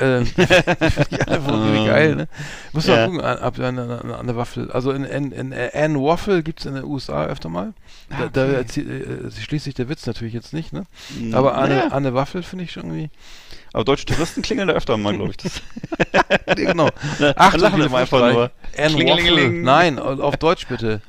[0.00, 2.28] Ähm, die einfach irgendwie geil, ne?
[2.72, 3.04] Muss mal Ja.
[3.06, 4.70] gucken, an- ab an, an, an der Waffel.
[4.72, 7.74] Also in, in, in äh, Anne Waffle gibt es in den USA öfter mal.
[8.08, 8.54] Da, da okay.
[8.54, 10.84] erzählt, äh, schließt sich der Witz natürlich jetzt nicht, ne?
[11.18, 11.34] Mhm.
[11.34, 11.88] Aber Anne, Naja.
[11.90, 13.10] Anne Waffel finde ich schon irgendwie.
[13.72, 15.36] Aber deutsche Touristen klingeln da öfter mal, glaube ich.
[15.36, 15.62] Das,
[16.56, 16.88] genau.
[17.36, 18.28] Ach, lachen sie mal einfach nur.
[18.30, 18.88] Anne Waffle.
[18.96, 19.62] Klingelingeling.
[19.62, 21.00] Nein, auf Deutsch bitte.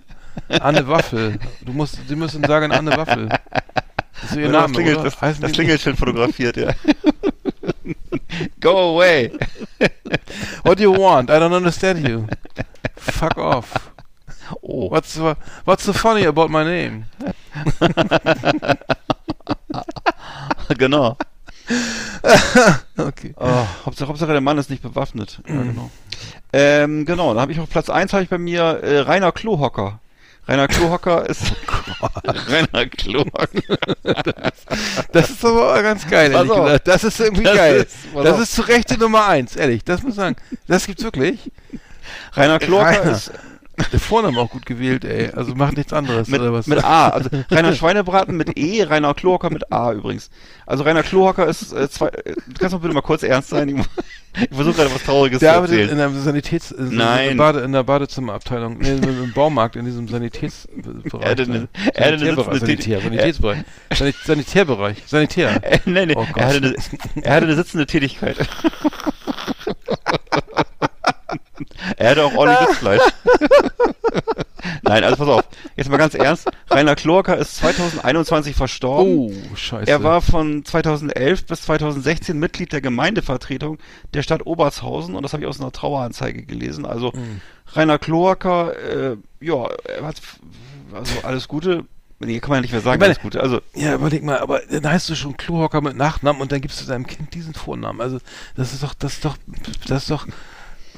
[0.48, 1.40] Anne Waffel.
[1.62, 3.30] Du musst, Sie müssen sagen Anne Waffel.
[4.22, 6.70] Das ist ihr Wenn Name, das, Klingel, das, das Klingelschild fotografiert, ja.
[8.60, 9.32] Go away.
[10.64, 11.30] What do you want?
[11.30, 12.28] I don't understand you.
[12.96, 13.92] Fuck off.
[14.64, 14.90] Oh.
[14.90, 17.06] What's so, what's so funny about my name?
[20.78, 21.18] genau.
[22.98, 23.34] Okay.
[23.38, 25.42] Oh, Hauptsache, Hauptsache, der Mann ist nicht bewaffnet.
[25.48, 25.90] Ja, genau.
[26.54, 30.00] Ähm, genau, da habe ich auf Platz 1 habe ich bei mir äh, Rainer Klohocker.
[30.48, 31.44] Rainer Klohocker ist
[32.50, 33.48] Rainer Klohocker.
[35.14, 36.66] Das ist aber ganz geil, ehrlich auf.
[36.66, 36.88] gesagt.
[36.88, 37.76] Das ist irgendwie Das geil.
[37.76, 38.42] ist- das auf.
[38.42, 39.84] ist zu Recht die Nummer eins, ehrlich.
[39.84, 40.36] Das muss ich sagen.
[40.68, 41.52] Das gibt's wirklich.
[42.34, 43.12] Rainer Klohocker Rainer.
[43.12, 43.32] ist
[43.92, 45.30] Der Vorname auch gut gewählt, ey.
[45.32, 46.68] Also macht nichts anderes, mit, oder was?
[46.68, 47.10] mit A.
[47.10, 50.30] Also Rainer Schweinebraten mit E, Rainer Klohocker mit A übrigens.
[50.66, 52.08] Also Rainer Klohocker ist äh, zwei.
[52.08, 53.86] Äh, kannst du bitte mal kurz ernst sein?
[54.34, 55.90] Ich, versuche gerade was Trauriges Der zu arbeitet erzählen.
[56.08, 56.72] in der Sanitäts...
[56.72, 57.32] In Nein.
[57.32, 58.78] In der, Bade, in der Badezimmerabteilung.
[58.80, 61.14] Nee, im Baumarkt, in diesem Sanitätsbereich.
[61.24, 61.68] Er hatte eine- ne?
[61.94, 63.58] er Sanitärbereich, sitzende Sanitär, Tätig- Sanitätsbereich.
[63.94, 64.98] Sanit Sanitärbereich.
[65.06, 65.62] Sanitär.
[65.64, 66.76] Äh, nee, nee, Oh er, hatte eine,
[67.22, 68.38] er hatte eine sitzende Tätigkeit.
[71.98, 73.02] er hatte auch ordentlich Sitzfleisch.
[74.84, 75.44] Nein, also pass auf.
[75.76, 76.50] Jetzt mal ganz ernst.
[76.70, 79.14] Rainer Klohocker ist 2021 verstorben.
[79.14, 79.90] Oh, scheiße.
[79.90, 83.78] Er war von 2011 bis 2016 Mitglied der Gemeindevertretung
[84.14, 86.86] der Stadt Obertshausen und das habe ich aus einer Traueranzeige gelesen.
[86.86, 87.42] Also Mhm.
[87.74, 90.22] Rainer Kloacker, äh, ja, er hat
[90.94, 91.86] also alles Gute.
[92.24, 93.42] Nee, kann man ja nicht mehr sagen, meine- alles Gute.
[93.42, 96.80] Also Ja, überleg mal, aber dann heißt du schon Klohocker mit Nachnamen und dann gibst
[96.80, 98.00] du deinem Kind diesen Vornamen.
[98.00, 98.20] Also,
[98.56, 99.38] das ist doch, das ist doch,
[99.88, 100.28] das ist doch,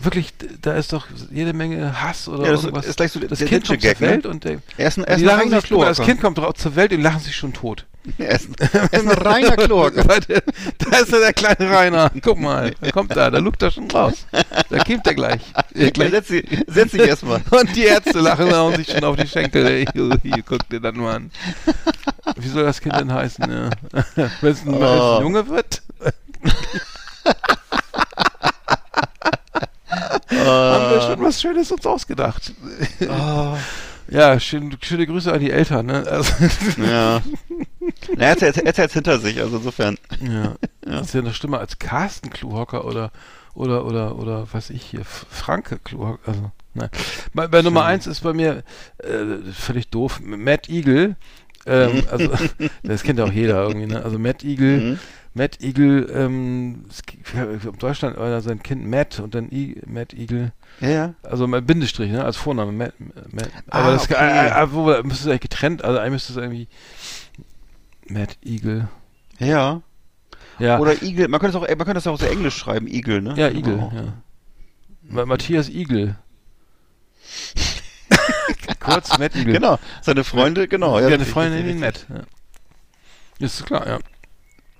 [0.01, 2.85] wirklich, da ist doch jede Menge Hass oder Ja, das irgendwas.
[2.85, 3.99] ist gleich so das der Kind kommt zur ne?
[3.99, 5.99] Welt und der, Er ist ein, er ist die lachen sich, das.
[6.01, 7.85] Kind kommt zur Welt und lachen sich schon tot.
[8.17, 10.03] Er ist, er ist ein reiner Kloaker.
[10.19, 12.11] da ist ja der kleine Rainer.
[12.21, 14.25] Guck mal, da kommt er, da lugt er schon raus.
[14.69, 15.39] Da kommt er gleich.
[15.73, 16.11] Äh, Ja, gleich.
[16.11, 17.41] setz, dich, setz dich erstmal.
[17.51, 19.85] Und die Ärzte lachen und sich schon auf die Schenkel.
[19.93, 21.31] Hier, guck dir das mal an.
[22.35, 23.45] Wie soll das Kind denn heißen?
[23.49, 23.69] Ja.
[24.41, 25.15] Wenn es ein, Oh.
[25.19, 25.81] ein Junge wird,
[30.29, 32.53] haben wir schon was Schönes uns ausgedacht.
[33.01, 33.55] Oh,
[34.09, 35.85] Ja, schön, schöne Grüße an die Eltern.
[35.85, 36.05] Ne?
[36.09, 36.33] Also,
[36.85, 37.21] ja.
[38.17, 39.97] Na, er hat es hat's hinter sich, also insofern.
[40.21, 43.11] ja, das ist ja noch schlimmer als Carsten Kluhocker oder
[43.55, 46.19] oder oder oder was ich hier Franke Kluhocker.
[46.25, 46.89] Also, nein.
[47.33, 48.63] Bei, bei Nummer eins ist bei mir
[48.97, 50.19] äh, völlig doof.
[50.23, 51.15] Matt Eagle.
[51.65, 52.29] Ähm, also
[52.83, 53.87] das kennt ja auch jeder irgendwie.
[53.87, 54.03] Ne?
[54.03, 54.77] Also Matt Eagle.
[54.79, 54.99] Mhm.
[55.35, 56.85] Matt Eagle, ähm,
[57.33, 61.13] in Deutschland war sein Kind Matt und dann I, Matt Eagle, Ja, ja.
[61.23, 62.93] also Bindestrich, ne, als Vorname, Matt,
[63.31, 63.49] Matt.
[63.69, 64.15] Ah, aber das okay.
[64.15, 66.67] äh, äh, müsste es eigentlich getrennt, also eigentlich müsste es irgendwie
[68.07, 68.87] Matt Eagle.
[69.39, 69.81] Ja.
[70.59, 71.27] Ja, Oder Igel.
[71.29, 73.33] Man könnte es auch, man könnte das auch so englisch schreiben, Igel, ne?
[73.35, 73.91] ja, Eagle, Genau.
[73.95, 74.13] ja.
[75.01, 76.15] Ma Matthias Eagle.
[78.79, 79.53] Kurz Matt Eagle.
[79.53, 79.79] Genau.
[80.01, 80.99] Seine Freunde, genau.
[80.99, 82.05] Ja, eine richtig, Freundin in Matt.
[82.09, 82.21] Ja.
[83.39, 83.99] Ist klar, ja.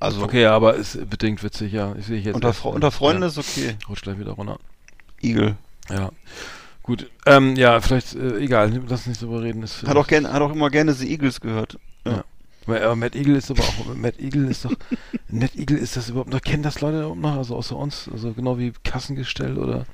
[0.04, 1.96] Also, Okay, ja, aber ist bedingt witzig, ja.
[1.98, 2.36] Ich sehe jetzt.
[2.36, 3.76] unter, erst- unter Freunden ja, ist okay.
[3.88, 4.60] Rutscht gleich wieder runter.
[5.22, 5.56] Igel.
[5.90, 6.10] Ja.
[6.84, 7.10] Gut.
[7.26, 9.64] Ähm, ja, vielleicht, äh, egal, lass uns nicht drüber reden.
[9.64, 11.78] Ist, Hat auch, gern, hat auch immer gerne The Eagles gehört.
[12.06, 12.24] Ja.
[12.68, 14.74] Aber, aber Matt Eagle ist aber auch, Matt Eagle ist doch,
[15.30, 18.34] Matt Eagle ist das überhaupt noch, kennen das Leute überhaupt noch, also außer uns, also
[18.34, 19.86] genau wie Kassengestell oder,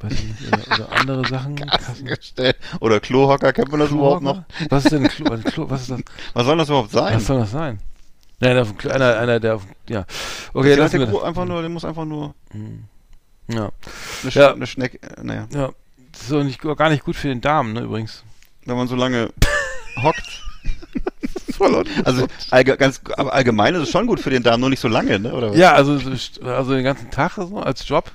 [0.00, 1.56] weiß ich nicht, oder, oder andere Sachen.
[1.66, 2.56] Kassen, Gestellt.
[2.80, 4.42] Oder Klohocker, kennt man das überhaupt noch?
[4.70, 6.00] Was ist denn Klo, Klo, was ist das?
[6.32, 7.14] Was soll das überhaupt sein?
[7.16, 7.78] Was soll das sein?
[8.40, 10.04] Nein, auf einer, einer, der auf, ja.
[10.52, 12.34] Okay, der, der, Gro- einfach nur, der muss einfach nur
[13.48, 13.70] Ja,
[14.22, 14.52] eine, Sch Ja.
[14.52, 15.70] eine Schnecke, äh, naja, ja.
[16.12, 18.24] Das ist doch nicht, gar nicht gut für den Darm, ne, übrigens.
[18.64, 19.30] wenn man so lange
[20.02, 20.42] hockt.
[22.04, 24.88] Also allge ganz aber allgemein ist es schon gut für den Darm, nur nicht so
[24.88, 25.32] lange, ne?
[25.32, 25.56] Oder was?
[25.56, 28.12] Ja, also, so- also den ganzen Tag so als Job.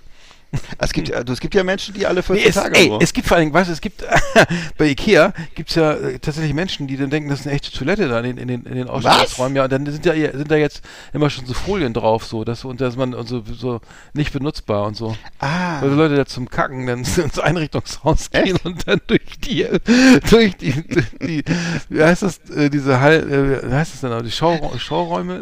[0.79, 2.91] Es gibt ja, du, es gibt ja Menschen, die alle 14 Nee, es, Tage ey,
[2.99, 4.03] es gibt vor allen Dingen, weißt du, es gibt
[4.77, 8.09] bei Ikea gibt's ja äh, tatsächlich Menschen, die dann denken, das ist eine echte Toilette
[8.09, 9.55] da in den, in den, in den Ausstellungsräumen.
[9.55, 10.81] Ja, und dann sind ja sind da jetzt
[11.13, 13.79] immer schon so Folien drauf, so, dass und dass man und so, so
[14.13, 15.15] nicht benutzbar und so.
[15.39, 18.45] ah, Weil die Leute da zum Kacken dann ins Einrichtungshaus Echt?
[18.45, 19.65] gehen und dann durch die
[20.29, 20.73] durch die,
[21.21, 21.43] die
[21.89, 25.39] wie heißt das, äh, diese Hall, äh, wie heißt das denn noch, die Schau, Schauräume?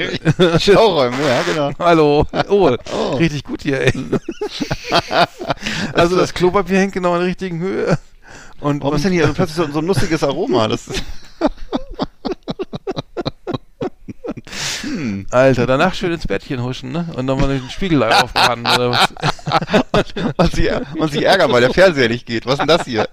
[0.59, 1.71] Schauräume, ja, genau.
[1.79, 2.25] Hallo.
[2.47, 3.15] Oh, Oh.
[3.15, 3.93] richtig gut hier, ey.
[5.93, 7.97] Also das Klopapier hängt genau in der richtigen Höhe.
[8.59, 10.67] Und, Warum und ist denn hier so plötzlich so, so ein lustiges Aroma?
[10.67, 11.03] Das ist,
[15.31, 17.07] Alter, danach schön ins Bettchen huschen, ne?
[17.15, 19.13] Und nochmal den Spiegel aufbrennen oder was.
[20.37, 22.45] und, sie, und sie ärgern, weil der Fernseher nicht geht.
[22.45, 23.07] Was ist denn das hier?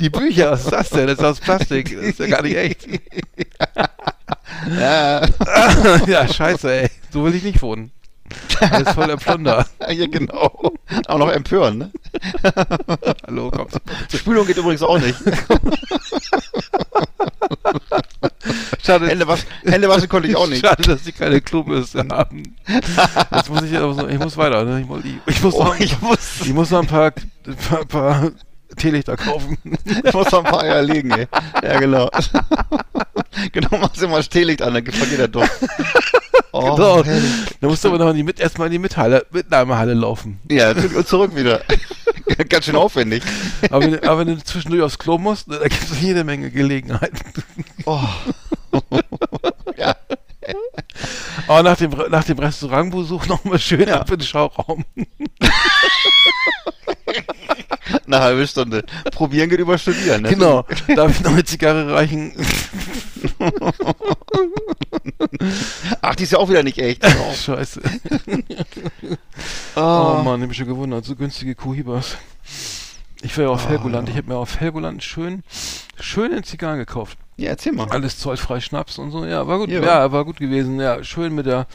[0.00, 1.06] Die Bücher, was ist das denn?
[1.06, 1.94] Das ist aus Plastik.
[1.94, 2.86] Das ist ja gar nicht echt.
[4.78, 5.26] Ja,
[6.06, 6.90] ja, scheiße, ey.
[7.10, 7.90] So will ich nicht wohnen.
[8.60, 9.66] Alles voller Plunder.
[9.88, 10.72] ja genau.
[11.06, 11.90] Auch noch empören, ne?
[13.26, 13.80] Hallo, kommst
[14.14, 15.18] Spülung geht übrigens auch nicht.
[18.84, 20.64] Schade, Hände, was, Hände waschen konnte ich auch nicht.
[20.64, 22.54] Schade, dass sie keine Klobürste haben.
[23.34, 24.64] Jetzt muss ich aber so, ich muss weiter.
[24.64, 24.80] Ne?
[24.80, 27.12] Ich, muss, ich, muss Oh, noch, ich muss, ich muss noch ein paar,
[27.68, 28.30] paar, paar
[28.76, 29.58] Teelichter kaufen.
[30.04, 31.26] ich muss noch ein paar Eier legen, ey.
[31.62, 32.10] Ja, genau.
[33.52, 35.50] genau, machst du mal das Teelicht an, dann vergeht der Duft.
[36.56, 37.24] Oh, herrlich.
[37.60, 40.38] da musst du aber noch in die Mit erstmal in die Mithalle, Mitnahmehalle laufen.
[40.48, 41.62] Ja, und zurück wieder.
[42.48, 43.24] Ganz schön aufwendig.
[43.70, 47.18] Aber wenn, aber wenn du zwischendurch aufs Klo musst, da gibt es jede Menge Gelegenheiten.
[47.86, 48.00] Oh.
[49.76, 49.96] ja.
[51.48, 54.00] Aber nach dem, nach dem Restaurantbesuch nochmal schön Ja.
[54.00, 54.84] ab in den Schauraum.
[58.14, 58.84] Eine halbe Stunde.
[59.12, 60.30] Probieren geht über Studieren, ne?
[60.30, 60.64] Genau.
[60.94, 62.32] Darf ich noch eine Zigarre reichen?
[66.00, 67.04] Ach, die ist ja auch wieder nicht echt.
[67.14, 67.80] Oh, Scheiße.
[69.76, 69.80] oh.
[69.80, 71.04] Oh Mann, ich hab mich schon gewundert.
[71.04, 72.16] So günstige Kuhibas.
[73.22, 74.08] Ich war ja auf Helgoland.
[74.08, 75.42] Ich habe mir auf Helgoland schön,
[75.98, 77.16] schöne Zigarren gekauft.
[77.36, 77.88] Ja, erzähl mal.
[77.88, 79.24] Alles zollfrei Schnaps und so.
[79.24, 79.70] Ja, war gut.
[79.70, 79.80] Ja.
[79.82, 80.78] Ja, war gut gewesen.
[80.78, 81.66] Ja, schön mit der.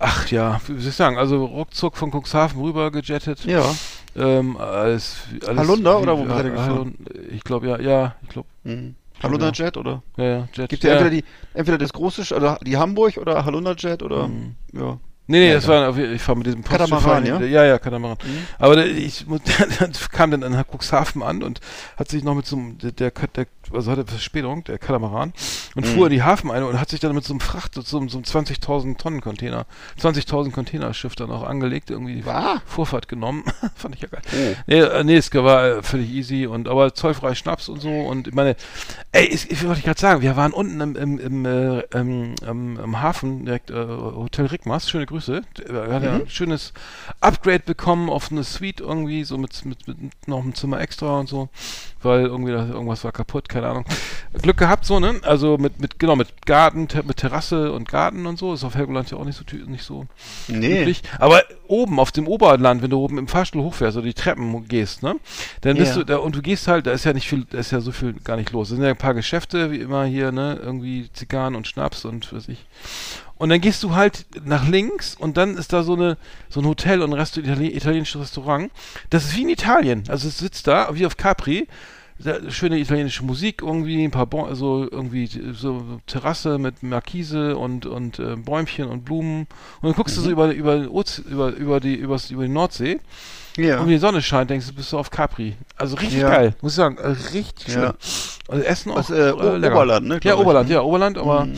[0.00, 1.18] Ach ja, wie soll ich sagen?
[1.18, 3.44] Also ruckzuck von Cuxhaven rüber gejettet.
[3.44, 3.74] Ja.
[4.16, 5.58] Ähm, alles, alles.
[5.58, 6.68] Hallunder wie- oder wo ja, ihr gefahren?
[6.70, 6.96] Hallund-
[7.32, 8.48] Ich glaube ja, ja, ich glaube.
[8.64, 8.94] Mhm.
[9.22, 10.02] Hallunder Jet oder?
[10.16, 10.68] Ja, ja, Jet.
[10.70, 10.96] Gibt ja, ja.
[10.96, 11.24] entweder die
[11.54, 14.54] entweder das große oder die Hamburg oder Hallunder Jet oder Mhm.
[14.72, 14.98] ja.
[15.30, 17.62] Nee, nee, Ja, das war, auf- ich fahre mit diesem Katamaran, Postschiff ja?
[17.62, 18.16] Ja, ja, Katamaran.
[18.24, 18.46] Mhm.
[18.58, 19.38] Aber der, ich mu-
[19.80, 21.60] der kam dann an Cuxhaven an und
[21.98, 25.32] hat sich noch mit so einem, der, der, der also hatte Verspätung, der Katamaran,
[25.74, 27.82] und fuhr in die Hafen ein und hat sich dann mit so einem Fracht, so,
[27.82, 29.66] so einem 20.000 Tonnen Container,
[30.00, 32.62] 20.000 Containerschiff dann auch angelegt, irgendwie die War?
[32.66, 33.44] Vorfahrt genommen.
[33.74, 34.22] Fand ich ja geil.
[34.32, 34.56] Oh.
[34.66, 38.28] Nee, äh, nee, es war äh, völlig easy und aber zollfrei Schnaps und so und
[38.28, 38.56] ich meine,
[39.12, 42.78] ey, ich, ich wollte gerade sagen, wir waren unten im, im, im, äh, im, im,
[42.78, 45.42] im Hafen, direkt äh, Hotel Rickmars, schöne Grüße.
[45.68, 46.72] Er hat ja ein schönes
[47.20, 51.28] Upgrade bekommen auf eine Suite irgendwie, so mit, mit, mit noch einem Zimmer extra und
[51.28, 51.48] so,
[52.02, 53.84] weil irgendwie da, irgendwas war kaputt, keine Ahnung.
[54.42, 55.20] Glück gehabt, so, ne?
[55.22, 58.74] Also mit, mit, genau, mit Garten, te mit Terrasse und Garten und so, ist auf
[58.74, 60.06] Helgoland ja auch nicht so, nicht so
[60.48, 60.82] Nee.
[60.82, 61.02] üblich.
[61.18, 65.02] Aber oben auf dem Oberland, wenn du oben im Fahrstuhl hochfährst oder die Treppen gehst,
[65.02, 65.16] ne,
[65.62, 65.98] dann bist Ja.
[65.98, 67.90] du da und du gehst halt, da ist ja nicht viel, da ist ja so
[67.92, 68.70] viel gar nicht los.
[68.70, 72.32] Es sind ja ein paar Geschäfte, wie immer hier, ne, irgendwie Zigarren und Schnaps und
[72.32, 72.64] was ich.
[73.36, 76.16] Und dann gehst du halt nach links und dann ist da so eine
[76.48, 78.70] so ein Hotel und ein Resto Itali italienisches Restaurant.
[79.10, 80.02] Das ist wie in Italien.
[80.08, 81.68] Also es sitzt da wie auf Capri.
[82.48, 88.18] Schöne italienische Musik irgendwie, ein paar bon also irgendwie so Terrasse mit Markise und und
[88.18, 89.42] äh, Bäumchen und Blumen
[89.80, 92.48] und dann guckst du so über über den Oze über über die übers, über die
[92.48, 92.98] Nordsee
[93.56, 93.76] Ja.
[93.78, 95.54] und wenn die Sonne scheint, denkst du, bist du auf Capri.
[95.76, 96.28] Also richtig Ja.
[96.30, 97.82] geil, muss ich sagen, äh, richtig schön.
[97.84, 97.94] Ja.
[98.48, 99.76] Also Essen auch Was, äh, O- lecker.
[99.76, 100.44] Oberland, ne, Ja, glaub ich.
[100.44, 101.54] Oberland, ja, Oberland, aber Mhm.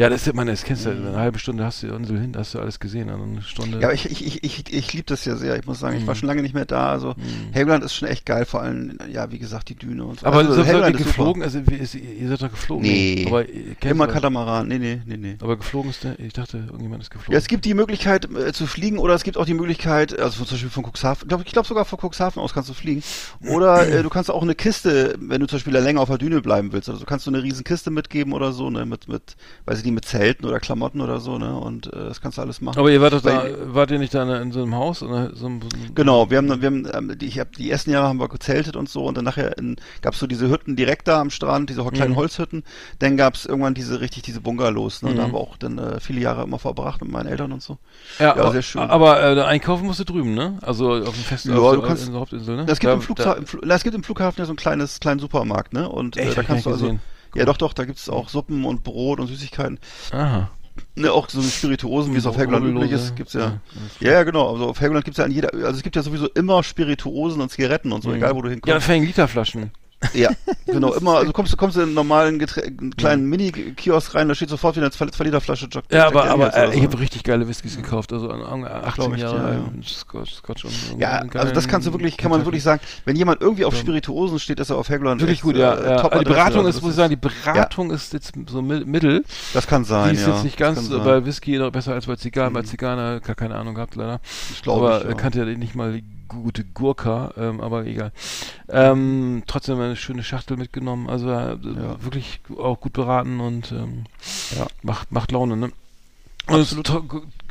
[0.00, 2.18] Ja, das ist, meine, das kennst du, in einer halben Stunde hast du die Insel
[2.18, 3.80] hin, hast du alles gesehen, in einer Stunde.
[3.80, 5.58] Ja, ich, ich, ich, ich, liebe das ja sehr.
[5.58, 6.18] Ich muss sagen, ich war Mhm.
[6.18, 6.90] schon lange nicht mehr da.
[6.90, 7.14] Also
[7.52, 10.26] Helgoland ist schon echt geil, vor allem, ja, wie gesagt, die Düne und so.
[10.26, 12.82] aber also, so, seid ihr geflogen, also ihr seid doch geflogen.
[12.82, 13.26] Nee.
[13.26, 13.44] Aber
[13.84, 14.06] Immer.
[14.06, 14.68] Katamaran.
[14.68, 15.36] Nee, nee, nee, nee.
[15.40, 17.32] Aber geflogen ist der, ich dachte, irgendjemand ist geflogen.
[17.34, 20.44] Ja, es gibt die Möglichkeit äh, zu fliegen oder es gibt auch die Möglichkeit, also
[20.44, 23.02] zum Beispiel von Cuxhaven, ich glaube sogar von Cuxhaven aus kannst du fliegen.
[23.48, 26.40] Oder äh, du kannst auch eine Kiste, wenn du zum Beispiel länger auf der Düne
[26.40, 29.36] bleiben willst, also kannst du eine riesen Kiste mitgeben oder so, ne, mit, mit,
[29.66, 32.42] weiß ich nicht, mit Zelten oder Klamotten oder so, ne, und äh, das kannst du
[32.42, 32.78] alles machen.
[32.78, 33.44] aber ihr wart doch da,
[33.74, 35.02] wart ihr nicht da in, so einem Haus?
[35.02, 35.60] Oder so einem,
[35.94, 38.76] Genau, wir haben, wir haben, ähm, die, ich hab, die ersten Jahre haben wir gezeltet
[38.76, 41.84] und so und dann nachher in, gab's so diese Hütten direkt da am Strand, diese
[41.84, 42.16] kleinen Mhm.
[42.16, 42.64] Holzhütten.
[42.98, 45.10] Dann gab's irgendwann diese richtig diese Bungalows, ne?
[45.10, 45.26] Und da Mhm.
[45.26, 47.78] haben wir auch dann äh, viele Jahre immer verbracht mit meinen Eltern und so.
[48.18, 48.82] Ja, Ja, aber, sehr schön.
[48.82, 50.58] aber äh, einkaufen musst du drüben, ne?
[50.62, 52.64] Also auf dem Fest, Ja, auf, du kannst- in der Hauptinsel, ne?
[52.68, 54.56] Es gibt, Da- im, Flugza im, Fl na, es gibt im Flughafen ja so ein
[54.56, 55.88] kleines, kleinen Supermarkt, ne?
[55.88, 56.26] Und Echt?
[56.26, 56.84] äh, Hab da kannst du also.
[56.84, 57.00] gesehen.
[57.34, 59.78] Ja, doch, doch, da gibt's auch Suppen und Brot und Süßigkeiten.
[60.12, 60.50] Aha.
[60.94, 63.60] Ne, auch so Spirituosen, wie es auf Helgoland üblich ist, gibt's ja.
[64.00, 64.50] Ja, ja, genau.
[64.52, 67.50] Also auf Helgoland gibt's ja an jeder, also es gibt ja sowieso immer Spirituosen und
[67.50, 68.16] Zigaretten und so, Mhm.
[68.16, 68.86] egal wo du Ja, hinkommst.
[68.86, 69.72] fängen Literflaschen.
[70.14, 70.30] Ja,
[70.66, 74.34] genau, immer, also kommst du kommst in einen normalen Geträ einen kleinen Mini-Kiosk rein, da
[74.34, 76.76] steht sofort wieder eine 2 Liter Flasche Jack Ja, Jack aber, Daniels aber äh, ich
[76.76, 76.82] so.
[76.84, 79.82] habe richtig geile Whiskys gekauft, also an, an 18 Glaub ich Jahre alt, ja.
[79.86, 83.14] Scotch, Scotch und Ja, und also das kannst du wirklich, kann man wirklich sagen, wenn
[83.16, 83.80] jemand irgendwie auf Ja.
[83.80, 85.74] Spirituosen steht, ist er auf Helgoland Wirklich gut, ja.
[85.74, 85.96] äh, ja.
[86.08, 89.24] Also die Beratung ist, muss ich sagen, die Beratung ist jetzt so mi- mittel.
[89.52, 90.32] Das kann sein, die ist ja.
[90.34, 91.04] jetzt nicht ganz äh, sein.
[91.04, 92.54] bei Whisky noch besser als bei Zigarren.
[92.54, 92.66] Bei Mhm.
[92.66, 94.20] Zigarren gar keine Ahnung gehabt, leider.
[94.52, 95.14] Ich glaube, aber ich, äh, ja.
[95.14, 98.12] kannte ja nicht mal die gute Gurka, ähm, aber egal.
[98.68, 101.56] Ähm, trotzdem eine schöne Schachtel mitgenommen, also äh,
[102.02, 104.04] wirklich auch gut beraten und ähm,
[104.56, 104.66] Ja.
[104.82, 105.72] macht, macht Laune, ne?
[106.46, 106.90] Und Absolut.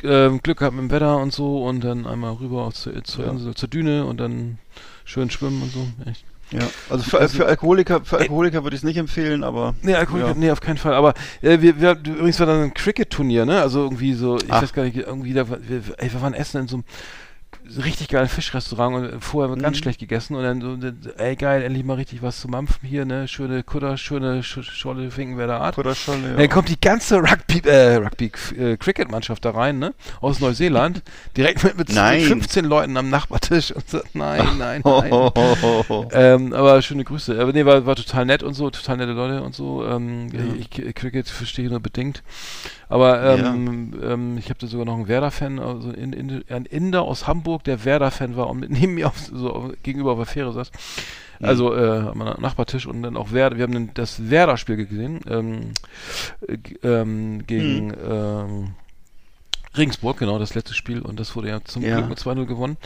[0.04, 3.32] ähm, Glück gehabt mit dem Wetter und so und dann einmal rüber zur, zur Ja.
[3.32, 4.58] Insel, zur Düne und dann
[5.06, 5.88] schön schwimmen und so.
[6.10, 6.26] Echt.
[6.52, 10.22] Ja, also für, für Alkoholiker, für Alkoholiker würde ich es nicht empfehlen, aber Nee, Alkohol,
[10.22, 10.34] Ja.
[10.36, 10.96] nee, auf keinen Fall.
[10.96, 13.62] Aber äh, wir, wir, übrigens war dann ein Cricket-Turnier, ne?
[13.62, 14.64] Also irgendwie so, ich Ach.
[14.64, 15.60] weiß gar nicht, irgendwie da, wir,
[15.98, 16.86] ey, wir waren essen in so einem
[17.84, 19.82] richtig geilen Fischrestaurant und vorher ganz Mhm.
[19.84, 20.78] schlecht gegessen und dann so,
[21.18, 23.28] ey geil, endlich mal richtig was zu mampfen hier, ne?
[23.28, 25.78] Schöne Kutter, schöne Sch Scholle Finkenwerder Art.
[25.78, 26.34] oder schon, ja.
[26.36, 29.94] Dann kommt die ganze Rugby, äh, Rugby äh, Cricket-Mannschaft da rein, ne?
[30.22, 31.02] Aus Neuseeland.
[31.38, 32.22] Direkt mit, mit Nein.
[32.22, 36.08] 15 Leuten am Nachbartisch und so, nein, nein, Ho, nein.
[36.12, 37.40] Ähm, aber schöne Grüße.
[37.40, 39.86] Aber nee, war, war total nett und so, total nette Leute und so.
[39.86, 40.40] Ähm, Ja.
[40.60, 42.24] ich, ich Cricket verstehe ich nur bedingt.
[42.90, 47.04] Aber ähm, ähm, ich habe da sogar noch einen Werder-Fan, also in, in, ein Inder
[47.04, 50.72] aus Hamburg, der Werder-Fan war und neben mir auf, so gegenüber auf der Fähre saß.
[51.42, 53.58] Also äh, am Nachbartisch und dann auch Werder.
[53.58, 55.72] Wir haben dann das Werder-Spiel gesehen ähm,
[56.46, 58.70] äh, ähm, gegen ähm,
[59.78, 61.02] Regensburg, genau, das letzte Spiel.
[61.02, 61.96] Und das wurde ja zum Ja.
[61.96, 62.78] Glück mit 2-0 gewonnen.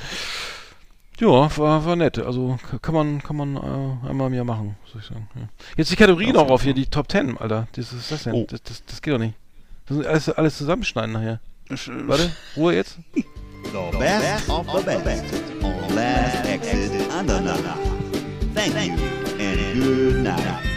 [1.20, 2.20] Ja, war, war nett.
[2.20, 5.28] Also kann man, kann man äh, einmal im Jahr machen, soll ich sagen.
[5.36, 5.48] Ja.
[5.78, 7.68] Jetzt die Kategorie noch auf hier, die Top 10, Alter.
[7.72, 8.34] Das ist das denn?
[8.34, 8.46] Oh.
[8.48, 9.34] Das, das, das geht doch nicht.
[9.88, 11.40] Das sind alles, alles zusammenschneiden nachher.
[11.70, 12.98] Sch- Warte, Ruhe jetzt.
[13.16, 15.24] The best of the best
[15.64, 17.58] on Last Exit Andernach.
[18.54, 18.94] Thank you
[19.40, 20.73] and good night.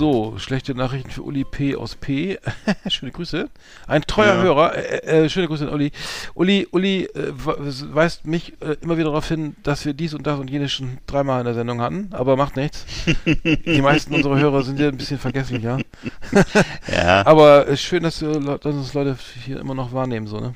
[0.00, 1.76] So, schlechte Nachrichten für Uli P.
[1.76, 2.38] aus P.
[2.88, 3.50] schöne Grüße.
[3.86, 4.42] Ein treuer Ja.
[4.42, 4.74] Hörer.
[4.74, 5.92] Äh, äh, schöne Grüße an Uli.
[6.32, 10.26] Uli, Uli äh, we- weist mich äh, immer wieder darauf hin, dass wir dies und
[10.26, 12.86] das und jenes schon dreimal in der Sendung hatten, aber macht nichts.
[13.66, 15.76] Die meisten unserer Hörer sind ja ein bisschen vergesslich, ja.
[17.26, 20.54] Aber äh, schön, dass, wir, dass uns Leute hier immer noch wahrnehmen, so, ne?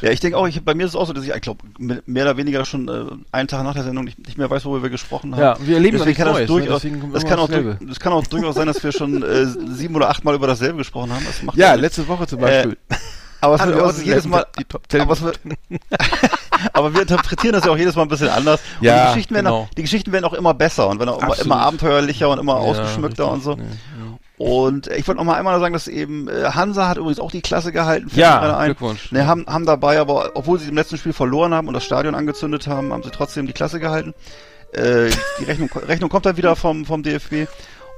[0.00, 1.64] Ja, ich denke auch, ich, bei mir ist es auch so, dass ich, ich glaube,
[1.78, 4.84] mehr oder weniger schon äh, einen Tag nach der Sendung nicht, nicht mehr weiß, worüber
[4.84, 5.42] wir gesprochen haben.
[5.42, 6.56] Ja, wir erleben Deswegen kann das Neues, ne?
[6.56, 9.46] durchaus, kommt das kann auch, durch- das kann auch durchaus sein, dass wir schon äh,
[9.72, 11.24] sieben oder acht Mal über dasselbe gesprochen haben.
[11.26, 11.82] Das macht Ja, nichts.
[11.82, 12.76] letzte Woche zum Beispiel.
[13.40, 15.38] aber es wird ist jedes Mal, die Top 10 aber, es wird,
[16.72, 18.60] aber wir interpretieren das ja auch jedes Mal ein bisschen anders.
[18.80, 19.56] Und Ja, die Geschichten, werden genau.
[19.62, 22.54] auch, die Geschichten werden auch immer besser und werden auch immer, immer abenteuerlicher und immer
[22.54, 23.50] Ja, ausgeschmückter richtig, und so.
[23.52, 24.15] ja, ja.
[24.38, 27.40] Und ich wollte noch mal einmal sagen, dass eben äh, Hansa hat übrigens auch die
[27.40, 28.10] Klasse gehalten.
[28.14, 28.64] Ja.
[28.66, 29.10] Glückwunsch.
[29.10, 32.14] Ne, haben, haben dabei, aber obwohl sie im letzten Spiel verloren haben und das Stadion
[32.14, 34.14] angezündet haben, haben sie trotzdem die Klasse gehalten.
[34.72, 35.08] Äh,
[35.40, 37.46] die Rechnung, Rechnung kommt dann wieder vom, vom DFB.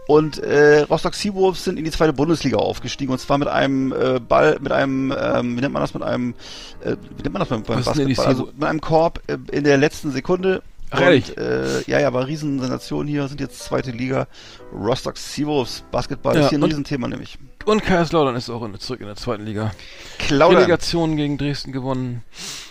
[0.06, 4.18] Und äh, Rostock Seawolves sind in die zweite Bundesliga aufgestiegen und zwar mit einem äh,
[4.20, 6.34] Ball, mit einem, ähm, wie nennt man das, mit einem,
[6.82, 8.26] äh, wie nennt man das beim, beim Basketball?
[8.26, 10.62] Also mit einem Korb äh, in der letzten Sekunde.
[10.90, 11.30] Ach, ehrlich?
[11.30, 14.26] und, äh, ja, ja, war Riesensensation hier, sind jetzt zweite Liga.
[14.72, 17.38] Rostock Seawolves Basketball Ja, ist hier ein und- Riesenthema nämlich.
[17.64, 19.72] Und Kaiserslautern ist auch in, zurück in der zweiten Liga.
[20.18, 22.22] Klaudern, Relegation gegen Dresden gewonnen.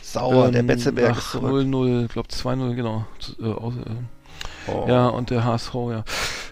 [0.01, 1.51] sauer, der Ähm, Betzeberg nach ist zurück.
[1.51, 3.05] 0-0, ich glaube 2-0, genau.
[3.39, 4.85] Äh, aus, äh, Oh.
[4.87, 6.03] Ja, und der HSV, ja.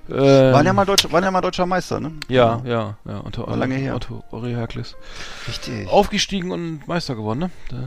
[0.10, 2.14] Ähm, Waren ja mal Deutsch, waren ja mal deutscher Meister, ne?
[2.30, 3.18] Ja, ja, ja.
[3.20, 3.96] Unter War lange her.
[3.96, 4.96] Otto Ori Herkles.
[5.48, 5.88] Richtig.
[5.90, 7.50] Aufgestiegen und Meister geworden, ne?
[7.70, 7.78] Da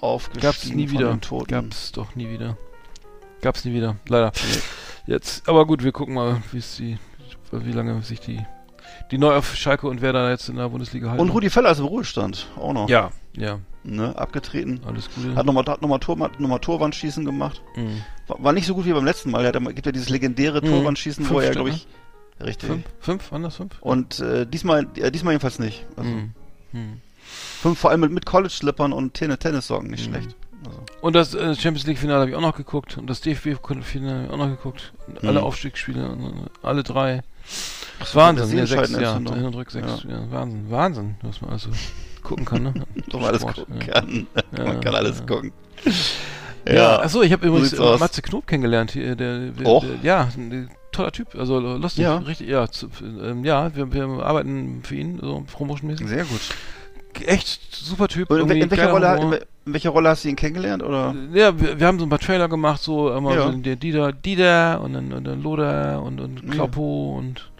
[0.00, 1.18] Aufgestiegen gab's nie wieder.
[1.46, 2.58] Gab's doch nie wieder.
[3.44, 4.32] Gab's nie wieder, leider.
[5.06, 6.96] Jetzt, aber gut, wir gucken mal, wie es die,
[7.52, 8.40] wie lange sich die,
[9.10, 11.20] die neu auf Schalke und Werder jetzt in der Bundesliga halten.
[11.20, 12.88] Und Rudi Völler ist im Ruhestand, auch noch.
[12.88, 14.80] Ja, ja, Ne, abgetreten.
[14.86, 15.34] alles Gute.
[15.36, 17.60] Hat nochmal hat noch mal Tor, noch mal Torwandschießen gemacht.
[17.76, 18.00] Mhm.
[18.28, 19.44] War, war nicht so gut wie beim letzten Mal.
[19.44, 20.68] Er hat, gibt ja dieses legendäre Mhm.
[20.70, 21.86] Torwandschießen, wo Fünf er, Stück, glaube ich,
[22.42, 22.66] richtig.
[22.70, 22.84] Fünf?
[23.00, 23.30] Fünf?
[23.32, 23.74] Waren das fünf?
[23.82, 25.84] Und äh, diesmal, äh, diesmal jedenfalls nicht.
[25.98, 26.32] Also Mhm.
[26.72, 27.00] Mhm.
[27.60, 30.12] fünf, vor allem mit, mit College-Slippern und Tennis Tennissocken, nicht Mhm.
[30.14, 30.36] schlecht.
[30.74, 34.14] Also, Und das äh, Champions League Finale habe ich auch noch geguckt und das DFB-Finale
[34.14, 34.92] habe ich auch noch geguckt.
[35.06, 35.46] Und Alle Mhm.
[35.46, 36.16] Aufstiegsspiele,
[36.62, 37.22] alle drei.
[37.98, 40.30] das Wahnsinn, ist ja, die sechs, ja, hin und rück sechs, ja.
[40.30, 41.70] Wahnsinn, Wahnsinn, was man also
[42.22, 42.74] gucken kann, ne?
[43.10, 43.92] Doch alles gucken ja.
[44.00, 44.26] kann.
[44.56, 45.26] Ja, Man kann alles ja.
[45.26, 45.52] gucken.
[46.66, 47.98] Ja, achso, ich habe übrigens äh.
[47.98, 49.84] Matze Knob kennengelernt, hier, der, der, Och.
[49.84, 52.16] der ja, ein toller Typ, also lustig, Ja.
[52.18, 56.08] richtig, ja, zu, ähm, ja, wir, wir arbeiten für ihn, so promotionmäßig.
[56.08, 56.40] Sehr gut.
[57.26, 58.30] Echt super Typ.
[58.30, 59.32] Und in, in, welcher Rolle, in,
[59.66, 60.82] in welcher Rolle hast du ihn kennengelernt?
[60.82, 61.14] Oder?
[61.32, 63.50] Ja, wir, wir haben so ein paar Trailer gemacht, so immer Ja.
[63.50, 66.50] so der Dieter, Dieter und dann, und dann Loder und, und Ja.
[66.50, 67.50] Kloppo und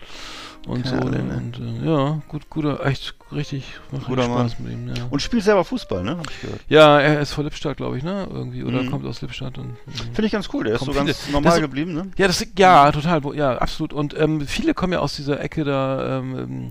[0.67, 1.23] und so ne?
[1.23, 1.37] ne?
[1.37, 4.89] und äh, ja, gut, guter, echt richtig, macht Guter Spaß mit ihm.
[4.89, 5.05] Ja.
[5.11, 6.17] Und spielt selber Fußball, ne?
[6.17, 6.61] Hab ich gehört.
[6.71, 8.27] ja, er ist von Lippstadt, glaube ich, ne?
[8.33, 8.91] Irgendwie oder Mhm.
[8.91, 9.93] kommt aus Lippstadt und mhm.
[10.15, 10.65] Finde ich ganz cool.
[10.65, 12.11] Der ist so Kommen ganz viele- normal das- geblieben, ne?
[12.17, 13.93] Ja, das ja total, ja, absolut.
[13.93, 16.71] Und ähm, viele kommen ja aus dieser Ecke da, ähm, ähm,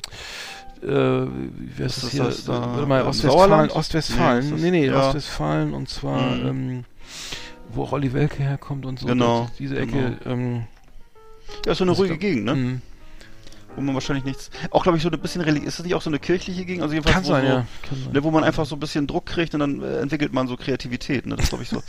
[0.84, 1.28] äh,
[1.78, 2.24] wie heißt Ist das das hier?
[2.24, 3.70] das da, Warte mal, Ostwestfalen?
[3.72, 4.50] Ostwestfalen.
[4.50, 5.08] Nee, ist Nee, nee, ja.
[5.08, 6.48] Ostwestfalen und zwar, Mhm.
[6.48, 6.86] ähm,
[7.74, 9.08] wo auch Olli Welke herkommt und so.
[9.08, 10.64] Genau, diese Ecke, ähm,
[11.66, 12.56] Ja, ist so eine ruhige Gegend, ne?
[12.56, 12.80] mh.
[13.76, 14.52] Wo man wahrscheinlich nichts.
[14.70, 15.70] Auch, glaube ich, so ein bisschen religiös.
[15.70, 16.84] Ist das nicht auch so eine kirchliche Gegend?
[16.84, 17.66] Also jedenfalls, Kann wo sein, so, ja.
[17.88, 18.14] Kann sein.
[18.14, 20.56] Ne, wo man einfach so ein bisschen Druck kriegt und dann äh, entwickelt man so
[20.58, 21.36] Kreativität, ne?
[21.36, 21.82] Das glaube ich so.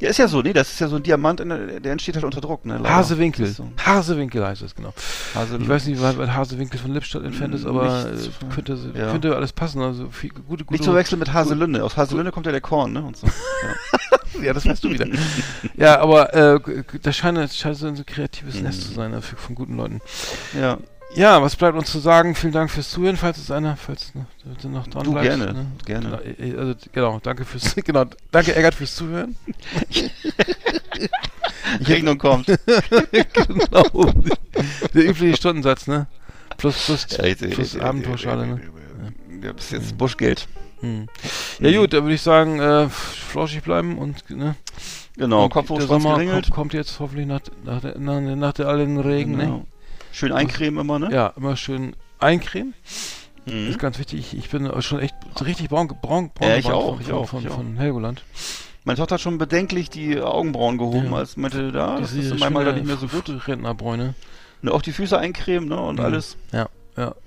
[0.00, 2.24] ja, ist ja so, nee, das ist ja so ein Diamant, der, der entsteht halt
[2.24, 2.76] unter Druck, ne?
[2.76, 2.94] leider.
[2.94, 3.46] Hasewinkel.
[3.46, 3.68] So.
[3.84, 4.92] Hasewinkel heißt es, genau.
[5.34, 8.78] Hase Ich weiß nicht, wie weit weit Hasewinkel von Lippstadt entfernt ist, aber äh, könnte,
[8.94, 9.10] Ja.
[9.10, 9.80] könnte alles passen.
[9.80, 11.82] Also viel, gute, gute Nicht zu wechseln mit Haselünde.
[11.84, 13.02] Aus Haselünde kommt ja der Korn, ne?
[13.02, 13.26] Und so.
[14.42, 15.06] Ja, das weißt du wieder.
[15.76, 16.60] ja, aber äh,
[17.02, 18.62] das scheint, scheint so ein kreatives Mhm.
[18.62, 20.00] Nest zu sein für, von guten Leuten.
[20.58, 20.78] Ja.
[21.14, 22.34] Ja, was bleibt uns zu sagen?
[22.34, 24.12] Vielen Dank fürs Zuhören, falls es einer, falls
[24.58, 25.26] es noch, dran Du bleibt.
[25.26, 25.66] gerne, Ne?
[25.84, 26.20] gerne.
[26.38, 29.34] Genau, also, genau, danke fürs, genau, danke Eggert fürs Zuhören.
[31.80, 32.46] Die Rechnung kommt.
[33.12, 34.12] genau.
[34.94, 36.06] Der übliche Stundensatz, ne?
[36.56, 38.60] Plus, plus, plus Abendpauschale, ne?
[39.42, 40.46] Ja, bis jetzt Buschgeld.
[40.80, 41.08] Hm.
[41.60, 44.56] Ja gut, da würde ich sagen, äh, flauschig bleiben und ne?
[45.16, 48.68] Genau, Kopf hoch, der Sommer kommt, kommt jetzt hoffentlich nach, nach, der, nach, nach der
[48.68, 49.64] allen Regen, ne?
[50.12, 51.08] Schön eincremen immer, ne?
[51.12, 52.74] Ja, immer schön eincremen.
[53.46, 53.68] Mhm.
[53.70, 54.36] Ist ganz wichtig.
[54.36, 55.14] Ich bin schon echt
[55.44, 57.56] richtig braun, braun, braun Ja, ich auch, von, ich auch, von, ich auch.
[57.56, 58.22] von Helgoland.
[58.84, 61.18] Meine Tochter hat schon bedenklich die Augenbrauen gehoben, Ja.
[61.18, 63.30] als meinte, da, das ist manchmal da nicht mehr so gut.
[63.46, 64.14] Rentnerbräune.
[64.62, 66.04] Ne, auch die Füße eincremen, ne, und Mhm.
[66.04, 66.36] alles.
[66.52, 66.68] Ja,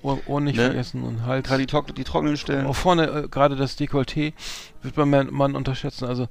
[0.03, 0.65] Ohr, Ohr nicht Ne?
[0.65, 1.47] vergessen und Hals.
[1.47, 2.67] Gerade die, trock- die trockenen Stellen.
[2.67, 4.33] Auch vorne, äh, gerade das Dekolleté,
[4.83, 6.05] wird Mann, Mann unterschätzen.
[6.05, 6.27] Also,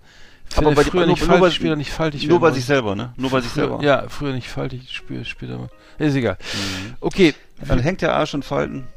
[0.57, 2.65] Aber bei die- früher nur- nicht nur faltig, bei- später nicht faltig Nur bei sich
[2.65, 3.13] selber, ne?
[3.17, 3.83] Nur bei sich Früher- selber.
[3.85, 5.69] Ja, früher nicht faltig, spür, später mal.
[5.99, 6.37] Ist egal.
[6.53, 6.95] Mhm.
[7.01, 7.35] Okay,
[7.67, 8.89] Dann hängt der Arsch in Falten.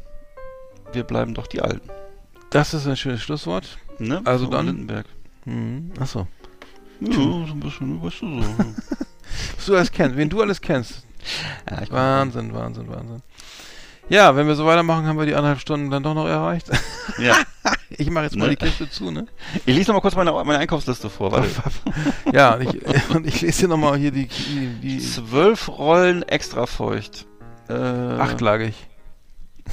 [0.91, 1.87] Wir bleiben doch die Alten.
[2.49, 3.77] das ist ein schönes Schlusswort.
[3.99, 4.21] Ne?
[4.25, 5.05] Also So, dann- Lindenberg.
[5.45, 5.91] Mhm.
[5.99, 6.27] Achso.
[7.01, 7.21] Ja, so
[7.53, 8.47] ein bisschen, weißt du so.
[9.57, 11.03] Was du alles kennst, wen du alles kennst.
[11.69, 13.21] ja, Wahnsinn, Wahnsinn, Wahnsinn.
[14.09, 16.69] Ja, wenn wir so weitermachen, haben wir die anderthalb Stunden dann doch noch erreicht.
[17.19, 17.35] Ja.
[17.89, 18.55] Ich mache jetzt mal Ne?
[18.55, 19.27] die Kiste zu, ne?
[19.65, 21.31] Ich lese noch mal kurz meine, meine Einkaufsliste vor.
[21.31, 21.47] Warte.
[22.33, 24.27] ja, und ich, und ich lese dir nochmal hier die,
[24.81, 27.25] die, Zwölf Rollen extra feucht.
[27.69, 28.73] Äh, achtlagig.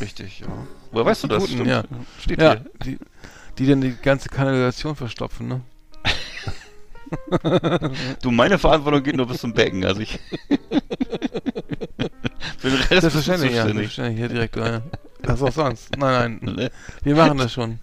[0.01, 0.47] Richtig, ja.
[0.91, 1.47] Woher weißt du das?
[1.49, 1.85] Guten, ja.
[2.21, 2.65] Steht Ja, hier.
[2.85, 2.99] die,
[3.59, 5.61] Die dann die ganze Kanalisation verstopfen, ne?
[8.23, 10.19] Du, meine Verantwortung geht nur bis zum Becken, also ich.
[12.63, 13.63] Bist du Selbstverständlich, ja.
[13.65, 13.95] zuständig.
[13.95, 14.83] Selbstverständlich, Herr Direktor, ja.
[15.25, 15.97] Was auch sonst?
[15.97, 16.55] Nein, nein.
[16.57, 16.71] Ne?
[17.03, 17.79] Wir machen das schon.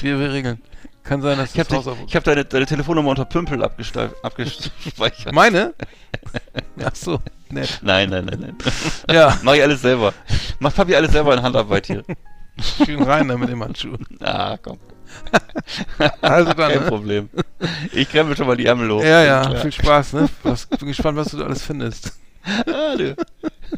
[0.00, 0.58] Wir, wir regeln.
[1.04, 5.32] Kann sein, dass Ich habe das Haus ich hab deine, deine Telefonnummer unter Pümpel abgespeichert.
[5.32, 5.74] Meine?
[6.84, 7.20] Ach so,
[7.50, 7.80] nett.
[7.82, 8.56] Nein, nein, nein, nein.
[9.10, 10.14] Ja, Mach ich alles selber.
[10.60, 12.04] Macht Papi alles selber in Handarbeit hier.
[12.84, 13.96] schön rein da mit dem Handschuh.
[14.20, 14.78] Ah, komm.
[16.20, 16.88] Also dann, Kein ne?
[16.88, 17.28] Problem.
[17.92, 19.02] Ich krempel schon mal die Ärmel hoch.
[19.02, 19.56] Ja, ja, Klar.
[19.60, 20.28] viel Spaß, ne?
[20.42, 22.12] Was, bin gespannt, was du alles findest.
[22.44, 23.16] Ah, du.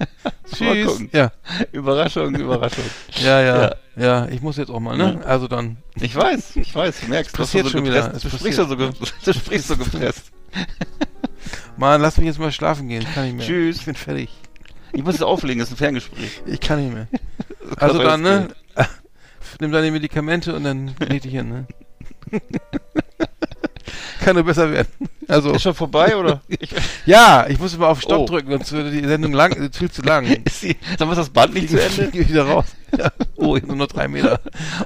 [0.54, 1.00] Tschüss.
[1.12, 1.32] Ja,
[1.72, 2.84] Überraschung, Überraschung.
[3.22, 3.74] ja, ja, Ja.
[3.96, 5.18] ja, ich muss jetzt auch mal, ne?
[5.20, 5.26] Ja.
[5.26, 5.78] Also dann.
[6.00, 8.58] Ich weiß, ich weiß, du merkst, du, hast passiert so schon wieder, es du sprichst
[8.58, 8.90] so, ge-
[9.24, 10.32] du sprichst so gepresst.
[11.76, 13.02] Mann, lass mich jetzt mal schlafen gehen.
[13.02, 13.46] Ich kann nicht mehr.
[13.46, 13.78] Tschüss.
[13.78, 14.30] Ich bin fertig.
[14.92, 16.42] Ich muss jetzt auflegen, das ist ein Ferngespräch.
[16.46, 17.08] Ich kann nicht mehr.
[17.76, 18.48] Also dann, ne?
[19.60, 21.66] Nimm deine Medikamente und dann leg dich hin, ne?
[24.20, 24.88] Kann nur besser werden.
[25.28, 26.40] Also, Ist schon vorbei, oder?
[26.48, 26.70] Ich,
[27.06, 28.26] ja, ich muss immer auf Stopp Oh.
[28.26, 30.24] drücken, sonst würde die Sendung lang, viel zu lang.
[30.26, 32.10] ist die, mal, ist das Band nicht zu Ende?
[32.12, 32.66] Geh wieder raus.
[32.96, 33.10] Ja.
[33.34, 34.38] Oh, nur noch drei Meter.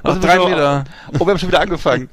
[0.03, 0.83] Noch Also drei wir schon- Meter.
[1.19, 2.09] Oh, wir haben schon wieder angefangen.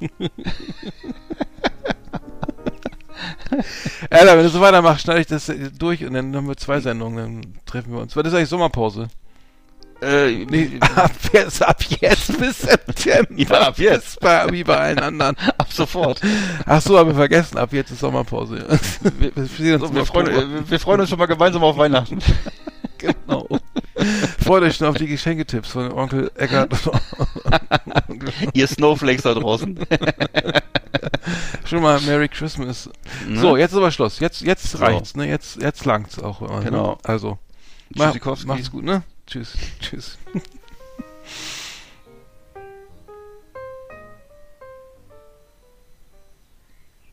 [4.11, 6.81] Alter, wenn du so weitermachst, schneide ich das äh, durch und dann haben wir zwei
[6.81, 8.15] Sendungen, dann treffen wir uns.
[8.15, 9.09] Was ist eigentlich Sommerpause?
[10.03, 13.27] Äh, Nee, ab jetzt, ab jetzt bis September.
[13.37, 14.21] Ja, ab jetzt.
[14.21, 15.37] Bei, wie bei allen anderen.
[15.59, 16.21] ab sofort.
[16.65, 18.65] Ach so, haben wir vergessen, ab jetzt ist Sommerpause.
[19.19, 22.19] Wir, wir So, im wir, freuen, äh, wir freuen uns schon mal gemeinsam auf Weihnachten.
[22.99, 23.47] Genau.
[24.43, 26.73] Freut euch schon auf die Geschenketipps von Onkel Eckart.
[28.55, 29.79] Ihr Snowflakes da draußen.
[31.67, 32.89] schon mal Merry Christmas.
[33.27, 33.41] Ne?
[33.41, 34.19] So, jetzt ist aber Schluss.
[34.19, 35.29] Jetzt, jetzt reicht's, ne?
[35.29, 36.41] Jetzt, jetzt langt's auch.
[36.41, 36.93] immer, Genau.
[36.93, 36.99] Ne?
[37.05, 37.39] Also,
[37.95, 38.15] mach,
[38.47, 39.03] macht's gut, ne?
[39.27, 39.55] Tschüss.
[39.81, 40.19] Tschüss.